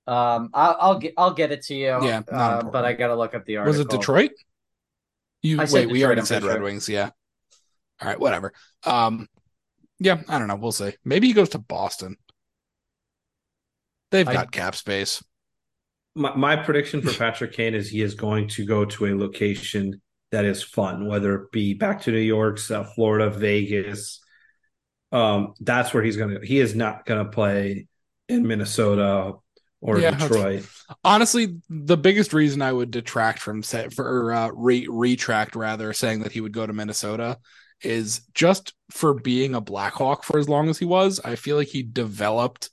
Um, 0.06 0.50
I'll, 0.54 0.76
I'll 0.80 0.98
get 0.98 1.14
I'll 1.18 1.34
get 1.34 1.52
it 1.52 1.62
to 1.64 1.74
you. 1.74 1.86
Yeah, 2.02 2.22
not 2.32 2.64
uh, 2.64 2.70
but 2.70 2.84
I 2.84 2.94
gotta 2.94 3.14
look 3.14 3.34
up 3.34 3.44
the 3.44 3.56
article. 3.58 3.78
Was 3.78 3.80
it 3.80 3.90
Detroit? 3.90 4.30
You 5.42 5.56
I 5.58 5.60
wait, 5.62 5.68
said 5.68 5.90
we 5.90 6.04
already 6.04 6.20
I'm 6.20 6.26
said 6.26 6.40
pretty 6.42 6.54
Red. 6.54 6.62
Wings, 6.62 6.88
yeah. 6.88 7.10
All 8.00 8.08
right, 8.08 8.18
whatever. 8.18 8.52
Um 8.84 9.28
yeah, 10.00 10.22
I 10.28 10.38
don't 10.38 10.48
know. 10.48 10.56
We'll 10.56 10.72
see. 10.72 10.94
Maybe 11.04 11.26
he 11.26 11.32
goes 11.32 11.50
to 11.50 11.58
Boston. 11.58 12.16
They've 14.10 14.26
I- 14.26 14.32
got 14.32 14.50
cap 14.52 14.74
space. 14.76 15.22
my, 16.14 16.34
my 16.34 16.56
prediction 16.56 17.02
for 17.02 17.12
Patrick 17.12 17.52
Kane 17.52 17.74
is 17.74 17.90
he 17.90 18.00
is 18.00 18.14
going 18.14 18.48
to 18.48 18.64
go 18.64 18.84
to 18.86 19.06
a 19.06 19.14
location 19.14 20.00
that 20.30 20.44
is 20.44 20.62
fun, 20.62 21.06
whether 21.06 21.34
it 21.34 21.52
be 21.52 21.74
back 21.74 22.02
to 22.02 22.10
New 22.10 22.18
York, 22.18 22.58
South 22.58 22.94
Florida, 22.94 23.30
Vegas. 23.30 24.20
Um, 25.10 25.54
that's 25.60 25.94
where 25.94 26.02
he's 26.02 26.16
gonna. 26.16 26.40
He 26.42 26.58
is 26.60 26.74
not 26.74 27.06
gonna 27.06 27.24
play 27.26 27.86
in 28.28 28.46
Minnesota 28.46 29.34
or 29.80 29.98
Yeah, 29.98 30.10
Detroit. 30.10 30.66
Honestly, 31.04 31.60
the 31.70 31.96
biggest 31.96 32.32
reason 32.32 32.60
I 32.62 32.72
would 32.72 32.90
detract 32.90 33.38
from 33.38 33.62
set 33.62 33.92
for 33.94 34.32
uh, 34.32 34.50
re- 34.54 34.86
retract 34.88 35.56
rather 35.56 35.92
saying 35.92 36.20
that 36.20 36.32
he 36.32 36.40
would 36.40 36.52
go 36.52 36.66
to 36.66 36.72
Minnesota 36.72 37.38
is 37.82 38.22
just 38.34 38.74
for 38.90 39.14
being 39.14 39.54
a 39.54 39.60
Blackhawk 39.60 40.24
for 40.24 40.38
as 40.38 40.48
long 40.48 40.68
as 40.68 40.78
he 40.78 40.84
was. 40.84 41.20
I 41.24 41.36
feel 41.36 41.56
like 41.56 41.68
he 41.68 41.82
developed 41.82 42.70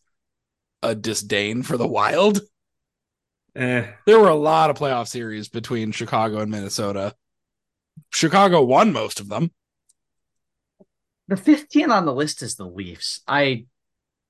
a 0.82 0.96
disdain 0.96 1.64
for 1.64 1.78
the 1.78 1.88
Wild. 1.88 2.42
Eh, 3.56 3.86
There 4.06 4.20
were 4.20 4.30
a 4.30 4.36
lot 4.36 4.70
of 4.70 4.78
playoff 4.78 5.08
series 5.08 5.48
between 5.48 5.92
Chicago 5.92 6.40
and 6.40 6.52
Minnesota. 6.52 7.16
Chicago 8.12 8.64
won 8.64 8.94
most 8.94 9.20
of 9.20 9.30
them. 9.30 9.52
The 11.28 11.38
15 11.38 11.92
on 11.92 12.06
the 12.06 12.14
list 12.14 12.42
is 12.44 12.56
the 12.56 12.66
Leafs. 12.68 13.22
I 13.28 13.66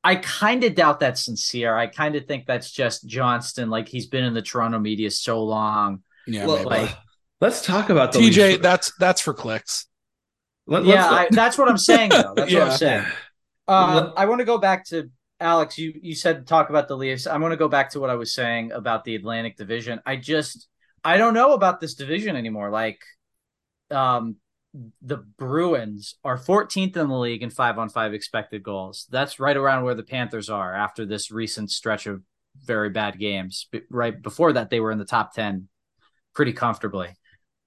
I 0.04 0.16
kind 0.18 0.64
of 0.64 0.76
doubt 0.76 1.00
that's 1.00 1.26
sincere. 1.26 1.76
I 1.76 1.88
kind 1.88 2.16
of 2.16 2.26
think 2.28 2.46
that's 2.46 2.72
just 2.72 3.08
Johnston. 3.08 3.70
Like 3.70 3.88
he's 3.88 4.06
been 4.08 4.24
in 4.24 4.34
the 4.34 4.42
Toronto 4.42 4.80
media 4.80 5.10
so 5.12 5.44
long. 5.44 6.04
Yeah, 6.28 6.46
well, 6.46 6.58
maybe. 6.58 6.70
like- 6.86 6.96
let's 7.42 7.66
talk 7.66 7.90
about 7.90 8.12
the 8.12 8.20
TJ, 8.20 8.38
Leafs. 8.52 8.62
that's 8.62 8.92
that's 9.00 9.22
for 9.22 9.34
clicks. 9.34 9.88
Let- 10.68 10.86
yeah, 10.86 11.06
I, 11.10 11.12
let's- 11.24 11.36
that's 11.36 11.58
what 11.58 11.70
I'm 11.70 11.78
saying. 11.78 12.10
Though 12.12 12.34
that's 12.36 12.54
what 12.54 12.64
I'm 12.64 12.78
saying. 12.78 13.06
Um, 13.68 14.14
I 14.16 14.28
want 14.28 14.42
to 14.42 14.46
go 14.46 14.60
back 14.60 14.86
to 14.90 15.10
Alex. 15.40 15.80
You 15.80 15.92
you 16.00 16.14
said 16.14 16.46
talk 16.46 16.70
about 16.70 16.88
the 16.88 16.96
Leafs. 16.96 17.26
I 17.26 17.36
want 17.40 17.52
to 17.52 17.58
go 17.58 17.68
back 17.68 17.90
to 17.94 18.00
what 18.00 18.12
I 18.12 18.14
was 18.14 18.32
saying 18.32 18.72
about 18.72 19.04
the 19.06 19.16
Atlantic 19.16 19.58
Division. 19.58 20.00
I 20.06 20.18
just 20.18 20.68
I 21.04 21.18
don't 21.18 21.34
know 21.34 21.54
about 21.54 21.80
this 21.82 21.96
division 21.96 22.36
anymore. 22.36 22.70
Like, 22.70 23.00
um, 23.92 24.38
the 25.02 25.18
Bruins 25.18 26.16
are 26.24 26.38
14th 26.38 26.98
in 26.98 27.08
the 27.08 27.18
league 27.18 27.44
in 27.44 27.50
five 27.50 27.78
on 27.78 27.90
five 27.90 28.14
expected 28.14 28.64
goals. 28.64 29.08
That's 29.10 29.40
right 29.40 29.56
around 29.56 29.84
where 29.84 29.96
the 29.96 30.04
Panthers 30.04 30.50
are 30.50 30.74
after 30.74 31.06
this 31.06 31.32
recent 31.32 31.72
stretch 31.72 32.08
of 32.08 32.22
very 32.64 32.90
bad 32.90 33.20
games. 33.20 33.68
But 33.72 33.84
right 33.90 34.22
before 34.22 34.54
that, 34.54 34.70
they 34.70 34.80
were 34.80 34.92
in 34.92 34.98
the 34.98 35.06
top 35.06 35.34
10 35.34 35.68
pretty 36.34 36.54
comfortably. 36.54 37.10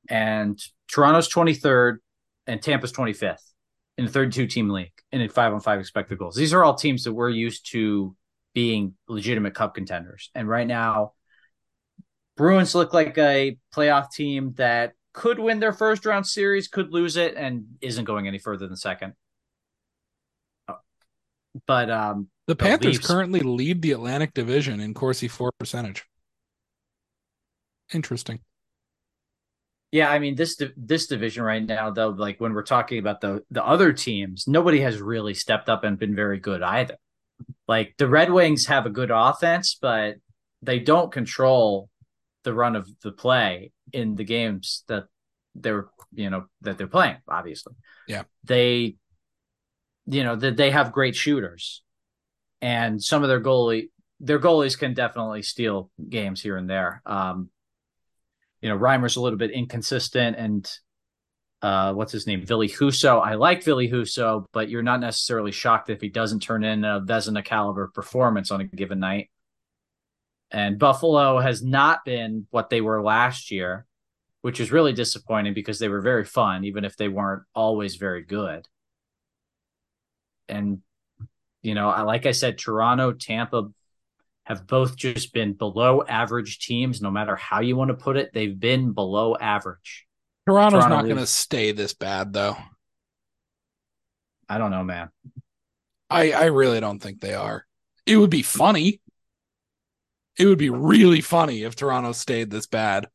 And 0.09 0.59
Toronto's 0.89 1.29
23rd 1.29 1.97
and 2.47 2.61
Tampa's 2.61 2.93
25th 2.93 3.37
in 3.97 4.05
the 4.05 4.11
32 4.11 4.47
team 4.47 4.71
league 4.71 4.93
and 5.13 5.23
in 5.23 5.29
five 5.29 5.53
on 5.53 5.61
five 5.61 5.81
expected 5.81 6.19
goals. 6.19 6.37
These 6.37 6.53
are 6.53 6.65
all 6.65 6.75
teams 6.75 7.05
that 7.05 7.13
we're 7.13 7.31
used 7.31 7.71
to 7.73 8.15
being 8.55 8.95
legitimate 9.09 9.55
cup 9.55 9.75
contenders. 9.75 10.31
And 10.35 10.49
right 10.49 10.67
now, 10.67 11.13
Bruins 12.37 12.75
look 12.75 12.95
like 12.95 13.19
a 13.19 13.59
playoff 13.75 14.13
team 14.13 14.55
that 14.57 14.93
could 15.13 15.39
win 15.39 15.61
their 15.61 15.73
first 15.73 16.07
round 16.07 16.27
series, 16.27 16.69
could 16.69 16.93
lose 16.93 17.17
it, 17.17 17.35
and 17.37 17.65
isn't 17.81 18.05
going 18.05 18.29
any 18.29 18.39
further 18.39 18.67
than 18.67 18.77
second. 18.77 19.15
But 21.67 21.91
um, 21.91 22.29
The 22.47 22.55
Panthers 22.55 22.97
Leafs- 22.97 23.07
currently 23.07 23.41
lead 23.41 23.83
the 23.83 23.93
Atlantic 23.93 24.35
Division 24.35 24.81
in 24.81 24.95
Corsi 24.95 25.29
four 25.29 25.51
percentage. 25.59 26.05
Interesting. 27.93 28.41
Yeah, 29.91 30.11
I 30.11 30.19
mean 30.19 30.35
this 30.35 30.61
this 30.77 31.07
division 31.07 31.43
right 31.43 31.65
now, 31.65 31.91
though, 31.91 32.11
like 32.11 32.39
when 32.41 32.53
we're 32.53 32.63
talking 32.63 32.99
about 32.99 33.23
the 33.23 33.43
the 33.51 33.65
other 33.65 33.93
teams, 33.95 34.47
nobody 34.47 34.81
has 34.81 35.01
really 35.01 35.33
stepped 35.33 35.71
up 35.71 35.83
and 35.83 35.99
been 35.99 36.15
very 36.15 36.39
good 36.39 36.63
either. 36.63 36.97
Like 37.67 37.95
the 37.97 38.07
Red 38.07 38.31
Wings 38.31 38.67
have 38.67 38.85
a 38.85 38.91
good 38.91 39.11
offense, 39.11 39.79
but 39.81 40.17
they 40.61 40.79
don't 40.79 41.11
control 41.11 41.89
the 42.45 42.55
run 42.55 42.77
of 42.77 42.89
the 43.03 43.13
play 43.13 43.73
in 43.93 44.15
the 44.15 44.25
games 44.25 44.85
that 44.89 45.05
they're 45.55 45.89
you 46.13 46.31
know 46.31 46.47
that 46.63 46.79
they're 46.79 46.87
playing. 46.87 47.17
Obviously, 47.29 47.75
Yeah. 48.07 48.25
they 48.45 48.97
you 50.07 50.25
know 50.25 50.37
that 50.37 50.57
they 50.57 50.71
have 50.71 50.93
great 50.93 51.17
shooters, 51.17 51.83
and 52.61 53.03
some 53.03 53.23
of 53.23 53.29
their 53.29 53.41
goalie 53.41 53.91
their 54.21 54.39
goalies 54.41 54.79
can 54.79 54.95
definitely 54.95 55.43
steal 55.43 55.91
games 56.09 56.41
here 56.43 56.57
and 56.57 56.69
there. 56.69 57.03
Um, 57.07 57.51
you 58.61 58.69
know, 58.69 58.77
Reimer's 58.77 59.15
a 59.17 59.21
little 59.21 59.39
bit 59.39 59.53
inconsistent, 59.53 60.37
and 60.37 60.71
uh, 61.63 61.93
what's 61.93 62.13
his 62.13 62.27
name? 62.27 62.45
Ville 62.45 62.61
Husso. 62.69 63.21
I 63.25 63.35
like 63.35 63.63
Ville 63.63 63.79
Husso, 63.89 64.45
but 64.53 64.69
you're 64.69 64.83
not 64.83 65.01
necessarily 65.01 65.53
shocked 65.53 65.91
if 65.91 66.01
he 66.01 66.09
doesn't 66.09 66.41
turn 66.41 66.65
in 66.65 66.85
a 66.85 67.01
Vezina 67.01 67.45
caliber 67.45 67.89
performance 67.95 68.51
on 68.51 68.61
a 68.61 68.65
given 68.65 68.99
night. 68.99 69.31
And 70.51 70.79
Buffalo 70.79 71.39
has 71.41 71.63
not 71.63 72.05
been 72.05 72.47
what 72.51 72.71
they 72.71 72.81
were 72.81 73.03
last 73.03 73.51
year, 73.51 73.87
which 74.41 74.61
is 74.61 74.73
really 74.73 74.93
disappointing 74.93 75.55
because 75.55 75.79
they 75.79 75.89
were 75.89 76.01
very 76.01 76.25
fun, 76.25 76.65
even 76.65 76.85
if 76.85 76.97
they 76.97 77.09
weren't 77.09 77.43
always 77.55 77.97
very 77.97 78.23
good. 78.23 78.67
And, 80.49 80.79
you 81.63 81.75
know, 81.75 81.91
I, 81.91 82.03
like 82.03 82.25
I 82.25 82.33
said, 82.33 82.57
Toronto, 82.57 83.13
Tampa 83.13 83.69
have 84.45 84.67
both 84.67 84.97
just 84.97 85.35
been 85.35 85.53
below 85.53 86.03
average 86.09 86.61
teams, 86.61 87.03
no 87.03 87.11
matter 87.11 87.37
how 87.37 87.61
you 87.61 87.77
want 87.77 87.91
to 87.91 87.95
put 87.95 88.17
it. 88.17 88.31
They've 88.33 88.59
been 88.59 88.93
below 88.93 89.37
average. 89.37 90.07
Toronto's 90.47 90.85
Toronto 90.85 90.97
not 90.97 91.05
going 91.05 91.19
to 91.19 91.27
stay 91.27 91.73
this 91.73 91.93
bad, 91.93 92.33
though. 92.33 92.57
I 94.49 94.57
don't 94.57 94.71
know, 94.71 94.85
man. 94.85 95.11
I 96.09 96.33
I 96.33 96.45
really 96.47 96.81
don't 96.81 97.01
think 97.01 97.21
they 97.21 97.35
are. 97.35 97.67
It 98.07 98.17
would 98.17 98.31
be 98.31 98.41
funny. 98.41 99.03
It 100.39 100.47
would 100.47 100.59
be 100.59 100.71
really 100.71 101.21
funny 101.21 101.63
if 101.63 101.75
Toronto 101.75 102.13
stayed 102.13 102.51
this 102.51 102.67
bad. 102.67 103.09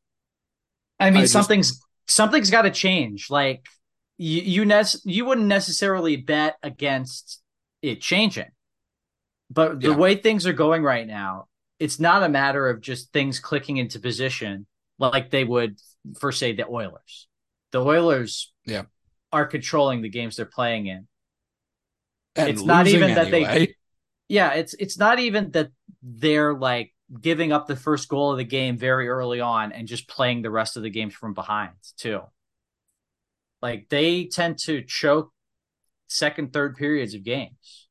I 1.00 1.10
mean, 1.10 1.22
I 1.22 1.26
something's 1.26 1.70
just... 1.70 1.82
something's 2.06 2.50
got 2.50 2.62
to 2.62 2.70
change. 2.70 3.30
Like 3.30 3.64
you 4.18 4.64
you 4.64 4.82
you 5.04 5.24
wouldn't 5.24 5.46
necessarily 5.46 6.16
bet 6.16 6.56
against 6.62 7.42
it 7.82 8.00
changing. 8.00 8.50
But 9.50 9.80
the 9.80 9.90
yeah. 9.90 9.96
way 9.96 10.16
things 10.16 10.46
are 10.46 10.52
going 10.52 10.82
right 10.82 11.06
now, 11.06 11.48
it's 11.78 12.00
not 12.00 12.22
a 12.22 12.28
matter 12.28 12.68
of 12.68 12.80
just 12.80 13.12
things 13.12 13.38
clicking 13.38 13.76
into 13.76 13.98
position 13.98 14.66
like 14.98 15.30
they 15.30 15.44
would 15.44 15.78
for 16.18 16.32
say 16.32 16.52
the 16.52 16.66
Oilers. 16.66 17.28
The 17.72 17.84
Oilers 17.84 18.52
yeah 18.64 18.84
are 19.32 19.46
controlling 19.46 20.00
the 20.00 20.08
games 20.08 20.36
they're 20.36 20.46
playing 20.46 20.86
in. 20.86 21.08
And 22.36 22.48
it's 22.48 22.62
not 22.62 22.86
even 22.86 23.10
anyway. 23.10 23.44
that 23.44 23.56
they 23.56 23.74
Yeah, 24.28 24.52
it's 24.52 24.74
it's 24.74 24.98
not 24.98 25.18
even 25.18 25.50
that 25.50 25.70
they're 26.02 26.54
like 26.54 26.93
giving 27.20 27.52
up 27.52 27.66
the 27.66 27.76
first 27.76 28.08
goal 28.08 28.32
of 28.32 28.38
the 28.38 28.44
game 28.44 28.78
very 28.78 29.08
early 29.08 29.40
on 29.40 29.72
and 29.72 29.86
just 29.86 30.08
playing 30.08 30.42
the 30.42 30.50
rest 30.50 30.76
of 30.76 30.82
the 30.82 30.90
games 30.90 31.14
from 31.14 31.34
behind 31.34 31.74
too. 31.96 32.20
Like 33.60 33.88
they 33.88 34.26
tend 34.26 34.58
to 34.64 34.82
choke 34.82 35.32
second, 36.08 36.52
third 36.52 36.76
periods 36.76 37.14
of 37.14 37.24
games. 37.24 37.88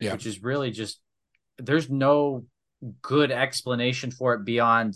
Yeah. 0.00 0.12
Which 0.12 0.26
is 0.26 0.42
really 0.42 0.70
just 0.70 1.00
there's 1.58 1.88
no 1.88 2.44
good 3.02 3.30
explanation 3.30 4.10
for 4.10 4.34
it 4.34 4.44
beyond 4.44 4.94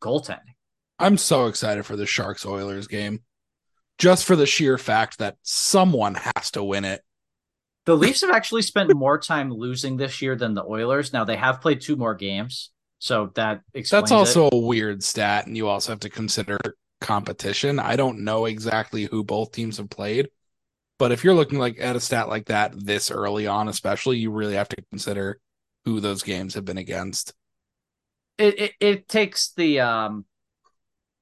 goaltending. 0.00 0.54
I'm 0.98 1.16
so 1.16 1.46
excited 1.46 1.86
for 1.86 1.96
the 1.96 2.06
Sharks 2.06 2.44
Oilers 2.44 2.86
game. 2.86 3.20
Just 3.98 4.24
for 4.24 4.36
the 4.36 4.46
sheer 4.46 4.78
fact 4.78 5.18
that 5.18 5.36
someone 5.42 6.16
has 6.16 6.50
to 6.52 6.62
win 6.62 6.84
it. 6.84 7.02
The 7.84 7.96
Leafs 7.96 8.20
have 8.20 8.30
actually 8.30 8.62
spent 8.62 8.94
more 8.94 9.18
time 9.18 9.52
losing 9.52 9.96
this 9.96 10.22
year 10.22 10.36
than 10.36 10.54
the 10.54 10.64
Oilers. 10.64 11.12
Now 11.12 11.24
they 11.24 11.36
have 11.36 11.60
played 11.60 11.80
two 11.80 11.96
more 11.96 12.14
games, 12.14 12.70
so 13.02 13.32
that 13.34 13.62
That's 13.74 14.12
also 14.12 14.46
it. 14.46 14.54
a 14.54 14.56
weird 14.58 15.02
stat, 15.02 15.48
and 15.48 15.56
you 15.56 15.66
also 15.66 15.90
have 15.90 15.98
to 16.00 16.08
consider 16.08 16.56
competition. 17.00 17.80
I 17.80 17.96
don't 17.96 18.20
know 18.20 18.46
exactly 18.46 19.06
who 19.06 19.24
both 19.24 19.50
teams 19.50 19.78
have 19.78 19.90
played, 19.90 20.28
but 21.00 21.10
if 21.10 21.24
you're 21.24 21.34
looking 21.34 21.58
like 21.58 21.80
at 21.80 21.96
a 21.96 22.00
stat 22.00 22.28
like 22.28 22.46
that 22.46 22.72
this 22.76 23.10
early 23.10 23.48
on, 23.48 23.66
especially, 23.66 24.18
you 24.18 24.30
really 24.30 24.54
have 24.54 24.68
to 24.68 24.76
consider 24.90 25.40
who 25.84 25.98
those 25.98 26.22
games 26.22 26.54
have 26.54 26.64
been 26.64 26.78
against. 26.78 27.34
It 28.38 28.60
it, 28.60 28.72
it 28.78 29.08
takes 29.08 29.52
the 29.54 29.80
um 29.80 30.24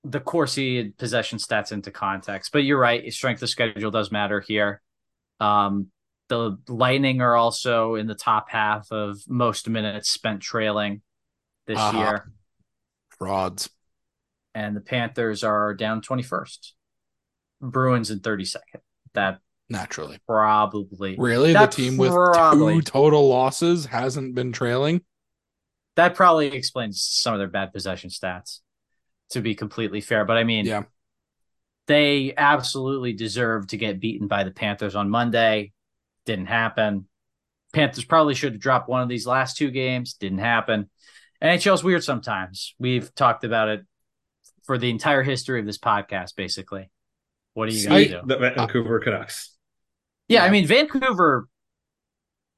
the 0.05 0.21
Corsi 0.21 0.91
possession 0.91 1.39
stats 1.39 1.73
into 1.73 1.91
context, 1.91 2.53
but 2.53 2.59
you're 2.59 2.79
right. 2.79 3.11
Strength 3.11 3.43
of 3.43 3.49
schedule 3.49 3.91
does 3.91 4.13
matter 4.13 4.41
here. 4.41 4.83
Um, 5.41 5.87
the 6.29 6.59
Lightning 6.69 7.23
are 7.23 7.37
also 7.37 7.95
in 7.95 8.07
the 8.07 8.15
top 8.15 8.51
half 8.51 8.93
of 8.93 9.17
most 9.27 9.67
minutes 9.67 10.11
spent 10.11 10.43
trailing 10.43 11.01
this 11.71 11.79
uh-huh. 11.79 11.99
year. 11.99 12.33
Frauds. 13.19 13.71
And 14.55 14.77
the 14.77 14.81
Panthers 14.81 15.45
are 15.45 15.73
down 15.75 16.03
21st. 16.03 16.73
Bruins 17.61 18.11
in 18.11 18.21
32nd. 18.21 18.81
That 19.15 19.39
naturally 19.69 20.19
probably 20.27 21.15
really 21.17 21.53
the 21.53 21.67
team 21.67 21.97
with 21.97 22.11
two 22.11 22.83
total 22.83 23.29
losses 23.29 23.87
hasn't 23.87 24.35
been 24.35 24.53
trailing. 24.53 25.01
That 25.97 26.15
probably 26.15 26.49
explains 26.49 27.03
some 27.03 27.35
of 27.35 27.39
their 27.39 27.49
bad 27.49 27.73
possession 27.73 28.11
stats. 28.11 28.61
To 29.31 29.41
be 29.41 29.55
completely 29.55 30.01
fair, 30.01 30.25
but 30.25 30.37
I 30.37 30.43
mean, 30.43 30.67
yeah, 30.67 30.85
they 31.87 32.35
absolutely 32.37 33.13
deserve 33.13 33.69
to 33.69 33.77
get 33.77 34.01
beaten 34.01 34.27
by 34.27 34.43
the 34.43 34.51
Panthers 34.51 34.97
on 34.97 35.09
Monday. 35.09 35.71
Didn't 36.27 36.47
happen. 36.47 37.07
Panthers 37.73 38.05
probably 38.05 38.35
should 38.35 38.55
have 38.55 38.61
dropped 38.61 38.89
one 38.89 39.03
of 39.03 39.09
these 39.09 39.29
last 39.29 39.57
two 39.57 39.71
games. 39.71 40.15
Didn't 40.15 40.39
happen. 40.39 40.91
NHL's 41.43 41.83
weird 41.83 42.05
sometimes. 42.05 42.75
We've 42.79 43.15
talked 43.15 43.45
about 43.45 43.69
it 43.69 43.83
for 44.65 44.79
the 44.79 44.91
entire 44.91 45.23
history 45.23 45.61
of 45.61 45.67
this 45.67 45.79
podcast, 45.79 46.37
basically. 46.37 46.91
What 47.55 47.69
are 47.69 47.73
you 47.73 47.89
going 47.89 48.09
to 48.09 48.21
do? 48.21 48.27
The 48.27 48.37
Vancouver 48.37 49.01
Canucks. 49.01 49.57
Yeah, 50.29 50.45
I 50.45 50.51
mean, 50.51 50.67
Vancouver, 50.67 51.49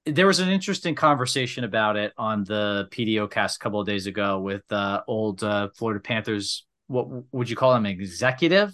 there 0.04 0.26
was 0.26 0.40
an 0.40 0.50
interesting 0.50 0.94
conversation 0.94 1.64
about 1.64 1.96
it 1.96 2.12
on 2.18 2.44
the 2.44 2.88
PDO 2.90 3.30
cast 3.30 3.56
a 3.56 3.58
couple 3.60 3.80
of 3.80 3.86
days 3.86 4.06
ago 4.06 4.40
with 4.40 4.62
uh, 4.70 5.00
old 5.06 5.42
uh, 5.42 5.68
Florida 5.76 6.00
Panthers. 6.00 6.66
What 6.88 7.32
would 7.32 7.48
you 7.48 7.56
call 7.56 7.74
him? 7.74 7.86
Executive? 7.86 8.72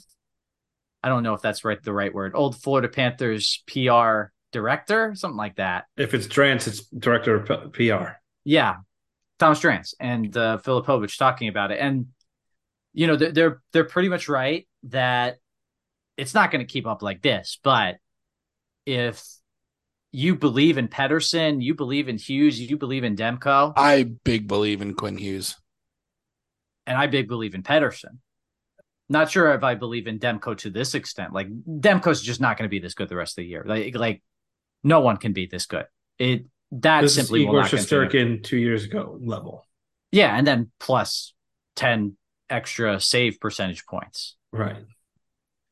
I 1.02 1.09
don't 1.09 1.22
know 1.22 1.34
if 1.34 1.42
that's 1.42 1.64
right. 1.64 1.80
The 1.80 1.92
right 1.92 2.12
word. 2.12 2.32
Old 2.34 2.61
Florida 2.61 2.88
Panthers 2.88 3.62
PR 3.68 4.32
director, 4.50 5.14
something 5.14 5.36
like 5.36 5.56
that. 5.56 5.84
If 5.96 6.14
it's 6.14 6.26
Drance, 6.26 6.66
it's 6.66 6.86
director 6.86 7.36
of 7.36 7.72
PR. 7.72 8.16
Yeah, 8.44 8.76
Thomas 9.39 9.61
Drance 9.61 9.95
and 10.01 10.36
uh, 10.36 10.59
Filipovic 10.59 11.16
talking 11.16 11.49
about 11.49 11.70
it, 11.70 11.78
and 11.80 12.07
you 12.93 13.07
know 13.07 13.16
they're 13.16 13.32
they're, 13.32 13.62
they're 13.72 13.84
pretty 13.84 14.09
much 14.09 14.28
right 14.28 14.66
that 14.84 15.36
it's 16.16 16.34
not 16.34 16.51
going 16.51 16.64
to 16.66 16.70
keep 16.70 16.86
up 16.86 17.03
like 17.03 17.22
this. 17.22 17.59
But 17.62 17.97
if 18.84 19.22
you 20.11 20.34
believe 20.34 20.78
in 20.78 20.89
Pettersson, 20.89 21.62
you 21.62 21.74
believe 21.74 22.09
in 22.09 22.18
Hughes, 22.18 22.61
you 22.61 22.76
believe 22.76 23.05
in 23.05 23.16
Demko. 23.16 23.72
I 23.76 24.05
big 24.24 24.49
believe 24.49 24.82
in 24.82 24.95
Quinn 24.95 25.16
Hughes. 25.16 25.57
And 26.86 26.97
I 26.97 27.07
big 27.07 27.28
believe 27.28 27.55
in 27.55 27.62
Pettersson. 27.62 28.18
Not 29.11 29.30
sure 29.30 29.55
if 29.55 29.62
I 29.62 29.74
believe 29.74 30.07
in 30.07 30.18
Demko 30.18 30.57
to 30.59 30.70
this 30.70 30.95
extent. 30.95 31.32
Like 31.32 31.49
Demko's 31.66 32.22
just 32.22 32.41
not 32.41 32.59
going 32.59 32.68
to 32.68 32.70
be 32.70 32.78
this 32.78 32.95
good 32.95 33.09
the 33.09 33.16
rest 33.16 33.39
of 33.39 33.43
the 33.43 33.49
year. 33.49 33.64
Like 33.66 33.95
like 33.95 34.22
no 34.82 35.01
one 35.01 35.16
can 35.18 35.32
be 35.32 35.47
this 35.47 35.66
good. 35.66 35.86
It 36.18 36.47
that 36.73 37.03
this 37.03 37.14
simply 37.14 37.43
Igor 37.43 37.62
Shesterkin 37.62 38.43
two 38.43 38.59
years 38.59 38.85
ago 38.85 39.19
level. 39.21 39.64
Yeah, 40.11 40.37
and 40.37 40.47
then 40.47 40.71
plus 40.79 41.35
ten 41.77 42.16
extra 42.51 43.01
save 43.01 43.41
percentage 43.41 43.87
points. 43.87 44.37
Right. 44.53 44.85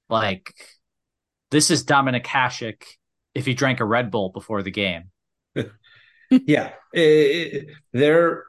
Like 0.09 0.55
this 1.51 1.71
is 1.71 1.85
Dominik 1.85 2.27
Hasek 2.27 2.83
if 3.35 3.47
he 3.47 3.55
drank 3.55 3.81
a 3.81 3.85
Red 3.85 4.11
Bull 4.11 4.31
before 4.31 4.63
the 4.63 4.71
game. 4.71 5.11
yeah, 6.31 6.73
it, 6.93 7.69
they're 7.93 8.45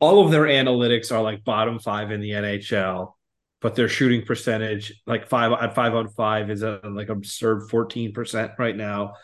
all 0.00 0.24
of 0.24 0.30
their 0.30 0.44
analytics 0.44 1.10
are 1.12 1.22
like 1.22 1.44
bottom 1.44 1.78
five 1.78 2.10
in 2.10 2.20
the 2.20 2.30
NHL, 2.30 3.12
but 3.60 3.74
their 3.74 3.88
shooting 3.88 4.24
percentage, 4.24 5.00
like 5.06 5.28
five 5.28 5.52
at 5.52 5.74
five 5.74 5.94
on 5.94 6.08
five, 6.08 6.50
is 6.50 6.62
a 6.62 6.80
like 6.84 7.08
absurd 7.08 7.68
fourteen 7.70 8.12
percent 8.12 8.52
right 8.58 8.76
now. 8.76 9.14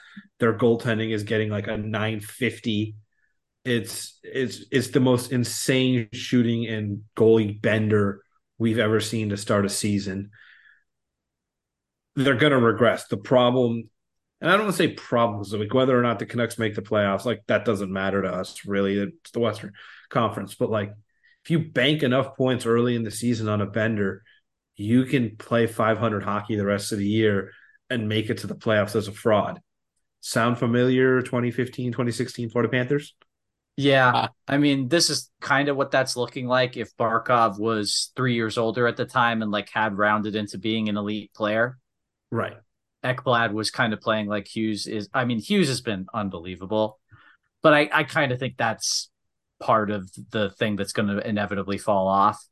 Their 0.41 0.57
goaltending 0.57 1.13
is 1.13 1.23
getting 1.23 1.51
like 1.51 1.67
a 1.67 1.77
nine 1.77 2.21
fifty. 2.21 2.97
It's 3.65 4.19
it's 4.23 4.65
it's 4.71 4.89
the 4.89 5.01
most 5.01 5.33
insane 5.33 6.09
shooting 6.13 6.67
and 6.67 7.03
goalie 7.17 7.61
bender 7.61 8.23
we've 8.59 8.79
ever 8.79 9.01
seen 9.01 9.31
to 9.31 9.37
start 9.37 9.65
a 9.65 9.71
season. 9.71 10.31
They're 12.17 12.35
going 12.35 12.53
to 12.53 12.59
regress. 12.59 13.07
The 13.09 13.17
problem 13.17 13.89
and 14.41 14.51
I 14.51 14.57
don't 14.57 14.67
want 14.67 14.77
to 14.77 14.83
say 14.83 14.93
problems 14.93 15.55
like 15.55 15.73
whether 15.73 15.99
or 15.99 16.03
not 16.03 16.19
the 16.19 16.27
Canucks 16.27 16.59
make 16.59 16.75
the 16.75 16.83
playoffs, 16.83 17.25
like 17.25 17.43
that 17.47 17.65
doesn't 17.65 17.91
matter 17.91 18.21
to 18.21 18.29
us 18.29 18.67
really. 18.67 18.99
It's 18.99 19.31
the 19.31 19.41
Western 19.41 19.73
Conference, 20.11 20.55
but 20.55 20.71
like 20.71 20.93
if 21.45 21.51
you 21.51 21.61
bank 21.61 22.03
enough 22.03 22.37
points 22.37 22.67
early 22.67 22.95
in 22.95 23.05
the 23.05 23.11
season 23.11 23.49
on 23.49 23.63
a 23.63 23.67
bender, 23.67 24.23
you 24.77 25.05
can 25.05 25.37
play 25.37 25.67
500 25.67 26.23
hockey 26.23 26.57
the 26.57 26.65
rest 26.65 26.93
of 26.93 26.99
the 26.99 27.07
year 27.07 27.53
and 27.89 28.09
make 28.09 28.29
it 28.29 28.39
to 28.39 28.47
the 28.47 28.55
playoffs 28.55 28.97
as 28.97 29.09
a 29.09 29.13
fraud. 29.13 29.61
Sound 30.27 30.59
familiar? 30.59 31.21
2015, 31.21 31.93
2016 31.93 32.49
Florida 32.49 32.71
Panthers. 32.71 33.15
Yeah, 33.77 34.29
I 34.49 34.57
mean, 34.57 34.89
this 34.89 35.11
is 35.11 35.31
kind 35.43 35.69
of 35.69 35.77
what 35.77 35.91
that's 35.91 36.17
looking 36.17 36.47
like 36.47 36.79
if 36.79 36.97
Barkov 36.97 37.59
was 37.59 38.11
three 38.17 38.33
years 38.33 38.57
older 38.57 38.87
at 38.87 38.97
the 38.97 39.05
time 39.05 39.43
and 39.43 39.51
like 39.51 39.69
had 39.69 39.99
rounded 39.99 40.35
into 40.35 40.57
being 40.57 40.89
an 40.89 40.97
elite 40.97 41.35
player. 41.35 41.77
Right. 42.31 42.57
Ekblad 43.05 43.53
was 43.53 43.71
kind 43.71 43.93
of 43.93 44.01
playing 44.01 44.27
like 44.27 44.49
Hughes 44.49 44.87
is. 44.87 45.11
I 45.13 45.27
mean, 45.27 45.41
Hughes 45.41 45.69
has 45.69 45.83
been 45.83 46.07
unbelievable, 46.15 46.99
but 47.63 47.75
I, 47.75 47.91
I 47.93 48.05
kind 48.05 48.33
of 48.33 48.39
think 48.39 48.57
that's 48.57 49.11
part 49.61 49.91
of 49.91 50.11
the 50.31 50.49
thing 50.59 50.77
that's 50.77 50.95
going 50.95 51.09
to 51.09 51.29
inevitably 51.29 51.77
fall 51.77 52.09
off. 52.09 52.43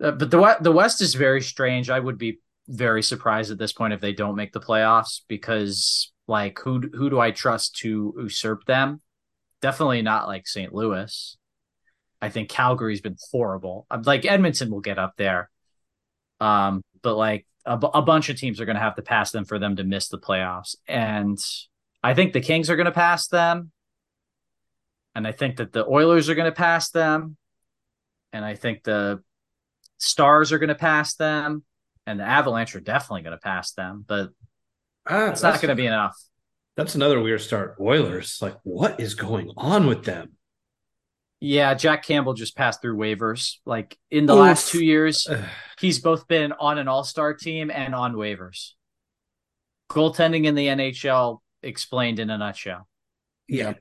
Uh, 0.00 0.12
but 0.12 0.30
the 0.30 0.56
the 0.60 0.70
West 0.70 1.02
is 1.02 1.14
very 1.16 1.42
strange. 1.42 1.90
I 1.90 1.98
would 1.98 2.16
be 2.16 2.38
very 2.68 3.02
surprised 3.02 3.50
at 3.50 3.58
this 3.58 3.72
point 3.72 3.92
if 3.92 4.00
they 4.00 4.12
don't 4.12 4.36
make 4.36 4.52
the 4.52 4.60
playoffs 4.60 5.22
because 5.26 6.12
like 6.28 6.58
who 6.60 6.80
who 6.80 7.10
do 7.10 7.18
I 7.18 7.30
trust 7.30 7.76
to 7.78 8.14
usurp 8.18 8.64
them? 8.66 9.00
Definitely 9.60 10.02
not 10.02 10.28
like 10.28 10.46
St. 10.46 10.72
Louis. 10.72 11.36
I 12.20 12.28
think 12.28 12.48
Calgary's 12.48 13.00
been 13.00 13.16
horrible. 13.30 13.86
Like 14.04 14.24
Edmonton 14.24 14.70
will 14.70 14.80
get 14.80 14.98
up 14.98 15.14
there. 15.16 15.50
Um, 16.40 16.82
but 17.02 17.16
like 17.16 17.46
a, 17.64 17.74
a 17.76 18.02
bunch 18.02 18.28
of 18.28 18.36
teams 18.36 18.60
are 18.60 18.64
going 18.64 18.76
to 18.76 18.82
have 18.82 18.96
to 18.96 19.02
pass 19.02 19.30
them 19.30 19.44
for 19.44 19.58
them 19.58 19.76
to 19.76 19.84
miss 19.84 20.08
the 20.08 20.18
playoffs. 20.18 20.76
And 20.86 21.38
I 22.02 22.14
think 22.14 22.32
the 22.32 22.40
Kings 22.40 22.70
are 22.70 22.76
going 22.76 22.86
to 22.86 22.92
pass 22.92 23.28
them. 23.28 23.72
And 25.14 25.26
I 25.26 25.32
think 25.32 25.56
that 25.56 25.72
the 25.72 25.86
Oilers 25.86 26.28
are 26.28 26.34
going 26.34 26.50
to 26.50 26.52
pass 26.52 26.90
them. 26.90 27.36
And 28.32 28.44
I 28.44 28.54
think 28.54 28.84
the 28.84 29.22
Stars 29.98 30.52
are 30.52 30.58
going 30.58 30.68
to 30.68 30.74
pass 30.74 31.14
them. 31.14 31.64
And 32.06 32.20
the 32.20 32.24
Avalanche 32.24 32.74
are 32.74 32.80
definitely 32.80 33.22
going 33.22 33.36
to 33.36 33.42
pass 33.42 33.72
them. 33.72 34.04
But 34.06 34.30
Ah, 35.08 35.30
it's 35.30 35.42
not 35.42 35.60
going 35.60 35.70
to 35.70 35.74
be 35.74 35.86
enough. 35.86 36.16
That's 36.76 36.94
another 36.94 37.20
weird 37.20 37.40
start. 37.40 37.76
Oilers, 37.80 38.38
like, 38.40 38.56
what 38.62 39.00
is 39.00 39.14
going 39.14 39.50
on 39.56 39.86
with 39.86 40.04
them? 40.04 40.32
Yeah, 41.40 41.74
Jack 41.74 42.04
Campbell 42.04 42.34
just 42.34 42.56
passed 42.56 42.82
through 42.82 42.96
waivers. 42.96 43.56
Like 43.64 43.96
in 44.10 44.26
the 44.26 44.34
Oof. 44.34 44.40
last 44.40 44.68
two 44.70 44.84
years, 44.84 45.26
he's 45.80 46.00
both 46.00 46.26
been 46.26 46.52
on 46.52 46.78
an 46.78 46.88
all 46.88 47.04
star 47.04 47.34
team 47.34 47.70
and 47.70 47.94
on 47.94 48.14
waivers. 48.14 48.72
Goaltending 49.90 50.44
in 50.44 50.54
the 50.54 50.66
NHL 50.66 51.38
explained 51.62 52.18
in 52.18 52.30
a 52.30 52.38
nutshell. 52.38 52.88
Yeah. 53.46 53.74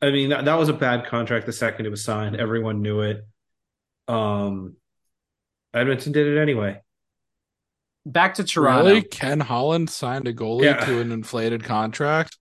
I 0.00 0.10
mean, 0.10 0.30
that, 0.30 0.44
that 0.44 0.58
was 0.58 0.68
a 0.68 0.74
bad 0.74 1.06
contract 1.06 1.46
the 1.46 1.52
second 1.52 1.86
it 1.86 1.90
was 1.90 2.04
signed. 2.04 2.36
Everyone 2.36 2.82
knew 2.82 3.00
it. 3.00 3.26
Um, 4.08 4.76
Edmonton 5.74 6.12
did 6.12 6.26
it 6.26 6.40
anyway. 6.40 6.80
Back 8.06 8.34
to 8.34 8.44
Toronto. 8.44 8.86
Really? 8.86 9.02
Ken 9.02 9.40
Holland 9.40 9.90
signed 9.90 10.28
a 10.28 10.32
goalie 10.32 10.62
Yeah. 10.62 10.84
to 10.86 11.00
an 11.00 11.10
inflated 11.10 11.64
contract? 11.64 12.38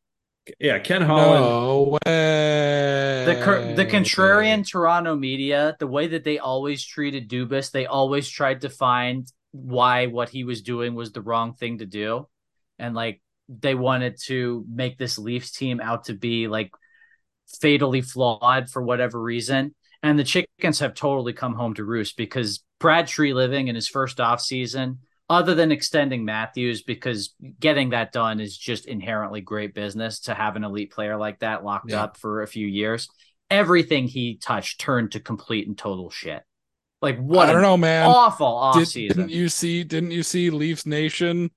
Yeah, 0.60 0.78
Ken 0.78 1.02
Holland. 1.02 1.44
No 1.44 1.98
way. 2.06 3.26
The 3.26 3.42
cur- 3.44 3.74
the 3.74 3.86
contrarian 3.86 4.64
Toronto 4.70 5.16
media, 5.16 5.76
the 5.80 5.88
way 5.88 6.06
that 6.08 6.24
they 6.24 6.38
always 6.38 6.86
treated 6.86 7.28
Dubas, 7.28 7.72
they 7.72 7.88
always 7.88 8.30
tried 8.30 8.62
to 8.62 8.70
find 8.70 9.28
why 9.54 10.06
what 10.06 10.30
he 10.30 10.44
was 10.44 10.62
doing 10.62 10.94
was 10.94 11.12
the 11.12 11.22
wrong 11.24 11.56
thing 11.56 11.80
to 11.80 11.88
do, 11.88 12.28
and 12.78 12.94
like 12.94 13.22
they 13.50 13.74
wanted 13.74 14.18
to 14.26 14.64
make 14.72 15.00
this 15.00 15.18
Leafs 15.18 15.52
team 15.52 15.82
out 15.82 16.06
to 16.06 16.14
be 16.14 16.48
like 16.48 16.70
fatally 17.60 18.02
flawed 18.02 18.70
for 18.70 18.84
whatever 18.84 19.20
reason. 19.20 19.74
And 20.04 20.20
the 20.20 20.24
chickens 20.24 20.80
have 20.80 20.94
totally 20.94 21.34
come 21.34 21.56
home 21.56 21.74
to 21.76 21.84
roost 21.84 22.18
because 22.18 22.64
Brad 22.80 23.08
Treliving 23.08 23.68
in 23.68 23.74
his 23.74 23.88
first 23.88 24.20
off 24.20 24.42
season, 24.42 25.00
other 25.30 25.56
than 25.56 25.72
extending 25.72 26.24
Matthews, 26.26 26.84
because 26.84 27.34
getting 27.60 27.90
that 27.92 28.12
done 28.12 28.40
is 28.40 28.56
just 28.58 28.86
inherently 28.86 29.42
great 29.42 29.74
business 29.74 30.20
to 30.22 30.34
have 30.34 30.56
an 30.56 30.64
elite 30.64 30.92
player 30.92 31.18
like 31.18 31.40
that 31.40 31.64
locked 31.64 31.92
Yeah. 31.92 32.04
up 32.04 32.18
for 32.18 32.42
a 32.42 32.48
few 32.48 32.68
years. 32.68 33.08
Everything 33.50 34.08
he 34.08 34.38
touched 34.38 34.80
turned 34.80 35.12
to 35.14 35.20
complete 35.20 35.68
and 35.68 35.78
total 35.78 36.10
shit. 36.10 36.44
Like 37.02 37.20
what 37.20 37.50
I 37.50 37.54
don't 37.54 37.62
know, 37.62 37.78
man. 37.78 38.08
awful 38.08 38.48
off 38.48 38.76
Did, 38.76 38.90
didn't 39.10 39.30
you 39.30 39.50
see? 39.50 39.84
Didn't 39.84 40.12
you 40.12 40.24
see 40.24 40.50
Leafs 40.50 40.86
Nation 40.86 41.52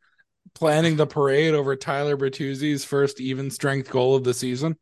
planning 0.55 0.97
the 0.97 1.07
parade 1.07 1.55
over 1.55 1.77
Tyler 1.77 2.17
Bertuzzi's 2.17 2.85
first 2.85 3.21
even 3.21 3.51
strength 3.51 3.91
goal 3.91 4.15
of 4.17 4.25
the 4.25 4.35
season? 4.35 4.77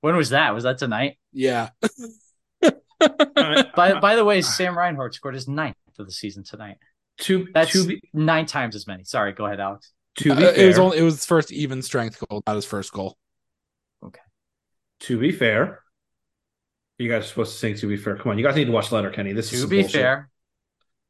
when 0.00 0.16
was 0.16 0.30
that? 0.30 0.54
Was 0.54 0.64
that 0.64 0.78
tonight? 0.78 1.18
Yeah, 1.32 1.68
By 3.00 3.64
by 4.00 4.16
the 4.16 4.24
way, 4.24 4.42
Sam 4.42 4.76
Reinhart 4.76 5.14
scored 5.14 5.34
his 5.34 5.48
ninth 5.48 5.76
of 5.98 6.06
the 6.06 6.12
season 6.12 6.42
tonight. 6.44 6.76
To 7.20 7.46
That's 7.54 7.72
to 7.72 7.86
be 7.86 8.02
nine 8.12 8.46
times 8.46 8.74
as 8.74 8.86
many. 8.86 9.04
Sorry, 9.04 9.32
go 9.32 9.46
ahead, 9.46 9.60
Alex. 9.60 9.92
to 10.18 10.24
be 10.24 10.30
Uh, 10.32 10.52
fair, 10.52 10.64
it 10.64 10.66
was 10.66 10.78
only 10.78 10.98
it 10.98 11.02
was 11.02 11.14
his 11.14 11.26
first 11.26 11.52
even 11.52 11.82
strength 11.82 12.22
goal, 12.28 12.42
not 12.46 12.56
his 12.56 12.64
first 12.64 12.92
goal. 12.92 13.16
Okay. 14.04 14.20
To 15.00 15.18
be 15.18 15.32
fair. 15.32 15.82
You 16.98 17.08
guys 17.08 17.24
are 17.24 17.28
supposed 17.28 17.52
to 17.52 17.58
sing 17.58 17.74
to 17.76 17.86
be 17.86 17.96
fair. 17.96 18.16
Come 18.16 18.32
on, 18.32 18.38
you 18.38 18.44
guys 18.44 18.56
need 18.56 18.66
to 18.66 18.72
watch 18.72 18.92
Letterkenny. 18.92 19.32
This 19.32 19.52
is 19.52 19.62
To 19.62 19.68
be 19.68 19.80
bullshit. 19.82 20.00
fair, 20.02 20.30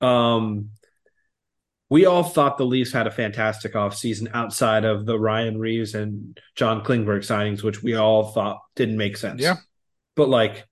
Um, 0.00 0.70
we 1.88 2.06
all 2.06 2.22
thought 2.22 2.58
the 2.58 2.64
Leafs 2.64 2.92
had 2.92 3.08
a 3.08 3.10
fantastic 3.10 3.72
offseason 3.74 4.30
outside 4.32 4.84
of 4.84 5.04
the 5.06 5.18
Ryan 5.18 5.58
Reaves 5.58 5.96
and 5.96 6.38
John 6.54 6.84
Klingberg 6.84 7.20
signings, 7.26 7.64
which 7.64 7.82
we 7.82 7.94
all 7.96 8.30
thought 8.30 8.60
didn't 8.76 8.96
make 8.98 9.16
sense. 9.16 9.42
Yeah. 9.42 9.56
But 10.14 10.28
like 10.28 10.66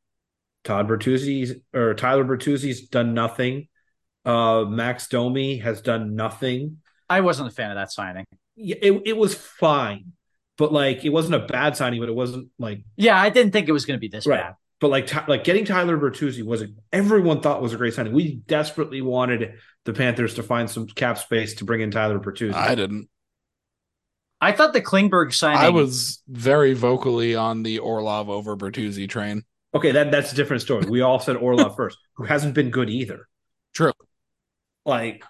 Todd 0.63 0.87
Bertuzzi's 0.87 1.55
or 1.75 1.95
Tyler 1.95 2.25
Bertuzzi's 2.25 2.87
done 2.89 3.15
nothing. 3.15 3.67
Uh, 4.29 4.65
Max 4.67 5.09
Domi 5.09 5.57
has 5.59 5.81
done 5.81 6.15
nothing. 6.15 6.79
I 7.09 7.23
wasn't 7.23 7.49
a 7.49 7.51
fan 7.51 7.71
of 7.71 7.77
that 7.77 7.91
signing. 7.91 8.27
Yeah, 8.57 8.77
It, 8.83 9.03
it 9.07 9.17
was 9.17 9.35
fine, 9.35 10.13
but 10.59 10.73
like 10.73 11.05
it 11.05 11.09
wasn't 11.11 11.37
a 11.37 11.47
bad 11.47 11.77
signing, 11.77 12.01
but 12.01 12.09
it 12.09 12.15
wasn't 12.15 12.49
like 12.59 12.83
Yeah, 12.97 13.19
I 13.21 13.31
didn't 13.31 13.53
think 13.53 13.69
it 13.69 13.73
was 13.73 13.87
going 13.87 13.97
to 13.97 14.01
be 14.01 14.09
this 14.09 14.27
Right. 14.27 14.41
bad. 14.43 14.55
But 14.81 14.91
like, 14.91 15.29
like 15.29 15.43
getting 15.45 15.65
Tyler 15.65 15.99
Bertuzzi 15.99 16.45
was 16.45 16.63
a, 16.63 16.69
everyone 16.93 17.41
thought 17.41 17.61
was 17.63 17.73
a 17.73 17.77
great 17.77 17.95
signing. 17.95 18.13
We 18.13 18.37
desperately 18.47 19.01
wanted 19.01 19.55
the 19.85 19.93
Panthers 19.93 20.35
to 20.35 20.43
find 20.43 20.71
some 20.71 20.87
cap 20.87 21.19
space 21.19 21.55
to 21.55 21.65
bring 21.65 21.81
in 21.81 21.91
Tyler 21.91 22.21
Bertuzzi. 22.21 22.55
I 22.55 22.75
didn't. 22.77 23.09
I 24.41 24.53
thought 24.53 24.73
the 24.73 24.81
Klingberg 24.83 25.35
signing. 25.35 25.59
I 25.59 25.71
was 25.71 26.23
very 26.29 26.75
vocally 26.75 27.35
on 27.35 27.65
the 27.65 27.81
Orlov 27.81 28.29
over 28.31 28.57
Bertuzzi 28.57 29.09
train. 29.09 29.43
okay, 29.75 29.91
that 29.93 30.13
that's 30.13 30.33
a 30.33 30.37
different 30.37 30.63
story. 30.63 30.87
We 30.89 31.01
all 31.01 31.19
said 31.19 31.37
Orlov 31.37 31.75
first, 31.81 31.99
who 32.15 32.25
hasn't 32.25 32.55
been 32.55 32.71
good 32.71 32.89
either. 32.91 33.27
True. 33.75 33.93
Like 34.89 35.25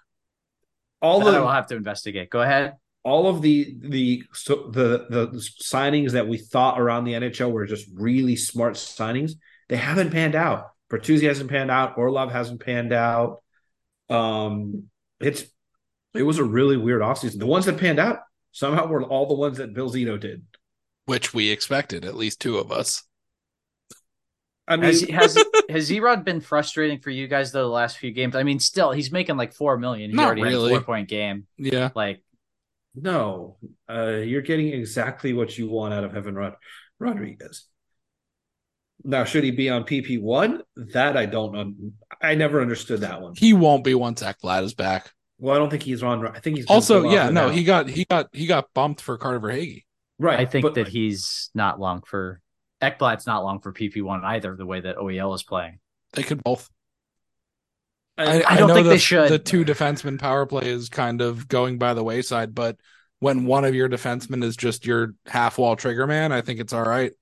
all 1.03 1.21
that 1.21 1.35
I 1.35 1.39
the 1.39 1.41
will 1.41 1.53
have 1.53 1.67
to 1.69 1.77
investigate. 1.77 2.31
Go 2.31 2.41
ahead. 2.43 2.75
all 3.05 3.27
of 3.29 3.43
the 3.43 3.77
the 3.81 4.23
so 4.33 4.71
the 4.71 5.07
the 5.11 5.27
signings 5.63 6.13
that 6.13 6.29
we 6.29 6.39
thought 6.39 6.81
around 6.81 7.05
the 7.05 7.15
NHL 7.15 7.51
were 7.53 7.67
just 7.67 7.87
really 7.95 8.37
smart 8.37 8.75
signings. 8.75 9.33
They 9.69 9.77
haven't 9.77 10.11
panned 10.11 10.35
out. 10.35 10.71
Bertuzzi 10.91 11.27
hasn't 11.29 11.51
panned 11.51 11.71
out. 11.71 11.99
Orlov 11.99 12.33
hasn't 12.33 12.61
panned 12.65 12.93
out. 12.93 13.43
Um, 14.09 14.85
it's 15.21 15.45
it 16.15 16.23
was 16.23 16.39
a 16.39 16.45
really 16.45 16.77
weird 16.77 17.03
offseason. 17.03 17.39
The 17.39 17.47
ones 17.47 17.67
that 17.67 17.79
panned 17.79 17.99
out 17.99 18.21
somehow 18.53 18.87
were 18.87 19.03
all 19.03 19.27
the 19.27 19.35
ones 19.35 19.59
that 19.59 19.75
Bill 19.75 19.91
Zito 19.91 20.19
did. 20.19 20.45
Which 21.07 21.35
we 21.35 21.51
expected, 21.51 22.05
at 22.05 22.17
least 22.17 22.41
two 22.41 22.59
of 22.59 22.71
us. 22.71 23.03
I 24.69 24.77
mean, 24.77 24.85
Has 24.85 25.01
has 25.09 25.45
has 25.71 25.91
Erod 25.91 26.25
been 26.25 26.41
frustrating 26.41 27.01
for 27.01 27.11
you 27.11 27.27
guys 27.27 27.53
though 27.53 27.63
the 27.63 27.69
last 27.69 27.99
few 27.99 28.11
games? 28.13 28.37
I 28.37 28.43
mean, 28.43 28.61
still 28.61 28.93
he's 28.93 29.11
making 29.11 29.37
like 29.37 29.53
four 29.53 29.79
million. 29.79 30.11
He 30.11 30.17
Not 30.17 30.27
already 30.27 30.43
really. 30.43 30.73
had 30.73 30.83
a 30.83 30.85
four 30.85 30.95
point 30.95 31.09
game. 31.09 31.47
Yeah. 31.57 31.91
Like 31.95 32.23
no, 32.95 33.57
uh, 33.89 34.17
you're 34.25 34.43
getting 34.43 34.69
exactly 34.69 35.33
what 35.33 35.57
you 35.57 35.69
want 35.69 35.95
out 35.95 36.05
of 36.05 36.17
Evan 36.17 36.35
Rod- 36.35 36.57
Rodrigues. 36.99 37.67
Now, 39.05 39.25
should 39.25 39.45
he 39.45 39.53
be 39.53 39.71
on 39.71 39.85
PP 39.85 40.21
one? 40.21 40.63
That 40.77 41.17
I 41.17 41.27
don't 41.27 41.53
know. 41.53 41.73
I 42.21 42.35
never 42.35 42.61
understood 42.61 43.01
that 43.03 43.23
one. 43.23 43.35
He 43.37 43.53
won't 43.53 43.85
be 43.85 43.95
once 43.95 44.23
Ekblad 44.23 44.65
is 44.65 44.75
back. 44.75 45.13
Well, 45.39 45.55
I 45.55 45.59
don't 45.59 45.71
think 45.71 45.85
he's 45.85 46.03
on. 46.03 46.27
I 46.27 46.41
think 46.41 46.57
he's 46.57 46.67
Also, 46.67 47.09
yeah, 47.09 47.31
no, 47.31 47.47
now. 47.47 47.49
he 47.51 47.63
got 47.63 47.89
he 47.89 48.05
got 48.05 48.29
he 48.33 48.47
got 48.47 48.75
bumped 48.75 49.01
for 49.01 49.17
Carter 49.17 49.39
Verhaeghe. 49.41 49.85
right. 50.19 50.41
I 50.41 50.45
think 50.45 50.65
but, 50.65 50.75
that 50.75 50.89
he's 50.89 51.51
not 51.55 51.79
long 51.79 52.03
for 52.05 52.41
Ekblad's 52.83 53.27
not 53.27 53.43
long 53.43 53.61
for 53.61 53.73
PP 53.73 54.03
one 54.03 54.25
either. 54.25 54.55
The 54.57 54.67
way 54.67 54.81
that 54.81 54.97
OEL 54.97 55.35
is 55.35 55.43
playing. 55.43 55.79
They 56.13 56.23
could 56.23 56.43
both. 56.43 56.69
I- 58.17 58.43
I 58.43 58.57
don't 58.57 58.69
know 58.69 58.75
think 58.75 58.85
the, 58.87 58.91
they 58.91 58.99
should. 58.99 59.31
The 59.31 59.39
two 59.39 59.65
defenseman 59.65 60.19
power 60.19 60.45
play 60.47 60.69
is 60.69 60.89
kind 60.89 61.21
of 61.21 61.47
going 61.49 61.79
by 61.79 61.95
the 61.95 62.03
wayside, 62.03 62.55
but 62.55 62.77
when 63.21 63.47
one 63.47 63.65
of 63.65 63.75
your 63.75 63.89
defensemen 63.89 64.43
is 64.45 64.57
just 64.57 64.87
your 64.87 65.15
half 65.27 65.59
wall 65.59 65.77
trigger 65.77 66.07
man, 66.07 66.33
I 66.33 66.41
think 66.41 66.61
it's 66.61 66.73
all 66.73 66.83
right. 66.85 67.13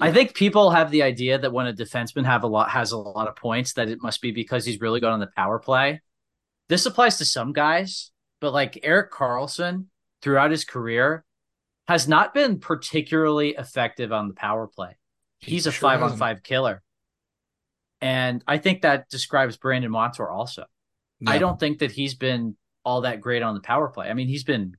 I 0.00 0.10
think 0.10 0.34
people 0.34 0.70
have 0.70 0.90
the 0.90 1.04
idea 1.04 1.38
that 1.38 1.52
when 1.52 1.68
a 1.68 1.72
defenseman 1.72 2.24
have 2.26 2.42
a 2.42 2.48
lot 2.48 2.70
has 2.70 2.90
a 2.90 2.98
lot 2.98 3.28
of 3.28 3.36
points, 3.36 3.74
that 3.74 3.88
it 3.88 4.02
must 4.02 4.20
be 4.20 4.32
because 4.32 4.64
he's 4.64 4.80
really 4.80 4.98
good 4.98 5.10
on 5.10 5.20
the 5.20 5.28
power 5.36 5.60
play. 5.60 6.02
This 6.68 6.84
applies 6.86 7.18
to 7.18 7.24
some 7.24 7.52
guys, 7.52 8.10
but 8.40 8.52
like 8.52 8.80
Erik 8.82 9.12
Karlsson 9.12 9.86
throughout 10.20 10.50
his 10.50 10.64
career 10.64 11.24
has 11.86 12.08
not 12.08 12.34
been 12.34 12.58
particularly 12.58 13.50
effective 13.50 14.12
on 14.12 14.28
the 14.28 14.34
power 14.34 14.66
play. 14.66 14.96
He's 15.40 15.66
a 15.66 15.72
Sure 15.72 15.88
five 15.90 15.98
on 16.00 16.10
hasn't. 16.10 16.18
five 16.18 16.42
killer. 16.42 16.82
And 18.00 18.42
I 18.46 18.58
think 18.58 18.82
that 18.82 19.08
describes 19.08 19.56
Brandon 19.56 19.90
Montour 19.90 20.28
also. 20.28 20.64
I 21.26 21.38
don't 21.38 21.58
think 21.58 21.78
that 21.78 21.90
he's 21.90 22.14
been 22.14 22.56
all 22.84 23.02
that 23.02 23.20
great 23.20 23.42
on 23.42 23.54
the 23.54 23.60
power 23.60 23.88
play. 23.88 24.10
I 24.10 24.14
mean, 24.14 24.28
he's 24.28 24.44
been 24.44 24.76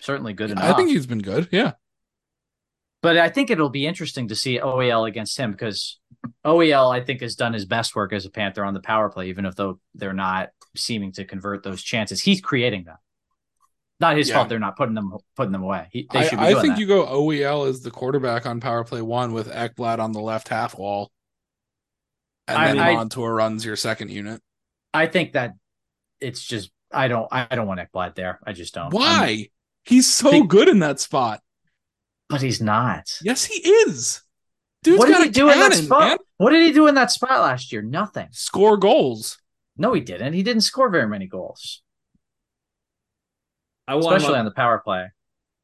certainly 0.00 0.32
good 0.32 0.50
enough. 0.50 0.64
I 0.64 0.72
think 0.72 0.88
he's 0.88 1.06
been 1.06 1.20
good. 1.20 1.48
Yeah. 1.52 1.72
But 3.00 3.16
I 3.18 3.28
think 3.28 3.50
it'll 3.50 3.68
be 3.68 3.86
interesting 3.86 4.28
to 4.28 4.34
see 4.34 4.58
OEL 4.58 5.06
against 5.06 5.36
him 5.38 5.52
because 5.52 6.00
OEL, 6.44 6.92
I 6.92 7.04
think, 7.04 7.20
has 7.20 7.36
done 7.36 7.52
his 7.52 7.64
best 7.64 7.94
work 7.94 8.12
as 8.12 8.24
a 8.24 8.30
Panther 8.30 8.64
on 8.64 8.74
the 8.74 8.80
power 8.80 9.08
play, 9.10 9.28
even 9.28 9.44
if 9.44 9.54
though 9.54 9.78
they're 9.94 10.12
not 10.12 10.50
seeming 10.74 11.12
to 11.12 11.24
convert 11.24 11.62
those 11.62 11.82
chances. 11.82 12.22
He's 12.22 12.40
creating 12.40 12.84
them. 12.84 12.96
Not 14.00 14.16
his 14.16 14.28
Yeah. 14.28 14.34
fault. 14.36 14.48
They're 14.48 14.58
not 14.58 14.76
putting 14.76 14.94
them 14.94 15.12
putting 15.36 15.52
them 15.52 15.62
away. 15.62 15.88
He, 15.92 16.08
they 16.12 16.20
I, 16.20 16.24
should 16.28 16.38
be 16.38 16.44
I 16.44 16.54
think 16.60 16.74
that. 16.74 16.78
you 16.78 16.86
go 16.86 17.06
OEL 17.06 17.68
as 17.68 17.80
the 17.82 17.90
quarterback 17.90 18.44
on 18.46 18.60
power 18.60 18.84
play 18.84 19.02
one 19.02 19.32
with 19.32 19.48
Ekblad 19.50 19.98
on 19.98 20.12
the 20.12 20.20
left 20.20 20.48
half 20.48 20.76
wall. 20.76 21.10
And 22.48 22.58
I- 22.58 22.66
then 22.68 22.78
I- 22.78 22.94
Montour 22.94 23.32
runs 23.34 23.64
your 23.64 23.76
second 23.76 24.10
unit. 24.10 24.42
I 24.92 25.06
think 25.06 25.32
that 25.32 25.52
it's 26.20 26.42
just 26.44 26.70
I 26.92 27.08
don't 27.08 27.28
I 27.32 27.46
don't 27.54 27.66
want 27.66 27.80
Ekblad 27.80 28.14
there. 28.14 28.40
I 28.46 28.52
just 28.52 28.74
don't. 28.74 28.92
Why? 28.92 29.48
He's 29.84 30.12
so 30.12 30.30
Think- 30.30 30.50
good 30.50 30.68
in 30.68 30.80
that 30.80 31.00
spot. 31.00 31.40
but 32.28 32.40
he's 32.42 32.60
not. 32.60 33.18
Yes, 33.22 33.44
he 33.44 33.54
is. 33.68 34.22
Dude's 34.82 34.98
what 34.98 35.06
did 35.08 35.22
he 35.24 35.30
do 35.30 35.50
in 35.50 35.58
that 35.60 35.72
spot? 35.74 36.00
man. 36.00 36.18
What 36.36 36.50
did 36.50 36.66
he 36.66 36.72
do 36.72 36.86
in 36.88 36.94
that 36.96 37.10
spot 37.10 37.40
last 37.40 37.72
year? 37.72 37.80
Nothing. 37.80 38.28
Score 38.32 38.76
goals. 38.76 39.38
No, 39.76 39.92
he 39.94 40.00
didn't. 40.00 40.32
He 40.34 40.42
didn't 40.42 40.62
score 40.62 40.90
very 40.90 41.08
many 41.08 41.26
goals, 41.26 41.82
I 43.86 43.94
want 43.96 44.16
especially 44.16 44.34
him 44.34 44.34
on 44.34 44.38
on, 44.40 44.44
the 44.46 44.50
power 44.52 44.78
play. 44.78 45.08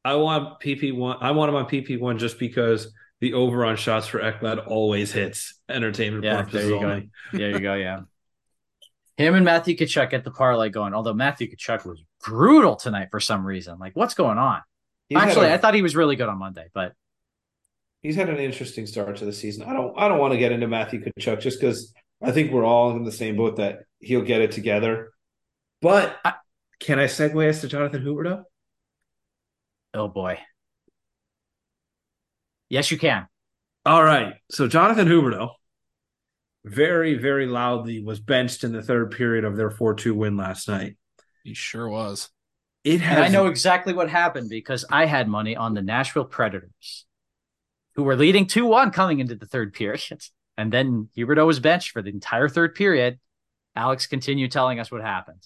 I 0.03 0.15
want 0.15 0.59
PP 0.59 0.95
one. 0.95 1.17
I 1.21 1.31
want 1.31 1.49
him 1.49 1.55
on 1.55 1.65
PP 1.65 1.99
one 1.99 2.17
just 2.17 2.39
because 2.39 2.93
the 3.19 3.33
over 3.33 3.65
on 3.65 3.75
shots 3.75 4.07
for 4.07 4.19
Ekblad 4.19 4.67
always 4.67 5.11
hits. 5.11 5.59
Entertainment 5.69 6.23
Yeah, 6.23 6.37
purposes 6.41 6.69
there 6.69 6.69
you 6.69 6.79
go. 6.79 7.01
There 7.37 7.49
you 7.51 7.59
go. 7.59 7.73
Yeah. 7.75 8.01
Him 9.17 9.35
and 9.35 9.45
Matthew 9.45 9.75
Tkachuk 9.77 10.09
get 10.09 10.23
the 10.23 10.31
parlay 10.31 10.69
going. 10.69 10.95
Although 10.95 11.13
Matthew 11.13 11.47
Tkachuk 11.51 11.85
was 11.85 12.03
brutal 12.25 12.75
tonight 12.75 13.09
for 13.11 13.19
some 13.19 13.45
reason. 13.45 13.77
Like, 13.77 13.95
what's 13.95 14.15
going 14.15 14.39
on? 14.39 14.61
He's 15.09 15.19
Actually, 15.19 15.47
a- 15.47 15.53
I 15.53 15.57
thought 15.57 15.75
he 15.75 15.81
was 15.83 15.95
really 15.95 16.15
good 16.15 16.29
on 16.29 16.39
Monday, 16.39 16.67
but 16.73 16.93
he's 18.01 18.15
had 18.15 18.29
an 18.29 18.37
interesting 18.37 18.87
start 18.87 19.17
to 19.17 19.25
the 19.25 19.33
season. 19.33 19.63
I 19.63 19.73
don't 19.73 19.93
I 19.97 20.07
don't 20.07 20.17
want 20.17 20.33
to 20.33 20.39
get 20.39 20.51
into 20.51 20.67
Matthew 20.67 21.03
Tkachuk 21.03 21.41
just 21.41 21.59
because 21.59 21.93
I 22.21 22.31
think 22.31 22.51
we're 22.51 22.65
all 22.65 22.91
in 22.95 23.03
the 23.03 23.11
same 23.11 23.35
boat 23.35 23.57
that 23.57 23.83
he'll 23.99 24.23
get 24.23 24.41
it 24.41 24.51
together. 24.51 25.11
But 25.81 26.17
I- 26.25 26.35
can 26.81 26.99
I 26.99 27.05
segue 27.05 27.47
us 27.47 27.61
to 27.61 27.67
Jonathan 27.67 28.03
Huberdeau? 28.03 28.43
oh 29.93 30.07
boy. 30.07 30.39
Yes, 32.69 32.91
you 32.91 32.97
can. 32.97 33.27
All 33.85 34.03
right. 34.03 34.35
So 34.49 34.67
Jonathan 34.67 35.07
Huberdeau 35.07 35.49
very, 36.63 37.15
very 37.15 37.45
loudly 37.45 38.03
was 38.03 38.19
benched 38.19 38.63
in 38.63 38.71
the 38.71 38.81
third 38.81 39.11
period 39.11 39.43
of 39.43 39.57
their 39.57 39.69
4-2 39.69 40.13
win 40.13 40.37
last 40.37 40.67
night. 40.67 40.95
He 41.43 41.53
sure 41.53 41.89
was. 41.89 42.29
It 42.83 43.01
has 43.01 43.17
And 43.17 43.25
I 43.25 43.27
know 43.27 43.47
exactly 43.47 43.93
what 43.93 44.09
happened 44.09 44.49
because 44.49 44.85
I 44.89 45.05
had 45.05 45.27
money 45.27 45.55
on 45.55 45.73
the 45.73 45.81
Nashville 45.81 46.25
Predators, 46.25 47.05
who 47.95 48.03
were 48.03 48.15
leading 48.15 48.47
2 48.47 48.65
1 48.65 48.91
coming 48.91 49.19
into 49.19 49.35
the 49.35 49.45
third 49.45 49.73
period. 49.73 50.01
And 50.57 50.71
then 50.71 51.09
Huberdeau 51.17 51.47
was 51.47 51.59
benched 51.59 51.91
for 51.91 52.01
the 52.03 52.09
entire 52.09 52.49
third 52.49 52.75
period. 52.75 53.19
Alex 53.75 54.05
continued 54.05 54.51
telling 54.51 54.79
us 54.79 54.91
what 54.91 55.01
happened. 55.01 55.41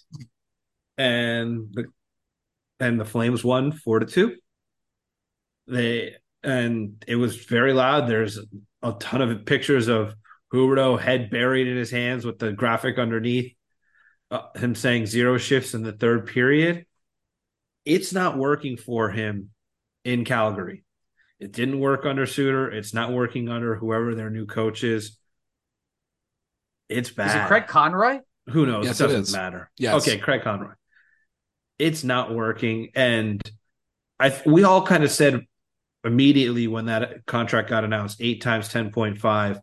And 0.97 1.67
the 1.73 1.85
and 2.79 2.99
the 2.99 3.05
Flames 3.05 3.43
won 3.43 3.71
four 3.71 3.99
to 3.99 4.05
two. 4.05 4.35
They 5.67 6.15
and 6.43 7.03
it 7.07 7.15
was 7.15 7.45
very 7.45 7.73
loud. 7.73 8.07
There's 8.07 8.39
a 8.81 8.93
ton 8.93 9.21
of 9.21 9.45
pictures 9.45 9.87
of 9.87 10.13
Huberdeau 10.53 10.99
head 10.99 11.29
buried 11.29 11.67
in 11.67 11.75
his 11.75 11.91
hands 11.91 12.25
with 12.25 12.39
the 12.39 12.51
graphic 12.51 12.97
underneath 12.97 13.55
uh, 14.31 14.43
him 14.55 14.75
saying 14.75 15.07
zero 15.07 15.37
shifts 15.37 15.73
in 15.73 15.83
the 15.83 15.91
third 15.91 16.27
period. 16.27 16.85
It's 17.83 18.13
not 18.13 18.37
working 18.37 18.77
for 18.77 19.09
him 19.09 19.49
in 20.03 20.25
Calgary. 20.25 20.83
It 21.39 21.51
didn't 21.51 21.79
work 21.79 22.05
under 22.05 22.25
Sutter. 22.25 22.71
It's 22.71 22.93
not 22.93 23.11
working 23.11 23.49
under 23.49 23.75
whoever 23.75 24.15
their 24.15 24.29
new 24.29 24.45
coach 24.45 24.83
is. 24.83 25.17
It's 26.87 27.09
bad. 27.09 27.29
Is 27.29 27.35
it 27.35 27.47
Craig 27.47 27.67
Conroy? 27.67 28.19
Who 28.49 28.65
knows? 28.65 28.85
Yes, 28.85 29.01
it 29.01 29.05
it 29.05 29.07
doesn't 29.07 29.21
is. 29.23 29.33
matter. 29.33 29.71
Yes. 29.77 29.95
Okay, 29.95 30.17
Craig 30.17 30.43
Conroy. 30.43 30.73
It's 31.77 32.03
not 32.03 32.33
working, 32.33 32.89
and 32.95 33.41
I 34.19 34.39
we 34.45 34.63
all 34.63 34.85
kind 34.85 35.03
of 35.03 35.11
said 35.11 35.45
immediately 36.03 36.67
when 36.67 36.85
that 36.85 37.25
contract 37.25 37.69
got 37.69 37.83
announced, 37.83 38.17
eight 38.21 38.41
times 38.41 38.69
ten 38.69 38.91
point 38.91 39.17
five. 39.19 39.59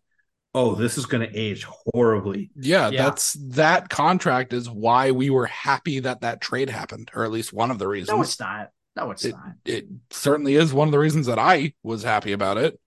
Oh, 0.54 0.74
this 0.74 0.98
is 0.98 1.06
going 1.06 1.26
to 1.26 1.34
age 1.34 1.64
horribly. 1.64 2.50
Yeah, 2.54 2.90
Yeah. 2.90 3.04
that's 3.04 3.32
that 3.52 3.88
contract 3.88 4.52
is 4.52 4.68
why 4.68 5.10
we 5.12 5.30
were 5.30 5.46
happy 5.46 6.00
that 6.00 6.20
that 6.20 6.42
trade 6.42 6.68
happened, 6.68 7.10
or 7.14 7.24
at 7.24 7.30
least 7.30 7.54
one 7.54 7.70
of 7.70 7.78
the 7.78 7.88
reasons. 7.88 8.14
No, 8.14 8.22
it's 8.22 8.38
not. 8.38 8.68
No, 8.94 9.10
it's 9.12 9.24
it, 9.24 9.30
not. 9.34 9.52
it 9.64 9.86
certainly 10.10 10.56
is 10.56 10.74
one 10.74 10.88
of 10.88 10.92
the 10.92 10.98
reasons 10.98 11.24
that 11.26 11.38
I 11.38 11.72
was 11.82 12.02
happy 12.02 12.32
about 12.32 12.58
it. 12.58 12.78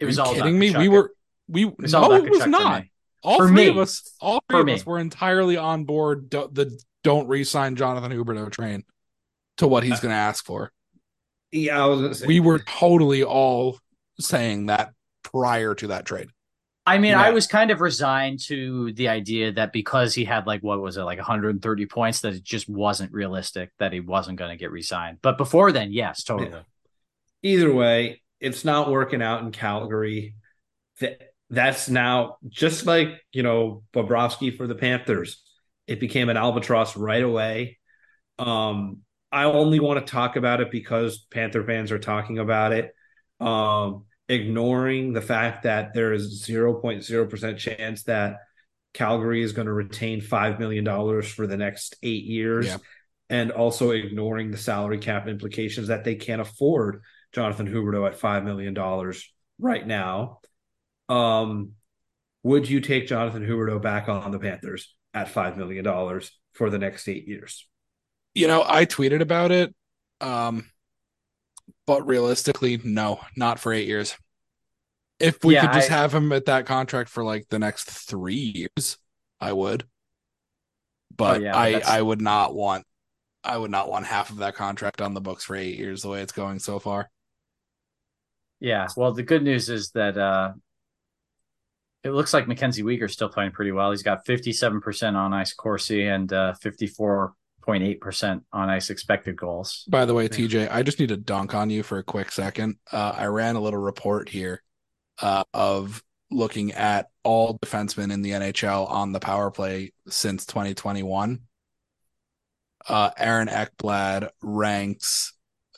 It 0.00 0.04
Are 0.04 0.06
was 0.08 0.16
you 0.16 0.22
all 0.24 0.34
kidding 0.34 0.58
me? 0.58 0.72
Tkachuk. 0.72 0.78
We 0.80 0.88
were 0.88 1.12
we 1.46 1.66
It 1.66 1.78
was 1.78 1.92
no, 1.92 2.02
all 2.02 2.12
it 2.14 2.28
was 2.28 2.40
Tkachuk 2.40 2.48
not. 2.50 2.82
me. 2.82 2.90
All 3.22 3.38
For 3.38 3.46
three 3.46 3.54
me. 3.56 3.68
of 3.68 3.78
us, 3.78 4.12
all 4.20 4.40
three 4.48 4.56
For 4.56 4.60
of 4.60 4.66
me. 4.66 4.74
us 4.74 4.84
were 4.86 4.98
entirely 4.98 5.56
on 5.56 5.84
board 5.84 6.28
do, 6.30 6.48
the 6.52 6.76
don't 7.04 7.28
re-sign 7.28 7.76
Jonathan 7.76 8.12
Huberdeau 8.12 8.50
train 8.50 8.84
to 9.58 9.68
what 9.68 9.82
he's 9.82 9.94
uh, 9.94 10.00
going 10.00 10.12
to 10.12 10.16
ask 10.16 10.44
for. 10.44 10.72
Yeah, 11.52 11.82
I 11.82 11.86
was 11.86 12.00
going 12.00 12.12
to 12.12 12.18
say 12.18 12.26
We 12.26 12.40
were 12.40 12.58
totally 12.58 13.24
all 13.24 13.78
saying 14.20 14.66
that 14.66 14.92
prior 15.22 15.74
to 15.76 15.88
that 15.88 16.04
trade. 16.04 16.28
I 16.86 16.96
mean, 16.98 17.12
Yeah. 17.12 17.22
I 17.22 17.30
was 17.30 17.46
kind 17.46 17.70
of 17.70 17.80
resigned 17.82 18.40
to 18.46 18.92
the 18.94 19.08
idea 19.08 19.52
that 19.52 19.72
because 19.72 20.14
he 20.14 20.24
had 20.24 20.46
like 20.46 20.62
what 20.62 20.80
was 20.80 20.96
it, 20.96 21.02
like 21.02 21.18
130 21.18 21.86
points, 21.86 22.20
that 22.20 22.34
it 22.34 22.42
just 22.42 22.68
wasn't 22.68 23.12
realistic 23.12 23.70
that 23.78 23.92
he 23.92 24.00
wasn't 24.00 24.38
going 24.38 24.50
to 24.50 24.56
get 24.56 24.70
re-signed. 24.70 25.18
But 25.20 25.36
before 25.38 25.70
then, 25.70 25.92
yes, 25.92 26.24
totally. 26.24 26.50
Yeah. 26.50 26.62
either 27.42 27.72
way, 27.74 28.22
it's 28.40 28.64
not 28.64 28.90
working 28.90 29.20
out 29.22 29.42
in 29.42 29.52
Calgary. 29.52 30.34
That 31.00 31.20
that's 31.50 31.88
now 31.88 32.36
just 32.48 32.86
like 32.86 33.22
you 33.32 33.42
know 33.42 33.82
Bobrovsky 33.92 34.56
for 34.56 34.66
the 34.66 34.74
Panthers. 34.74 35.42
It 35.88 36.00
became 36.00 36.28
an 36.28 36.36
albatross 36.36 36.96
right 36.96 37.22
away. 37.22 37.78
Um, 38.38 38.98
I 39.32 39.44
only 39.44 39.80
want 39.80 40.04
to 40.04 40.10
talk 40.10 40.36
about 40.36 40.60
it 40.60 40.70
because 40.70 41.18
Panther 41.18 41.64
fans 41.64 41.90
are 41.90 41.98
talking 41.98 42.38
about 42.38 42.72
it. 42.72 42.94
Um, 43.40 44.04
ignoring 44.28 45.12
the 45.12 45.22
fact 45.22 45.62
that 45.62 45.94
there 45.94 46.12
is 46.12 46.46
0.0% 46.46 47.56
chance 47.56 48.02
that 48.04 48.36
Calgary 48.94 49.42
is 49.42 49.52
going 49.52 49.66
to 49.66 49.72
retain 49.72 50.20
$5 50.20 50.58
million 50.58 51.22
for 51.22 51.46
the 51.46 51.56
next 51.56 51.96
eight 52.02 52.24
years. 52.24 52.66
Yeah. 52.66 52.76
And 53.30 53.50
also 53.50 53.90
ignoring 53.90 54.50
the 54.50 54.56
salary 54.56 54.98
cap 54.98 55.28
implications 55.28 55.88
that 55.88 56.04
they 56.04 56.14
can't 56.14 56.40
afford 56.40 57.02
Jonathan 57.32 57.66
Huberdeau 57.66 58.06
at 58.06 58.18
$5 58.18 58.44
million 58.44 58.74
right 59.58 59.86
now. 59.86 60.40
Um, 61.10 61.72
would 62.42 62.68
you 62.68 62.80
take 62.80 63.06
Jonathan 63.06 63.46
Huberdeau 63.46 63.82
back 63.82 64.08
on 64.08 64.30
the 64.30 64.38
Panthers 64.38 64.94
at 65.18 65.32
$5 65.32 65.56
million 65.56 65.84
for 66.52 66.70
the 66.70 66.78
next 66.78 67.08
eight 67.08 67.26
years? 67.26 67.66
You 68.34 68.46
know, 68.46 68.64
I 68.66 68.86
tweeted 68.86 69.20
about 69.20 69.50
it, 69.50 69.74
um, 70.20 70.70
but 71.86 72.06
realistically, 72.06 72.80
no, 72.84 73.20
not 73.36 73.58
for 73.58 73.72
eight 73.72 73.88
years. 73.88 74.16
If 75.18 75.42
we 75.44 75.54
Yeah, 75.54 75.62
could 75.62 75.72
just 75.72 75.90
I- 75.90 75.94
have 75.94 76.14
him 76.14 76.30
at 76.32 76.46
that 76.46 76.66
contract 76.66 77.10
for 77.10 77.24
like 77.24 77.48
the 77.48 77.58
next 77.58 77.90
three 77.90 78.68
years, 78.76 78.98
I 79.40 79.52
would. 79.52 79.84
But 81.16 81.40
Oh, 81.40 81.44
yeah, 81.44 81.56
I, 81.56 81.82
I 81.84 82.02
would 82.02 82.20
not 82.20 82.54
want, 82.54 82.86
I 83.42 83.56
would 83.56 83.70
not 83.72 83.90
want 83.90 84.06
half 84.06 84.30
of 84.30 84.36
that 84.36 84.54
contract 84.54 85.00
on 85.00 85.14
the 85.14 85.20
books 85.20 85.44
for 85.44 85.56
eight 85.56 85.76
years 85.76 86.02
the 86.02 86.08
way 86.10 86.22
it's 86.22 86.32
going 86.32 86.60
so 86.60 86.78
far. 86.78 87.10
Yeah. 88.60 88.86
Well, 88.96 89.12
the 89.12 89.22
good 89.22 89.42
news 89.42 89.68
is 89.68 89.90
that 89.92 90.16
uh 90.18 90.52
it 92.04 92.10
looks 92.10 92.32
like 92.32 92.48
Mackenzie 92.48 92.82
Weegar's 92.82 93.12
still 93.12 93.28
playing 93.28 93.52
pretty 93.52 93.72
well. 93.72 93.90
He's 93.90 94.02
got 94.02 94.24
57% 94.24 95.14
on 95.14 95.32
ice 95.32 95.52
Corsi 95.52 96.06
and 96.06 96.32
uh 96.32 96.54
54.8% 96.62 98.42
on 98.52 98.70
ice 98.70 98.90
expected 98.90 99.36
goals. 99.36 99.84
By 99.88 100.04
the 100.04 100.14
way, 100.14 100.28
TJ, 100.28 100.68
I 100.70 100.82
just 100.82 101.00
need 101.00 101.08
to 101.08 101.16
dunk 101.16 101.54
on 101.54 101.70
you 101.70 101.82
for 101.82 101.98
a 101.98 102.04
quick 102.04 102.30
second. 102.32 102.76
Uh, 102.90 103.14
I 103.16 103.26
ran 103.26 103.56
a 103.56 103.60
little 103.60 103.80
report 103.80 104.28
here 104.28 104.62
uh, 105.20 105.44
of 105.52 106.02
looking 106.30 106.72
at 106.72 107.08
all 107.22 107.58
defensemen 107.58 108.12
in 108.12 108.22
the 108.22 108.30
NHL 108.32 108.88
on 108.88 109.12
the 109.12 109.20
power 109.20 109.50
play 109.50 109.92
since 110.08 110.46
2021. 110.46 111.40
Uh, 112.88 113.10
Aaron 113.16 113.48
Ekblad 113.48 114.28
ranks. 114.42 115.34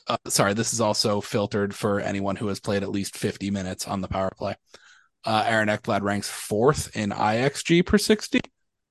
Uh, 0.07 0.17
sorry, 0.27 0.53
this 0.53 0.73
is 0.73 0.81
also 0.81 1.21
filtered 1.21 1.73
for 1.73 1.99
anyone 1.99 2.35
who 2.35 2.47
has 2.47 2.59
played 2.59 2.83
at 2.83 2.89
least 2.89 3.17
50 3.17 3.51
minutes 3.51 3.87
on 3.87 4.01
the 4.01 4.07
power 4.07 4.31
play. 4.37 4.55
Uh, 5.25 5.43
Aaron 5.45 5.67
Ekblad 5.69 6.01
ranks 6.01 6.29
fourth 6.29 6.95
in 6.95 7.11
IXG 7.11 7.85
per 7.85 7.97
60 7.97 8.39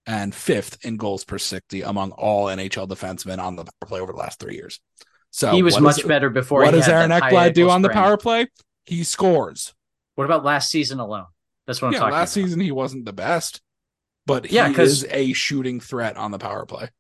and 0.07 0.35
fifth 0.35 0.79
in 0.85 0.97
goals 0.97 1.25
per 1.25 1.39
60 1.39 1.83
among 1.83 2.13
all 2.13 2.47
NHL 2.47 2.89
defensemen 2.89 3.39
on 3.39 3.57
the 3.57 3.65
power 3.65 3.89
play 3.89 4.01
over 4.01 4.13
the 4.13 4.19
last 4.19 4.39
three 4.39 4.55
years. 4.55 4.81
So 5.31 5.51
he 5.53 5.63
was 5.63 5.81
much 5.81 5.99
is- 6.01 6.05
better 6.07 6.31
before. 6.31 6.63
What 6.63 6.75
he 6.75 6.81
does 6.81 6.89
Aaron 6.89 7.11
Ekblad 7.11 7.55
do 7.55 7.69
on 7.71 7.83
the 7.83 7.89
power 7.91 8.17
play? 8.17 8.47
He 8.87 9.05
scores. 9.05 9.75
What 10.15 10.25
about 10.25 10.45
last 10.45 10.71
season 10.71 11.01
alone? 11.01 11.27
That's 11.67 11.81
what 11.83 11.89
I'm 11.89 11.95
Yeah, 11.95 11.99
talking 12.01 12.13
last 12.15 12.37
about. 12.37 12.45
season 12.45 12.61
he 12.61 12.73
wasn't 12.73 13.05
the 13.05 13.13
best, 13.13 13.61
but 14.27 14.47
he 14.47 14.57
Yeah, 14.57 14.73
'cause- 14.73 15.03
is 15.03 15.07
a 15.11 15.33
shooting 15.33 15.81
threat 15.81 16.17
on 16.17 16.31
the 16.31 16.39
power 16.39 16.67
play. 16.67 16.91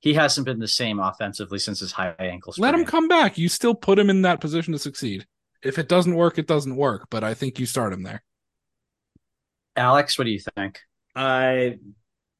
He 0.00 0.14
hasn't 0.14 0.44
been 0.46 0.58
the 0.60 0.68
same 0.68 0.98
offensively 0.98 1.58
since 1.58 1.80
his 1.80 1.92
high 1.92 2.14
ankle 2.18 2.52
sprain. 2.52 2.62
Let 2.64 2.74
him 2.74 2.84
come 2.86 3.06
back. 3.06 3.36
You 3.36 3.48
still 3.48 3.74
put 3.74 3.98
him 3.98 4.08
in 4.10 4.22
that 4.22 4.40
position 4.40 4.72
to 4.72 4.78
succeed. 4.78 5.26
If 5.62 5.78
it 5.78 5.88
doesn't 5.88 6.14
work, 6.14 6.38
it 6.38 6.46
doesn't 6.46 6.74
work. 6.76 7.06
But 7.10 7.22
I 7.22 7.34
think 7.34 7.58
you 7.58 7.66
start 7.66 7.92
him 7.92 8.02
there. 8.02 8.22
Alex, 9.80 10.18
what 10.18 10.24
do 10.24 10.30
you 10.30 10.40
think? 10.56 10.80
I 11.16 11.78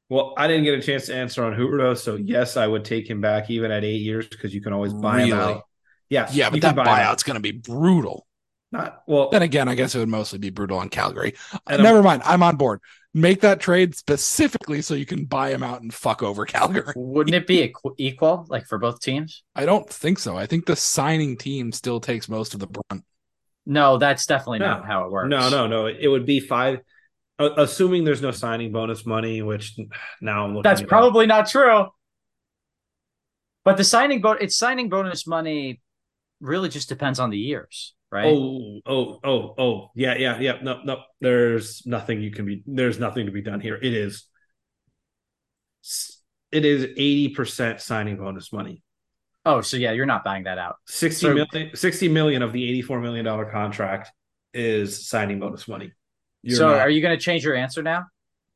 well, 0.09 0.33
I 0.37 0.47
didn't 0.47 0.65
get 0.65 0.77
a 0.77 0.81
chance 0.81 1.07
to 1.07 1.15
answer 1.15 1.43
on 1.43 1.53
Huberdeau, 1.53 1.97
so 1.97 2.15
yes, 2.15 2.55
I 2.57 2.67
would 2.67 2.85
take 2.85 3.09
him 3.09 3.21
back 3.21 3.49
even 3.49 3.71
at 3.71 3.83
eight 3.83 4.01
years 4.01 4.27
because 4.27 4.53
you 4.53 4.61
can 4.61 4.73
always 4.73 4.93
buy 4.93 5.23
him 5.23 5.33
out. 5.37 5.63
Yes, 6.09 6.35
Yeah, 6.35 6.49
but 6.49 6.55
you 6.57 6.61
that 6.61 6.75
buy 6.75 6.85
buyout's 6.85 7.23
going 7.23 7.35
to 7.35 7.41
be 7.41 7.51
brutal. 7.53 8.27
Not 8.71 9.03
well. 9.07 9.29
Then 9.29 9.41
again, 9.41 9.67
I 9.67 9.75
guess 9.75 9.95
it 9.95 9.99
would 9.99 10.09
mostly 10.09 10.37
be 10.39 10.49
brutal 10.49 10.77
on 10.77 10.89
Calgary. 10.89 11.33
And 11.67 11.81
Never 11.81 12.03
mind. 12.03 12.21
I'm 12.25 12.43
on 12.43 12.57
board. 12.57 12.79
Make 13.13 13.41
that 13.41 13.59
trade 13.59 13.95
specifically 13.95 14.81
so 14.81 14.93
you 14.93 15.05
can 15.05 15.25
buy 15.25 15.51
him 15.51 15.63
out 15.63 15.81
and 15.81 15.93
fuck 15.93 16.23
over 16.23 16.45
Calgary. 16.45 16.93
Wouldn't 16.95 17.35
it 17.35 17.47
be 17.47 17.73
equal, 17.97 18.45
like 18.49 18.65
for 18.67 18.77
both 18.77 19.01
teams? 19.01 19.43
I 19.55 19.65
don't 19.65 19.89
think 19.89 20.19
so. 20.19 20.37
I 20.37 20.45
think 20.45 20.65
the 20.65 20.77
signing 20.77 21.35
team 21.37 21.71
still 21.73 21.99
takes 21.99 22.29
most 22.29 22.53
of 22.53 22.61
the 22.61 22.67
brunt. 22.67 23.03
No, 23.65 23.97
that's 23.97 24.25
definitely 24.25 24.59
No. 24.59 24.67
not 24.67 24.85
how 24.85 25.05
it 25.05 25.11
works. 25.11 25.29
No, 25.29 25.49
no, 25.49 25.67
no. 25.67 25.87
It 25.87 26.07
would 26.07 26.25
be 26.25 26.39
five, 26.39 26.79
assuming 27.57 28.03
there's 28.03 28.21
no 28.21 28.31
signing 28.31 28.71
bonus 28.71 29.05
money, 29.05 29.41
which 29.41 29.77
now 30.21 30.45
I'm 30.45 30.51
looking. 30.55 30.63
That's 30.63 30.81
probably 30.81 31.25
not 31.25 31.47
true. 31.49 31.87
But 33.63 33.77
the 33.77 33.83
signing 33.83 34.21
bo- 34.21 34.31
it's 34.31 34.57
signing 34.57 34.89
bonus 34.89 35.27
money 35.27 35.81
really 36.39 36.69
just 36.69 36.89
depends 36.89 37.19
on 37.19 37.29
the 37.29 37.37
years, 37.37 37.93
right? 38.11 38.25
Oh, 38.25 38.79
oh, 38.85 39.19
oh, 39.23 39.55
oh, 39.57 39.91
yeah, 39.95 40.15
yeah, 40.17 40.39
yeah. 40.39 40.57
No, 40.61 40.81
no. 40.83 41.01
There's 41.19 41.85
nothing 41.85 42.21
you 42.21 42.31
can 42.31 42.45
be. 42.45 42.63
There's 42.65 42.99
nothing 42.99 43.27
to 43.27 43.31
be 43.31 43.41
done 43.41 43.59
here. 43.61 43.75
It 43.75 43.93
is. 43.93 44.25
It 46.51 46.65
is 46.65 46.83
eighty 46.83 47.29
percent 47.29 47.81
signing 47.81 48.17
bonus 48.17 48.51
money. 48.51 48.83
Oh, 49.45 49.61
so 49.61 49.77
yeah, 49.77 49.91
you're 49.91 50.05
not 50.05 50.23
buying 50.23 50.43
that 50.43 50.59
out. 50.59 50.75
60 50.85 51.19
So- 51.19 51.33
million, 51.33 51.75
60 51.75 52.07
million 52.09 52.41
of 52.43 52.53
the 52.53 52.63
eighty-four 52.63 52.99
million 52.99 53.25
dollar 53.25 53.45
contract 53.45 54.11
is 54.53 55.07
signing 55.07 55.39
bonus 55.39 55.67
money. 55.67 55.93
You're 56.43 56.57
so 56.57 56.69
not- 56.69 56.79
are 56.79 56.89
you 56.89 57.01
going 57.01 57.17
to 57.17 57.23
change 57.23 57.43
your 57.43 57.55
answer 57.55 57.81
now? 57.83 58.05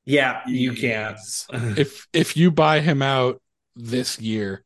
Yeah, 0.06 0.42
you 0.48 0.74
can't. 0.74 1.18
If 1.78 2.08
if 2.14 2.38
you 2.38 2.52
buy 2.52 2.80
him 2.82 3.02
out 3.02 3.42
this 3.76 4.20
year, 4.20 4.64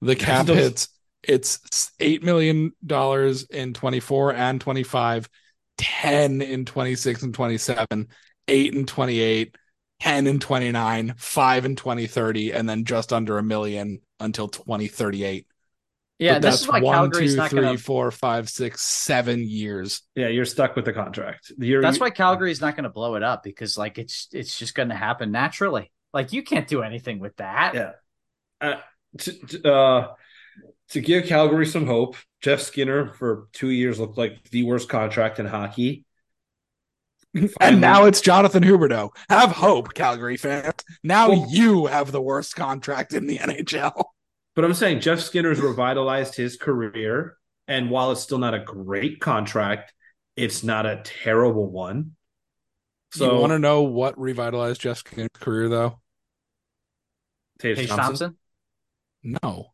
the 0.00 0.16
cap 0.16 0.46
Those- 0.46 0.56
hits 0.56 0.88
it's 1.22 1.92
eight 2.00 2.24
million 2.24 2.72
dollars 2.84 3.44
in 3.44 3.74
24 3.74 4.34
and 4.34 4.60
25, 4.60 5.28
10 5.78 6.42
in 6.42 6.64
26 6.64 7.22
and 7.22 7.32
27, 7.32 8.08
eight 8.48 8.74
and 8.74 8.88
28, 8.88 9.54
10 10.00 10.26
and 10.26 10.42
29, 10.42 11.14
five 11.16 11.64
in 11.64 11.76
2030, 11.76 12.50
and 12.52 12.68
then 12.68 12.84
just 12.84 13.12
under 13.12 13.38
a 13.38 13.42
million 13.44 14.00
until 14.18 14.48
2038. 14.48 15.46
Yeah, 16.22 16.34
But 16.34 16.42
this 16.42 16.50
that's 16.52 16.62
is 16.62 16.68
why 16.68 16.80
one, 16.80 16.94
Calgary's 16.94 17.32
two, 17.32 17.36
not 17.36 17.50
three, 17.50 17.60
going 17.62 17.76
to. 17.76 17.82
four, 17.82 18.10
five, 18.10 18.48
six, 18.48 18.82
seven 18.82 19.40
years. 19.48 20.02
Yeah, 20.14 20.28
you're 20.28 20.44
stuck 20.44 20.76
with 20.76 20.84
the 20.84 20.92
contract. 20.92 21.50
You're, 21.58 21.82
That's 21.82 21.96
you- 21.96 22.02
why 22.02 22.10
Calgary's 22.10 22.60
not 22.60 22.76
going 22.76 22.84
to 22.84 22.90
blow 22.90 23.16
it 23.16 23.22
up 23.22 23.42
because 23.42 23.76
like 23.76 23.98
it's 23.98 24.28
it's 24.32 24.58
just 24.58 24.74
going 24.74 24.90
to 24.90 24.94
happen 24.94 25.32
naturally. 25.32 25.90
Like 26.14 26.32
you 26.32 26.42
can't 26.42 26.68
do 26.68 26.82
anything 26.82 27.18
with 27.18 27.36
that. 27.36 27.74
Yeah. 27.74 27.90
Uh, 28.60 28.76
to, 29.18 29.32
to, 29.46 29.72
uh, 29.72 30.14
to 30.90 31.00
give 31.00 31.26
Calgary 31.26 31.66
some 31.66 31.86
hope, 31.86 32.16
Jeff 32.40 32.60
Skinner 32.60 33.08
for 33.14 33.48
two 33.52 33.70
years 33.70 33.98
looked 33.98 34.18
like 34.18 34.48
the 34.50 34.62
worst 34.62 34.88
contract 34.88 35.38
in 35.40 35.46
hockey. 35.46 36.04
And 37.60 37.80
now 37.80 38.04
it's 38.04 38.20
Jonathan 38.20 38.62
Huberdeau. 38.62 39.08
Have 39.30 39.52
hope, 39.52 39.94
Calgary 39.94 40.36
fans. 40.36 40.74
Now 41.02 41.30
Well- 41.30 41.46
you 41.50 41.86
have 41.86 42.12
the 42.12 42.20
worst 42.20 42.54
contract 42.54 43.14
in 43.14 43.26
the 43.26 43.38
NHL. 43.38 44.04
But 44.54 44.64
I'm 44.64 44.74
saying 44.74 45.00
Jeff 45.00 45.20
Skinner's 45.20 45.60
revitalized 45.60 46.34
his 46.34 46.56
career, 46.56 47.36
and 47.66 47.90
while 47.90 48.12
it's 48.12 48.20
still 48.20 48.38
not 48.38 48.54
a 48.54 48.58
great 48.58 49.20
contract, 49.20 49.92
it's 50.36 50.62
not 50.62 50.84
a 50.86 51.00
terrible 51.04 51.70
one. 51.70 52.12
So, 53.12 53.34
you 53.34 53.40
want 53.40 53.52
to 53.52 53.58
know 53.58 53.82
what 53.82 54.18
revitalized 54.18 54.80
Jeff 54.80 54.98
Skinner's 54.98 55.28
career, 55.34 55.68
though? 55.68 56.00
Tage 57.58 57.76
Paige 57.76 57.88
Thompson, 57.88 58.36
Thompson, 59.22 59.38
No, 59.42 59.66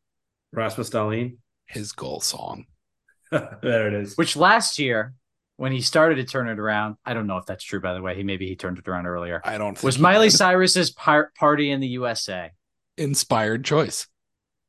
Rasmus 0.53 0.91
Dahlin, 0.91 1.39
his 1.67 1.93
goal 1.93 2.21
song. 2.21 2.67
there 3.31 3.89
it 3.89 3.95
is. 3.95 4.17
which 4.17 4.37
last 4.37 4.79
year 4.79 5.15
when 5.57 5.73
he 5.73 5.81
started 5.81 6.15
to 6.15 6.25
turn 6.25 6.49
it 6.49 6.59
around, 6.59 6.97
I 7.05 7.15
don't 7.15 7.27
know 7.27 7.37
if 7.37 7.45
that's 7.47 7.65
true 7.65 7.81
by 7.81 7.93
the 7.93 8.01
way. 8.01 8.15
He 8.15 8.23
maybe 8.23 8.47
he 8.47 8.57
turned 8.57 8.79
it 8.79 8.89
around 8.89 9.07
earlier. 9.07 9.41
I 9.45 9.59
don't 9.59 9.75
think 9.75 9.85
Was 9.85 9.99
Miley 9.99 10.29
did. 10.29 10.37
Cyrus's 10.37 10.91
par- 10.91 11.33
party 11.39 11.71
in 11.71 11.81
the 11.81 11.89
USA? 11.89 12.53
inspired 12.97 13.65
choice. 13.65 14.09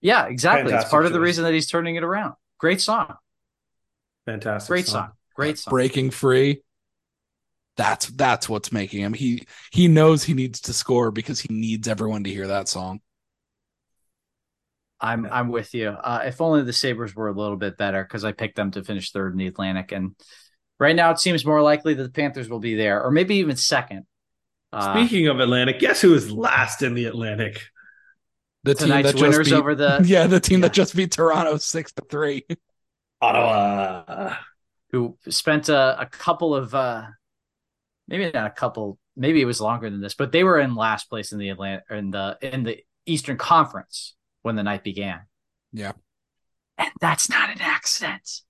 Yeah, 0.01 0.27
exactly. 0.27 0.63
it's 0.63 0.71
Fantastic 0.71 0.91
part 0.91 1.05
of 1.05 1.13
the 1.13 1.19
reason 1.19 1.43
that 1.43 1.53
he's 1.53 1.67
turning 1.67 1.95
it 1.95 2.03
around. 2.03 2.35
Great 2.57 2.81
song. 2.81 3.15
Fantastic. 4.25 4.69
Great 4.69 4.87
song. 4.87 5.11
Great 5.35 5.57
song. 5.57 5.71
Breaking 5.71 6.11
free. 6.11 6.61
That's 7.77 8.07
that's 8.07 8.49
what's 8.49 8.71
making 8.71 9.01
him. 9.01 9.13
He 9.13 9.45
he 9.71 9.87
knows 9.87 10.23
he 10.23 10.33
needs 10.33 10.61
to 10.61 10.73
score 10.73 11.11
because 11.11 11.39
he 11.39 11.53
needs 11.53 11.87
everyone 11.87 12.25
to 12.25 12.29
hear 12.29 12.47
that 12.47 12.67
song. 12.67 12.99
I'm 14.99 15.25
I'm 15.25 15.49
with 15.49 15.73
you. 15.73 15.89
Uh, 15.89 16.23
if 16.25 16.41
only 16.41 16.63
the 16.63 16.73
Sabres 16.73 17.15
were 17.15 17.29
a 17.29 17.33
little 17.33 17.55
bit 17.55 17.77
better 17.77 18.03
because 18.03 18.25
I 18.25 18.33
picked 18.33 18.57
them 18.57 18.71
to 18.71 18.83
finish 18.83 19.11
third 19.11 19.31
in 19.31 19.37
the 19.37 19.47
Atlantic, 19.47 19.93
and 19.93 20.15
right 20.77 20.95
now 20.95 21.11
it 21.11 21.19
seems 21.19 21.45
more 21.45 21.61
likely 21.61 21.93
that 21.93 22.03
the 22.03 22.09
Panthers 22.09 22.49
will 22.49 22.59
be 22.59 22.75
there, 22.75 23.01
or 23.01 23.11
maybe 23.11 23.35
even 23.35 23.55
second. 23.55 24.05
Uh, 24.73 24.93
Speaking 24.93 25.27
of 25.27 25.39
Atlantic, 25.39 25.79
guess 25.79 26.01
who 26.01 26.13
is 26.13 26.29
last 26.29 26.81
in 26.81 26.95
the 26.95 27.05
Atlantic? 27.05 27.61
The 28.63 28.75
team 28.75 28.87
tonight's 28.89 29.07
that 29.07 29.17
just 29.17 29.21
winners 29.23 29.49
beat, 29.49 29.55
over 29.55 29.75
the 29.75 30.01
yeah, 30.05 30.27
the 30.27 30.39
team 30.39 30.59
yeah. 30.59 30.67
that 30.67 30.73
just 30.73 30.95
beat 30.95 31.11
Toronto 31.11 31.57
six 31.57 31.91
to 31.93 32.03
three. 32.09 32.45
Ottawa. 33.21 34.35
who 34.91 35.17
spent 35.27 35.69
a, 35.69 35.99
a 35.99 36.05
couple 36.05 36.55
of 36.55 36.73
uh 36.73 37.03
maybe 38.07 38.31
not 38.33 38.47
a 38.47 38.49
couple 38.49 38.97
maybe 39.15 39.41
it 39.41 39.45
was 39.45 39.59
longer 39.59 39.89
than 39.89 39.99
this 39.99 40.13
but 40.13 40.31
they 40.31 40.43
were 40.43 40.57
in 40.57 40.73
last 40.73 41.09
place 41.09 41.33
in 41.33 41.39
the 41.39 41.49
Atlantic 41.49 41.83
in 41.89 42.11
the 42.11 42.37
in 42.41 42.63
the 42.63 42.79
Eastern 43.05 43.37
Conference 43.37 44.15
when 44.41 44.55
the 44.55 44.63
night 44.63 44.83
began. 44.83 45.21
Yeah. 45.73 45.93
And 46.77 46.91
that's 47.01 47.29
not 47.29 47.49
an 47.49 47.61
accident. 47.61 48.41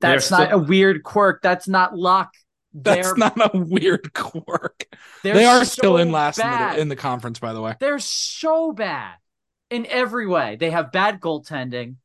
They're 0.00 0.12
That's 0.12 0.30
not 0.30 0.48
still- 0.48 0.60
a 0.60 0.62
weird 0.62 1.02
quirk. 1.02 1.42
That's 1.42 1.66
not 1.66 1.96
luck. 1.96 2.32
That's 2.72 3.08
they're, 3.08 3.16
not 3.16 3.54
a 3.54 3.58
weird 3.58 4.12
quirk. 4.12 4.84
they're 5.22 5.64
so 5.64 5.64
still 5.64 5.96
in 5.96 6.12
last 6.12 6.38
in 6.38 6.50
the, 6.50 6.78
in 6.78 6.88
the 6.88 6.96
conference, 6.96 7.38
by 7.38 7.54
the 7.54 7.60
way. 7.62 7.74
They're 7.80 7.98
so 7.98 8.72
bad 8.72 9.14
in 9.70 9.86
every 9.86 10.26
way. 10.26 10.56
They 10.56 10.70
have 10.70 10.92
bad 10.92 11.20
goaltending. 11.20 11.96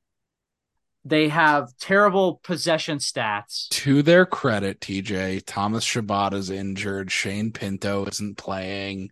They 1.04 1.30
have 1.30 1.76
terrible 1.80 2.40
possession 2.44 3.00
stats. 3.00 3.68
To 3.70 4.04
their 4.04 4.26
credit, 4.26 4.80
TJ, 4.82 5.44
Thomas 5.46 5.84
Chabot 5.84 6.34
is 6.34 6.50
injured. 6.52 7.12
Shane 7.12 7.52
Pinto 7.52 8.06
isn't 8.06 8.38
playing. 8.38 9.10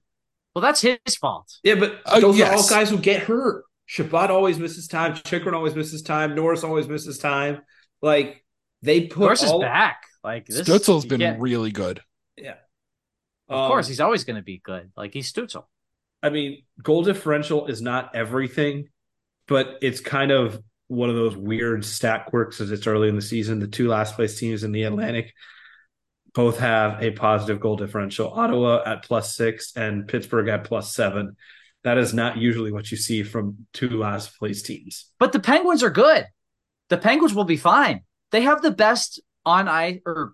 Well, 0.54 0.62
that's 0.62 0.82
his 0.82 1.16
fault. 1.20 1.58
Yeah, 1.64 1.76
but 1.76 2.00
Uh, 2.06 2.20
those 2.20 2.40
are 2.42 2.54
all 2.54 2.70
guys 2.70 2.90
who 2.92 2.98
get 3.00 3.24
hurt. 3.24 3.64
Chabot 3.88 4.30
always 4.30 4.60
misses 4.60 4.88
time. 4.88 5.16
Chychrun 5.16 5.56
always 5.56 5.74
misses 5.76 6.04
time. 6.04 6.36
Norris 6.36 6.64
always 6.64 6.88
misses 6.88 7.18
time. 7.18 7.62
Like 8.04 8.46
they 8.84 9.08
put 9.08 9.22
Norris 9.22 9.42
is 9.44 9.52
back. 9.54 10.04
Like 10.24 10.46
this, 10.46 10.68
Stützle's 10.68 11.06
you 11.06 11.10
been 11.10 11.22
can't- 11.22 11.42
really 11.42 11.72
good. 11.72 12.02
Yeah. 12.38 12.56
Of 13.48 13.58
Um, 13.62 13.68
course, 13.68 13.88
he's 13.88 14.00
always 14.00 14.26
going 14.26 14.36
to 14.36 14.44
be 14.44 14.60
good. 14.60 14.92
Like 14.96 15.14
he's 15.14 15.32
Stützle. 15.34 15.64
I 16.22 16.30
mean, 16.30 16.64
goal 16.82 17.04
differential 17.04 17.68
is 17.68 17.82
not 17.82 18.16
everything, 18.16 18.90
but 19.48 19.78
it's 19.82 20.00
kind 20.00 20.32
of 20.32 20.62
one 20.88 21.10
of 21.10 21.16
those 21.16 21.38
weird 21.38 21.86
stat 21.86 22.26
quirks 22.26 22.60
as 22.60 22.72
it's 22.72 22.88
early 22.88 23.10
in 23.10 23.16
the 23.16 23.22
season. 23.22 23.60
The 23.60 23.68
two 23.68 23.88
last 23.88 24.16
place 24.16 24.38
teams 24.40 24.64
in 24.64 24.72
the 24.72 24.84
Atlantic 24.84 25.34
both 26.34 26.60
have 26.60 27.02
a 27.02 27.12
positive 27.12 27.60
goal 27.60 27.76
differential. 27.76 28.32
Ottawa 28.32 28.84
at 28.86 29.04
plus 29.04 29.36
six 29.36 29.76
and 29.76 30.08
Pittsburgh 30.08 30.48
at 30.48 30.64
plus 30.64 30.94
seven. 30.94 31.36
That 31.84 31.98
is 31.98 32.14
not 32.14 32.38
usually 32.38 32.72
what 32.72 32.92
you 32.92 32.98
see 32.98 33.24
from 33.24 33.66
two 33.74 33.90
last 33.90 34.38
place 34.38 34.62
teams. 34.62 35.06
But 35.18 35.32
the 35.32 35.40
Penguins 35.40 35.84
are 35.84 35.90
good. 35.90 36.26
The 36.90 36.98
Penguins 36.98 37.34
will 37.34 37.46
be 37.46 37.58
fine. 37.58 38.02
They 38.32 38.42
have 38.42 38.62
the 38.62 38.72
best 38.72 39.22
on 39.46 39.68
ice, 39.68 40.00
or 40.06 40.34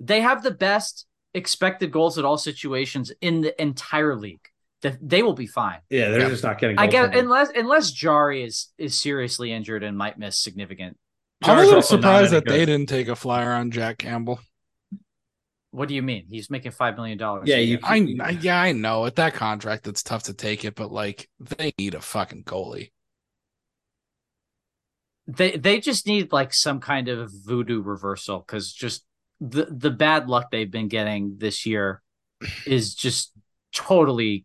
they 0.00 0.20
have 0.22 0.42
the 0.42 0.50
best 0.50 1.06
expected 1.32 1.92
goals 1.92 2.18
at 2.18 2.24
all 2.24 2.38
situations 2.38 3.12
in 3.20 3.42
the 3.42 3.60
entire 3.62 4.16
league. 4.16 4.48
That 4.86 4.98
they 5.08 5.22
will 5.22 5.34
be 5.34 5.46
fine. 5.48 5.80
Yeah, 5.90 6.10
they're 6.10 6.20
Yeah. 6.20 6.28
just 6.28 6.44
not 6.44 6.58
getting. 6.60 6.78
I 6.78 6.86
guess 6.86 7.10
unless 7.12 7.50
unless 7.54 7.90
Jarry 7.90 8.44
is 8.44 8.68
is 8.78 9.00
seriously 9.00 9.50
injured 9.52 9.82
and 9.82 9.98
might 9.98 10.16
miss 10.18 10.38
significant. 10.38 10.96
I'm 11.42 11.58
a 11.58 11.62
little 11.62 11.82
surprised 11.82 12.32
any 12.32 12.40
that 12.40 12.48
they 12.48 12.64
didn't 12.64 12.88
take 12.88 13.08
a 13.08 13.16
flyer 13.16 13.52
on 13.52 13.70
Jack 13.70 13.98
Campbell. 13.98 14.38
What 15.72 15.88
do 15.88 15.94
you 15.94 16.02
mean? 16.02 16.26
He's 16.30 16.48
making 16.50 16.70
five 16.70 16.94
million 16.96 17.18
dollars. 17.18 17.48
Yeah, 17.48 17.56
you- 17.56 17.78
I, 17.82 17.96
I 18.20 18.30
yeah, 18.30 18.60
I 18.60 18.72
know 18.72 19.04
at 19.06 19.16
that 19.16 19.34
contract 19.34 19.86
it's 19.88 20.02
tough 20.02 20.22
to 20.24 20.34
take 20.34 20.64
it, 20.64 20.74
but 20.74 20.92
like 20.92 21.28
they 21.40 21.72
need 21.78 21.94
a 21.94 22.00
fucking 22.00 22.44
goalie. 22.44 22.90
they 25.26 25.52
they 25.56 25.80
just 25.80 26.06
need 26.06 26.32
like 26.32 26.54
some 26.54 26.78
kind 26.80 27.08
of 27.08 27.30
voodoo 27.44 27.82
reversal 27.82 28.38
because 28.38 28.72
just 28.72 29.04
the 29.40 29.66
the 29.68 29.90
bad 29.90 30.28
luck 30.28 30.50
they've 30.50 30.70
been 30.70 30.88
getting 30.88 31.34
this 31.38 31.66
year 31.66 32.00
is 32.66 32.94
just 32.94 33.32
totally 33.72 34.44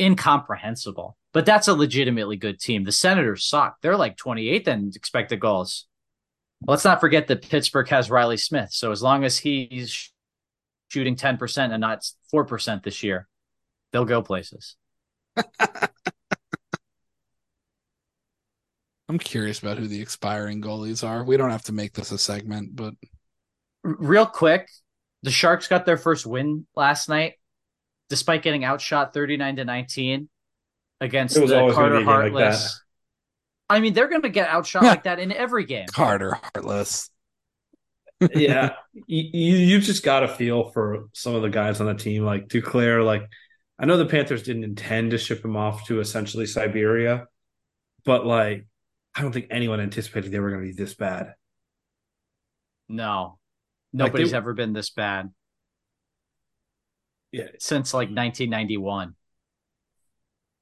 incomprehensible. 0.00 1.16
But 1.32 1.46
that's 1.46 1.68
a 1.68 1.74
legitimately 1.74 2.36
good 2.36 2.58
team. 2.58 2.84
The 2.84 2.92
Senators 2.92 3.44
suck. 3.46 3.76
They're 3.82 3.96
like 3.96 4.16
28th 4.16 4.68
in 4.68 4.92
expected 4.94 5.38
goals. 5.40 5.86
Let's 6.66 6.84
not 6.84 7.00
forget 7.00 7.28
that 7.28 7.48
Pittsburgh 7.48 7.88
has 7.88 8.10
Reilly 8.10 8.36
Smith. 8.36 8.70
So 8.72 8.90
as 8.90 9.02
long 9.02 9.24
as 9.24 9.38
he's 9.38 10.12
shooting 10.88 11.16
10% 11.16 11.70
and 11.70 11.80
not 11.80 12.04
4% 12.34 12.82
this 12.82 13.02
year, 13.02 13.28
they'll 13.92 14.04
go 14.04 14.22
places. 14.22 14.76
I'm 19.08 19.18
curious 19.18 19.60
about 19.60 19.78
who 19.78 19.86
the 19.88 20.00
expiring 20.00 20.60
goalies 20.60 21.06
are. 21.06 21.24
We 21.24 21.36
don't 21.36 21.50
have 21.50 21.64
to 21.64 21.72
make 21.72 21.94
this 21.94 22.12
a 22.12 22.18
segment, 22.18 22.76
but 22.76 22.94
Real 23.82 24.26
quick, 24.26 24.68
the 25.22 25.30
Sharks 25.30 25.68
got 25.68 25.86
their 25.86 25.96
first 25.96 26.26
win 26.26 26.66
last 26.76 27.08
night, 27.08 27.34
despite 28.10 28.42
getting 28.42 28.62
outshot 28.64 29.14
39 29.14 29.56
to 29.56 29.64
19 29.64 30.28
against 31.00 31.34
the 31.36 31.58
always 31.58 31.74
Carter 31.74 31.92
be 31.92 31.96
a 31.96 31.98
game 32.00 32.06
like 32.06 32.16
Heartless. 32.44 32.82
I 33.70 33.80
mean, 33.80 33.94
they're 33.94 34.08
going 34.08 34.22
to 34.22 34.28
get 34.28 34.48
outshot 34.48 34.82
Yeah. 34.82 34.90
like 34.90 35.04
that 35.04 35.18
in 35.18 35.32
every 35.32 35.64
game. 35.64 35.86
Carter 35.90 36.32
Heartless. 36.54 37.08
yeah, 38.34 38.74
you, 39.06 39.30
you 39.32 39.56
you 39.56 39.80
just 39.80 40.02
got 40.04 40.22
a 40.22 40.28
feel 40.28 40.68
for 40.72 41.08
some 41.14 41.34
of 41.34 41.40
the 41.40 41.48
guys 41.48 41.80
on 41.80 41.86
the 41.86 41.94
team, 41.94 42.22
like 42.22 42.48
Duclair. 42.48 43.02
Like, 43.02 43.22
I 43.78 43.86
know 43.86 43.96
the 43.96 44.04
Panthers 44.04 44.42
didn't 44.42 44.64
intend 44.64 45.12
to 45.12 45.18
ship 45.18 45.42
him 45.42 45.56
off 45.56 45.86
to 45.86 46.00
essentially 46.00 46.44
Siberia, 46.44 47.28
but 48.04 48.26
like, 48.26 48.66
I 49.14 49.22
don't 49.22 49.32
think 49.32 49.46
anyone 49.50 49.80
anticipated 49.80 50.30
they 50.32 50.38
were 50.38 50.50
going 50.50 50.60
to 50.60 50.66
be 50.66 50.74
this 50.74 50.92
bad. 50.94 51.32
No, 52.90 53.38
Like, 53.94 54.08
nobody's 54.08 54.32
they- 54.32 54.36
ever 54.36 54.52
been 54.52 54.72
this 54.74 54.90
bad 54.90 55.30
Yeah, 57.32 57.46
since 57.58 57.94
like 57.94 58.08
1991. 58.08 59.14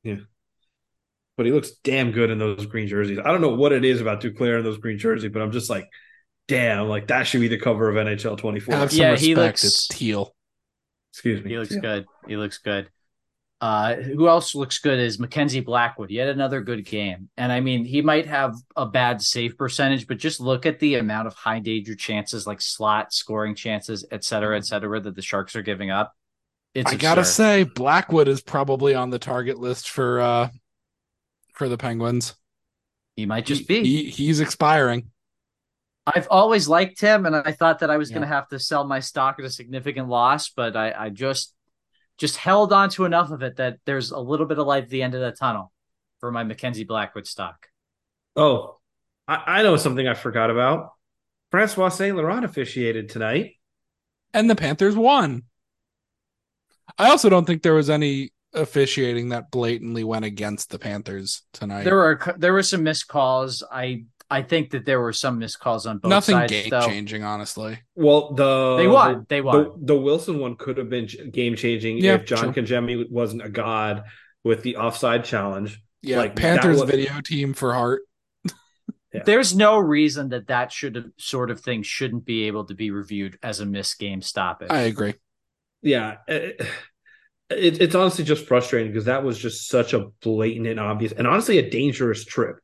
Yeah. 0.04 0.16
but 1.36 1.46
he 1.46 1.52
looks 1.52 1.72
damn 1.84 2.12
good 2.12 2.30
in 2.30 2.38
those 2.38 2.66
green 2.66 2.88
jerseys. 2.88 3.18
I 3.18 3.30
don't 3.30 3.40
know 3.40 3.54
what 3.54 3.72
it 3.72 3.84
is 3.84 4.00
about 4.00 4.20
Duclair 4.20 4.58
in 4.58 4.64
those 4.64 4.78
green 4.78 4.98
jerseys, 4.98 5.30
but 5.32 5.42
I'm 5.42 5.52
just 5.52 5.70
like, 5.70 5.88
damn, 6.46 6.88
like 6.88 7.08
that 7.08 7.26
should 7.26 7.40
be 7.40 7.48
the 7.48 7.58
cover 7.58 7.88
of 7.88 7.96
NHL 7.96 8.36
24. 8.38 8.74
Have 8.74 8.90
some 8.90 9.00
Yeah, 9.00 9.10
respect. 9.10 9.26
he 9.26 9.34
looks- 9.34 9.64
It's 9.64 9.86
teal. 9.88 10.34
Excuse 11.12 11.42
me. 11.44 11.50
He 11.50 11.58
looks 11.58 11.74
Yeah. 11.74 11.80
good. 11.80 12.06
He 12.26 12.36
looks 12.36 12.58
good. 12.58 12.90
Uh, 13.60 13.96
who 13.96 14.28
else 14.28 14.54
looks 14.54 14.78
good 14.78 15.00
is 15.00 15.18
Mackenzie 15.18 15.60
Blackwood. 15.60 16.10
Yet 16.12 16.28
another 16.28 16.60
good 16.60 16.84
game. 16.84 17.28
And 17.36 17.50
I 17.50 17.58
mean, 17.60 17.84
he 17.84 18.02
might 18.02 18.26
have 18.26 18.54
a 18.76 18.86
bad 18.86 19.20
save 19.20 19.58
percentage, 19.58 20.06
but 20.06 20.18
just 20.18 20.38
look 20.38 20.64
at 20.64 20.78
the 20.78 20.94
amount 20.94 21.26
of 21.26 21.34
high 21.34 21.58
danger 21.58 21.96
chances, 21.96 22.46
like 22.46 22.60
slot 22.60 23.12
scoring 23.12 23.56
chances, 23.56 24.06
et 24.12 24.22
cetera, 24.22 24.56
et 24.56 24.64
cetera, 24.64 25.00
that 25.00 25.16
the 25.16 25.22
Sharks 25.22 25.56
are 25.56 25.62
giving 25.62 25.90
up. 25.90 26.14
It's 26.74 26.92
I 26.92 26.96
gotta 26.96 27.22
absurd. 27.22 27.32
say, 27.32 27.62
Blackwood 27.64 28.28
is 28.28 28.40
probably 28.42 28.94
on 28.94 29.10
the 29.10 29.18
target 29.18 29.58
list 29.58 29.88
for 29.90 30.20
uh 30.20 30.48
for 31.54 31.68
the 31.68 31.78
Penguins. 31.78 32.34
he 33.16 33.26
might 33.26 33.46
just 33.46 33.62
He- 33.62 33.66
be. 33.82 33.84
he- 33.84 34.10
he's 34.10 34.38
expiring. 34.40 35.10
I've 36.06 36.28
always 36.30 36.68
liked 36.68 37.00
him, 37.00 37.26
and 37.26 37.34
I 37.36 37.52
thought 37.52 37.80
that 37.80 37.90
I 37.90 37.96
was 37.98 38.08
Yeah. 38.10 38.14
going 38.14 38.28
to 38.28 38.34
have 38.34 38.48
to 38.48 38.58
sell 38.58 38.84
my 38.84 39.00
stock 39.00 39.38
at 39.38 39.44
a 39.44 39.50
significant 39.50 40.08
loss, 40.08 40.48
but 40.48 40.74
I, 40.76 40.92
I 40.96 41.08
just 41.10 41.54
just 42.16 42.36
held 42.36 42.72
on 42.72 42.88
to 42.90 43.04
enough 43.04 43.30
of 43.30 43.42
it 43.42 43.56
that 43.56 43.78
there's 43.84 44.10
a 44.12 44.18
little 44.18 44.46
bit 44.46 44.58
of 44.58 44.66
light 44.66 44.84
at 44.84 44.88
the 44.88 45.02
end 45.02 45.14
of 45.14 45.20
the 45.20 45.32
tunnel 45.32 45.70
for 46.20 46.30
my 46.32 46.44
Mackenzie 46.44 46.84
Blackwood 46.84 47.26
stock. 47.26 47.66
Oh, 48.36 48.78
I, 49.26 49.58
I 49.58 49.62
know 49.62 49.76
something 49.76 50.06
I 50.08 50.14
forgot 50.14 50.48
about. 50.50 50.92
Francois 51.50 51.88
Saint 51.90 52.16
Laurent 52.16 52.44
officiated 52.44 53.08
tonight. 53.08 53.56
And 54.32 54.48
the 54.48 54.56
Panthers 54.56 54.94
won. 54.96 55.42
I 56.96 57.10
also 57.10 57.28
don't 57.28 57.44
think 57.44 57.62
there 57.62 57.74
was 57.74 57.90
any 57.90 58.30
officiating 58.54 59.28
that 59.30 59.50
blatantly 59.50 60.04
went 60.04 60.24
against 60.24 60.70
the 60.70 60.78
Panthers 60.78 61.42
tonight. 61.52 61.84
There 61.84 61.96
were 61.96 62.34
there 62.38 62.52
were 62.52 62.62
some 62.62 62.82
missed 62.82 63.08
calls. 63.08 63.62
I 63.70 64.04
I 64.30 64.42
think 64.42 64.70
that 64.70 64.84
there 64.84 65.00
were 65.00 65.12
some 65.12 65.38
missed 65.38 65.58
calls 65.58 65.86
on 65.86 65.98
both 65.98 66.10
Nothing 66.10 66.34
sides. 66.34 66.52
game 66.52 66.70
though. 66.70 66.86
changing, 66.86 67.24
honestly. 67.24 67.78
Well, 67.94 68.32
the 68.34 68.76
They 68.76 68.86
won. 68.88 69.26
They 69.28 69.40
The, 69.40 69.44
won. 69.46 69.72
the 69.80 69.96
Wilson 69.96 70.38
one 70.38 70.56
could 70.56 70.76
have 70.78 70.88
been 70.90 71.08
game 71.32 71.56
changing 71.56 71.98
Yeah, 71.98 72.14
if 72.14 72.26
John 72.26 72.52
true. 72.52 72.62
Kajemi 72.62 73.10
wasn't 73.10 73.42
a 73.42 73.48
god 73.48 74.04
with 74.44 74.62
the 74.62 74.76
offside 74.76 75.24
challenge. 75.24 75.80
Yeah, 76.02 76.18
Like, 76.18 76.34
that 76.36 76.40
Panthers 76.40 76.80
was- 76.80 76.90
video 76.90 77.20
team 77.22 77.54
for 77.54 77.72
Hart. 77.74 78.02
There's 79.24 79.56
no 79.56 79.78
reason 79.78 80.28
that 80.30 80.48
that 80.48 80.72
should 80.72 80.94
have 80.96 81.06
sort 81.16 81.50
of 81.50 81.60
thing 81.60 81.82
shouldn't 81.82 82.24
be 82.26 82.44
able 82.44 82.66
to 82.66 82.74
be 82.74 82.90
reviewed 82.90 83.38
as 83.42 83.60
a 83.60 83.66
missed 83.66 83.98
game 83.98 84.20
stoppage. 84.22 84.70
I 84.70 84.80
agree. 84.82 85.14
Yeah, 85.82 86.16
it, 86.26 86.60
it, 87.50 87.80
it's 87.80 87.94
honestly 87.94 88.24
just 88.24 88.46
frustrating 88.46 88.92
because 88.92 89.06
that 89.06 89.24
was 89.24 89.38
just 89.38 89.68
such 89.68 89.92
a 89.92 90.06
blatant 90.22 90.66
and 90.66 90.80
obvious, 90.80 91.12
and 91.12 91.26
honestly 91.26 91.58
a 91.58 91.70
dangerous 91.70 92.24
trip. 92.24 92.56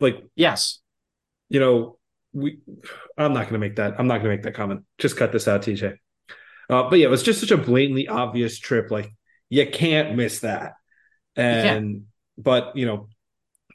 Like 0.00 0.22
yes. 0.36 0.80
you 1.48 1.60
know, 1.60 1.98
we. 2.32 2.58
I'm 3.16 3.32
not 3.32 3.42
going 3.42 3.54
to 3.54 3.58
make 3.58 3.76
that. 3.76 3.94
I'm 3.98 4.06
not 4.06 4.18
going 4.18 4.30
to 4.30 4.36
make 4.36 4.42
that 4.42 4.54
comment. 4.54 4.84
Just 4.98 5.16
cut 5.16 5.32
this 5.32 5.48
out, 5.48 5.62
TJ. 5.62 5.96
Uh, 6.70 6.88
but 6.88 6.98
yeah, 6.98 7.06
it 7.06 7.10
was 7.10 7.22
just 7.22 7.40
such 7.40 7.50
a 7.50 7.56
blatantly 7.56 8.08
obvious 8.08 8.58
trip. 8.58 8.90
Like 8.90 9.12
you 9.48 9.66
can't 9.66 10.16
miss 10.16 10.40
that. 10.40 10.74
And 11.36 12.04
but 12.36 12.76
you 12.76 12.86
know, 12.86 13.08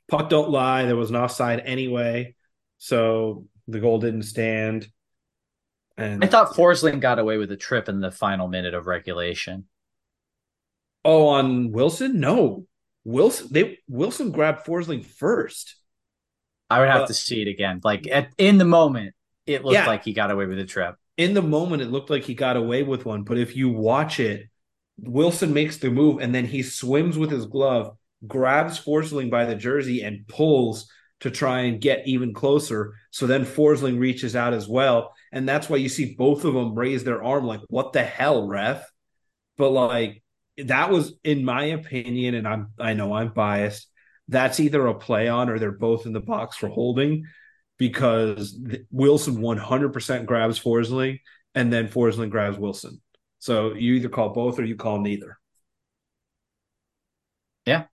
puck 0.09 0.29
don't 0.29 0.49
lie. 0.49 0.85
There 0.85 0.95
was 0.95 1.09
an 1.09 1.15
offside 1.15 1.61
anyway, 1.65 2.35
so 2.77 3.47
the 3.67 3.79
goal 3.79 3.99
didn't 3.99 4.23
stand. 4.23 4.87
And 5.97 6.23
I 6.23 6.27
thought 6.27 6.53
Forsling 6.55 6.99
got 6.99 7.19
away 7.19 7.37
with 7.37 7.51
a 7.51 7.57
trip 7.57 7.87
in 7.89 7.99
the 7.99 8.11
final 8.11 8.47
minute 8.47 8.73
of 8.73 8.87
regulation. 8.87 9.65
oh, 11.05 11.27
on 11.27 11.71
Wilson, 11.71 12.19
no, 12.19 12.65
Wilson. 13.03 13.47
They 13.51 13.79
Wilson 13.87 14.31
grabbed 14.31 14.65
Forsling 14.65 15.05
first. 15.05 15.75
I 16.69 16.79
would 16.79 16.89
have 16.89 17.01
Uh, 17.03 17.07
to 17.07 17.13
see 17.13 17.41
it 17.41 17.47
again. 17.47 17.81
Like 17.83 18.07
at, 18.07 18.29
in 18.37 18.57
the 18.57 18.65
moment, 18.65 19.13
it 19.45 19.63
looked 19.63 19.73
Yeah. 19.75 19.87
like 19.87 20.03
he 20.03 20.13
got 20.13 20.31
away 20.31 20.45
with 20.45 20.59
a 20.59 20.65
trip. 20.65 20.95
in 21.17 21.35
the 21.35 21.41
moment 21.43 21.83
it 21.83 21.91
looked 21.91 22.09
like 22.09 22.23
he 22.23 22.33
got 22.33 22.57
away 22.57 22.81
with 22.81 23.05
one 23.05 23.21
but 23.21 23.37
if 23.37 23.55
you 23.55 23.69
watch 23.69 24.19
it 24.19 24.47
wilson 24.97 25.53
makes 25.53 25.77
the 25.77 25.91
move 25.91 26.19
and 26.19 26.33
then 26.33 26.43
he 26.45 26.63
swims 26.63 27.19
with 27.19 27.29
his 27.29 27.45
glove 27.45 27.95
grabs 28.25 28.79
forsling 28.79 29.29
by 29.29 29.45
the 29.45 29.53
jersey 29.53 30.01
and 30.01 30.27
pulls 30.27 30.89
to 31.19 31.29
try 31.29 31.59
and 31.61 31.79
get 31.79 32.07
even 32.07 32.33
closer 32.33 32.95
so 33.11 33.27
then 33.27 33.45
forsling 33.45 33.99
reaches 33.99 34.35
out 34.35 34.53
as 34.55 34.67
well 34.67 35.13
and 35.33 35.49
that's 35.49 35.69
why 35.69 35.75
you 35.75 35.89
see 35.89 36.15
both 36.15 36.45
of 36.45 36.53
them 36.53 36.73
raise 36.73 37.03
their 37.03 37.21
arm 37.21 37.45
like 37.45 37.59
what 37.67 37.91
the 37.91 38.03
hell 38.03 38.47
ref 38.47 38.89
but 39.57 39.69
like 39.71 40.23
that 40.57 40.89
was 40.89 41.13
in 41.23 41.43
my 41.43 41.65
opinion 41.65 42.35
and 42.35 42.47
i'm 42.47 42.71
i 42.79 42.93
know 42.93 43.13
i'm 43.13 43.33
biased 43.33 43.87
that's 44.29 44.59
either 44.59 44.87
a 44.87 44.95
play 44.95 45.27
on 45.27 45.49
or 45.49 45.59
they're 45.59 45.71
both 45.71 46.05
in 46.05 46.13
the 46.13 46.21
box 46.21 46.55
for 46.55 46.69
holding 46.69 47.25
because 47.77 48.57
Wilson 48.91 49.37
100% 49.37 50.25
grabs 50.25 50.59
Forsling 50.59 51.19
and 51.55 51.71
then 51.71 51.87
Forsling 51.87 52.29
grabs 52.29 52.57
Wilson. 52.57 53.01
So 53.39 53.73
you 53.73 53.95
either 53.95 54.09
call 54.09 54.29
both 54.29 54.59
or 54.59 54.63
you 54.63 54.75
call 54.75 54.99
neither. 54.99 55.37
Yeah, 57.65 57.85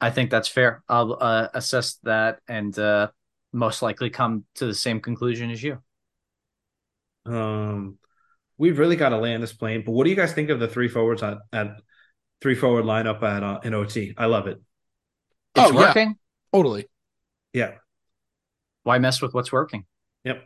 I 0.00 0.10
think 0.10 0.30
that's 0.30 0.48
fair. 0.48 0.82
I'll 0.88 1.16
uh, 1.20 1.48
assess 1.54 1.94
that 2.04 2.40
and 2.46 2.76
uh, 2.78 3.08
most 3.52 3.82
likely 3.82 4.10
come 4.10 4.44
to 4.56 4.66
the 4.66 4.74
same 4.74 5.00
conclusion 5.00 5.50
as 5.50 5.62
you. 5.62 5.78
Um, 7.26 7.98
we've 8.58 8.78
really 8.78 8.96
got 8.96 9.10
to 9.10 9.18
land 9.18 9.42
this 9.42 9.52
plane. 9.52 9.82
But 9.84 9.92
what 9.92 10.04
do 10.04 10.10
you 10.10 10.16
guys 10.16 10.32
think 10.32 10.50
of 10.50 10.60
the 10.60 10.68
three 10.68 10.88
forwards 10.88 11.22
at, 11.22 11.38
at 11.52 11.80
three 12.40 12.54
forward 12.54 12.84
lineup 12.84 13.22
at 13.22 13.42
uh, 13.42 13.60
in 13.64 13.74
OT? 13.74 14.14
I 14.16 14.26
love 14.26 14.46
it. 14.46 14.58
It's 15.56 15.70
Oh, 15.72 15.80
yeah. 15.94 16.12
Totally. 16.52 16.86
Yeah. 17.52 17.72
Why 18.82 18.98
mess 18.98 19.20
with 19.20 19.34
what's 19.34 19.52
working? 19.52 19.84
Yep. 20.24 20.42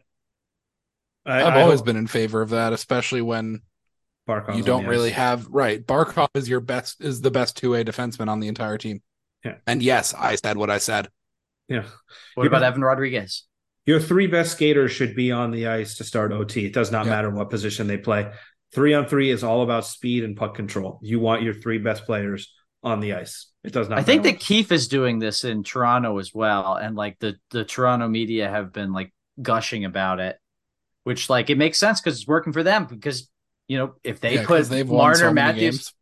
I, 1.26 1.42
I've 1.42 1.54
I 1.54 1.62
always 1.62 1.80
hope 1.80 1.86
been 1.86 1.96
in 1.96 2.06
favor 2.06 2.42
of 2.42 2.50
that, 2.50 2.72
especially 2.72 3.22
when 3.22 3.62
Barkov's 4.28 4.56
you 4.58 4.62
don't 4.64 4.86
really 4.86 5.10
ice. 5.10 5.16
have 5.16 5.46
right. 5.48 5.84
Barkov 5.84 6.28
is 6.34 6.48
your 6.48 6.60
best 6.60 7.02
is 7.02 7.20
the 7.20 7.30
best 7.30 7.56
two 7.56 7.70
way 7.70 7.84
defenseman 7.84 8.28
on 8.28 8.40
the 8.40 8.48
entire 8.48 8.76
team. 8.78 9.02
Yeah. 9.44 9.56
And 9.66 9.82
yes, 9.82 10.14
I 10.14 10.36
said 10.36 10.56
what 10.56 10.70
I 10.70 10.78
said. 10.78 11.08
Yeah. 11.68 11.84
What 12.34 12.44
Yeah. 12.44 12.48
about 12.48 12.62
Evan 12.62 12.82
Rodrigues? 12.82 13.44
Your 13.86 14.00
three 14.00 14.26
best 14.26 14.52
skaters 14.52 14.92
should 14.92 15.14
be 15.14 15.30
on 15.30 15.50
the 15.50 15.66
ice 15.66 15.96
to 15.96 16.04
start 16.04 16.32
OT. 16.32 16.64
It 16.66 16.72
does 16.72 16.90
not 16.90 17.04
Yeah. 17.04 17.12
matter 17.12 17.30
what 17.30 17.50
position 17.50 17.86
they 17.86 17.98
play. 17.98 18.32
Three 18.72 18.94
on 18.94 19.06
three 19.06 19.30
is 19.30 19.44
all 19.44 19.62
about 19.62 19.86
speed 19.86 20.24
and 20.24 20.36
puck 20.36 20.54
control. 20.54 20.98
You 21.02 21.20
want 21.20 21.42
your 21.42 21.54
three 21.54 21.78
best 21.78 22.06
players 22.06 22.52
on 22.82 23.00
the 23.00 23.12
ice. 23.14 23.46
It 23.62 23.72
does 23.72 23.88
not. 23.88 23.98
I 23.98 24.02
think 24.02 24.24
that 24.24 24.40
Keefe 24.40 24.72
is 24.72 24.88
doing 24.88 25.18
this 25.18 25.44
in 25.44 25.62
Toronto 25.62 26.18
as 26.18 26.34
well, 26.34 26.74
and 26.74 26.96
like 26.96 27.18
the 27.18 27.36
the 27.50 27.64
Toronto 27.64 28.08
media 28.08 28.48
have 28.48 28.72
been 28.72 28.92
like 28.92 29.12
gushing 29.40 29.84
about 29.84 30.18
it, 30.20 30.38
which 31.04 31.30
like 31.30 31.50
it 31.50 31.58
makes 31.58 31.78
sense 31.78 32.00
because 32.00 32.18
it's 32.18 32.26
working 32.28 32.52
for 32.52 32.62
them. 32.62 32.86
Because 32.86 33.30
you 33.68 33.78
know 33.78 33.94
if 34.02 34.20
they 34.20 34.34
Yeah, 34.34 34.44
'cause 34.44 34.68
put 34.68 34.74
they've 34.74 34.88
won 34.88 34.98
Marner 34.98 35.16
so 35.18 35.32
Matthews, 35.32 35.92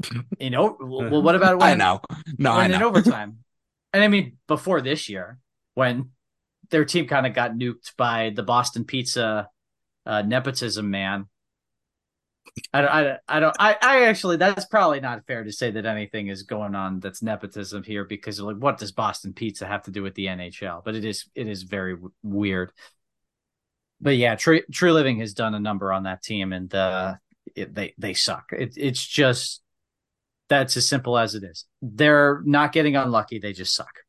games. 0.00 0.24
you 0.40 0.50
know, 0.50 0.76
well, 0.80 1.22
what 1.22 1.34
about 1.34 1.58
when 1.60 1.68
I 1.68 1.74
know. 1.74 2.00
No, 2.38 2.52
I 2.52 2.58
when 2.58 2.74
in 2.74 2.82
overtime? 2.82 3.38
and 3.92 4.02
I 4.02 4.08
mean 4.08 4.38
before 4.48 4.80
this 4.80 5.08
year 5.08 5.38
when 5.74 6.10
their 6.70 6.84
team 6.84 7.06
kind 7.06 7.26
of 7.26 7.34
got 7.34 7.52
nuked 7.52 7.96
by 7.96 8.32
the 8.34 8.42
Boston 8.42 8.84
Pizza 8.84 9.48
uh, 10.04 10.22
nepotism 10.22 10.90
man. 10.90 11.26
I 12.72 12.80
don't, 12.80 12.90
I, 12.90 13.18
I 13.28 13.40
don't, 13.40 13.56
I, 13.58 13.76
I 13.82 14.04
actually, 14.04 14.36
that's 14.36 14.64
probably 14.64 15.00
not 15.00 15.26
fair 15.26 15.44
to 15.44 15.52
say 15.52 15.72
that 15.72 15.84
anything 15.84 16.28
is 16.28 16.44
going 16.44 16.74
on 16.74 17.00
that's 17.00 17.22
nepotism 17.22 17.82
here 17.82 18.04
because 18.04 18.40
like, 18.40 18.56
what 18.56 18.78
does 18.78 18.92
Boston 18.92 19.34
Pizza 19.34 19.66
have 19.66 19.82
to 19.82 19.90
do 19.90 20.02
with 20.02 20.14
the 20.14 20.26
NHL? 20.26 20.82
But 20.84 20.94
it 20.94 21.04
is, 21.04 21.26
it 21.34 21.48
is 21.48 21.64
very 21.64 21.94
w- 21.94 22.12
weird. 22.22 22.72
But 24.00 24.16
yeah, 24.16 24.36
True, 24.36 24.62
Treliving 24.70 25.20
has 25.20 25.34
done 25.34 25.54
a 25.54 25.60
number 25.60 25.92
on 25.92 26.04
that 26.04 26.22
team 26.22 26.52
and 26.52 26.72
uh, 26.74 27.16
it, 27.54 27.74
they, 27.74 27.94
they 27.98 28.14
suck. 28.14 28.52
It, 28.52 28.74
it's 28.76 29.04
just, 29.04 29.62
that's 30.48 30.76
as 30.76 30.88
simple 30.88 31.18
as 31.18 31.34
it 31.34 31.42
is. 31.42 31.66
They're 31.82 32.40
not 32.44 32.72
getting 32.72 32.96
unlucky. 32.96 33.38
They 33.38 33.52
just 33.52 33.74
suck. 33.74 34.05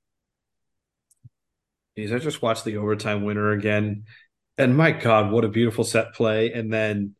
Jeez, 1.97 2.13
I 2.13 2.19
just 2.19 2.41
watched 2.41 2.63
the 2.65 2.77
overtime 2.77 3.23
winner 3.23 3.51
again, 3.51 4.03
and 4.57 4.77
my 4.77 4.91
God, 4.91 5.31
what 5.31 5.45
a 5.45 5.49
beautiful 5.49 5.83
set 5.83 6.13
play! 6.13 6.51
And 6.51 6.71
then 6.71 7.15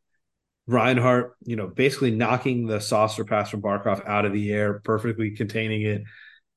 Reinhart, 0.66 1.36
you 1.44 1.56
know, 1.56 1.66
basically 1.66 2.10
knocking 2.10 2.66
the 2.66 2.80
saucer 2.80 3.24
pass 3.24 3.50
from 3.50 3.62
Barkov 3.62 4.06
out 4.06 4.24
of 4.24 4.32
the 4.32 4.52
air, 4.52 4.80
perfectly 4.84 5.30
containing 5.32 5.82
it, 5.82 6.02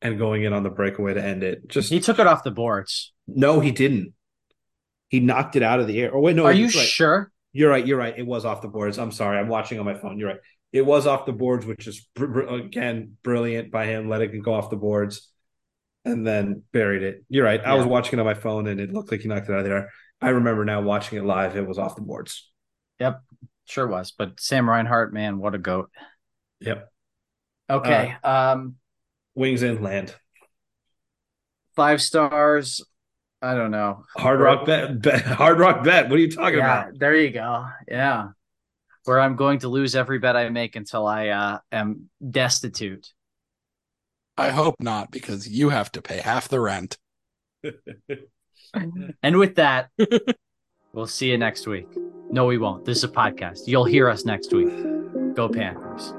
and 0.01 0.17
going 0.17 0.43
in 0.43 0.53
on 0.53 0.63
the 0.63 0.69
breakaway 0.69 1.13
to 1.13 1.23
end 1.23 1.43
it. 1.43 1.67
Just 1.67 1.89
He 1.89 1.99
took 1.99 2.19
it 2.19 2.27
off 2.27 2.43
the 2.43 2.51
boards. 2.51 3.13
no, 3.27 3.59
he 3.59 3.71
didn't. 3.71 4.13
He 5.09 5.19
knocked 5.19 5.55
it 5.55 5.63
out 5.63 5.79
of 5.79 5.87
the 5.87 5.99
air. 6.01 6.11
Oh 6.15 6.19
wait, 6.19 6.35
no, 6.35 6.45
Are 6.45 6.53
you 6.53 6.65
right. 6.65 6.73
sure? 6.73 7.31
You're 7.53 7.69
right. 7.69 7.85
You're 7.85 7.97
right. 7.97 8.17
It 8.17 8.25
was 8.25 8.45
off 8.45 8.61
the 8.61 8.69
boards. 8.69 8.97
I'm 8.97 9.11
sorry. 9.11 9.37
I'm 9.37 9.49
watching 9.49 9.77
on 9.77 9.85
my 9.85 9.95
phone. 9.95 10.17
You're 10.17 10.29
right. 10.29 10.39
It 10.71 10.85
was 10.85 11.05
off 11.05 11.25
the 11.25 11.33
boards, 11.33 11.65
which 11.65 11.85
is 11.85 12.07
br- 12.15 12.27
br- 12.27 12.41
again 12.43 13.17
brilliant 13.23 13.71
by 13.71 13.87
him 13.87 14.07
letting 14.07 14.33
it 14.33 14.39
go 14.43 14.53
off 14.53 14.69
the 14.69 14.77
boards, 14.77 15.29
and 16.05 16.25
then 16.25 16.63
buried 16.71 17.03
it. 17.03 17.23
You're 17.29 17.45
right. 17.45 17.63
I 17.63 17.75
was 17.75 17.85
watching 17.85 18.17
it 18.17 18.21
on 18.21 18.25
my 18.25 18.33
phone, 18.33 18.67
and 18.67 18.79
it 18.79 18.91
looked 18.91 19.11
like 19.11 19.21
he 19.21 19.27
knocked 19.27 19.49
it 19.49 19.53
out 19.53 19.59
of 19.59 19.65
the 19.65 19.71
air. 19.71 19.89
I 20.21 20.29
remember 20.29 20.65
now 20.65 20.81
watching 20.81 21.17
it 21.17 21.25
live. 21.25 21.55
It 21.55 21.67
was 21.67 21.77
off 21.77 21.95
the 21.95 22.01
boards. 22.01 22.49
Yep, 22.99 23.21
sure 23.65 23.87
was. 23.87 24.11
But 24.11 24.39
Sam 24.39 24.69
Reinhart, 24.69 25.13
man, 25.13 25.39
what 25.39 25.55
a 25.55 25.57
goat. 25.57 25.89
Yep. 26.59 26.87
Okay, 27.69 28.15
um, 28.23 28.75
Wings 29.35 29.63
in 29.63 29.81
land. 29.81 30.13
five 31.75 32.01
stars. 32.01 32.81
I 33.41 33.55
don't 33.55 33.71
know. 33.71 34.05
Hard 34.15 34.39
rock 34.39 34.65
bet, 34.65 35.01
bet. 35.01 35.21
Hard 35.23 35.57
rock 35.57 35.83
bet. 35.83 36.09
What 36.09 36.17
are 36.17 36.21
you 36.21 36.31
talking 36.31 36.59
yeah, 36.59 36.83
about? 36.83 36.99
there 36.99 37.15
you 37.15 37.31
go. 37.31 37.65
Yeah, 37.87 38.29
where 39.05 39.19
I'm 39.19 39.35
going 39.35 39.59
to 39.59 39.69
lose 39.69 39.95
every 39.95 40.19
bet 40.19 40.35
I 40.35 40.49
make 40.49 40.75
until 40.75 41.07
I 41.07 41.29
uh, 41.29 41.59
am 41.71 42.09
destitute. 42.29 43.11
I 44.37 44.49
hope 44.49 44.75
not, 44.79 45.11
because 45.11 45.47
you 45.47 45.69
have 45.69 45.91
to 45.93 46.01
pay 46.01 46.17
half 46.17 46.47
the 46.47 46.59
rent. 46.59 46.97
And 49.21 49.37
with 49.37 49.55
that, 49.55 49.89
we'll 50.93 51.07
see 51.07 51.31
you 51.31 51.37
next 51.37 51.67
week. 51.67 51.87
No, 52.29 52.45
we 52.45 52.57
won't. 52.57 52.85
This 52.85 52.99
is 52.99 53.03
a 53.03 53.09
podcast. 53.09 53.67
You'll 53.67 53.85
hear 53.85 54.07
us 54.07 54.23
next 54.23 54.53
week. 54.53 54.73
Go 55.35 55.49
Panthers. 55.49 56.13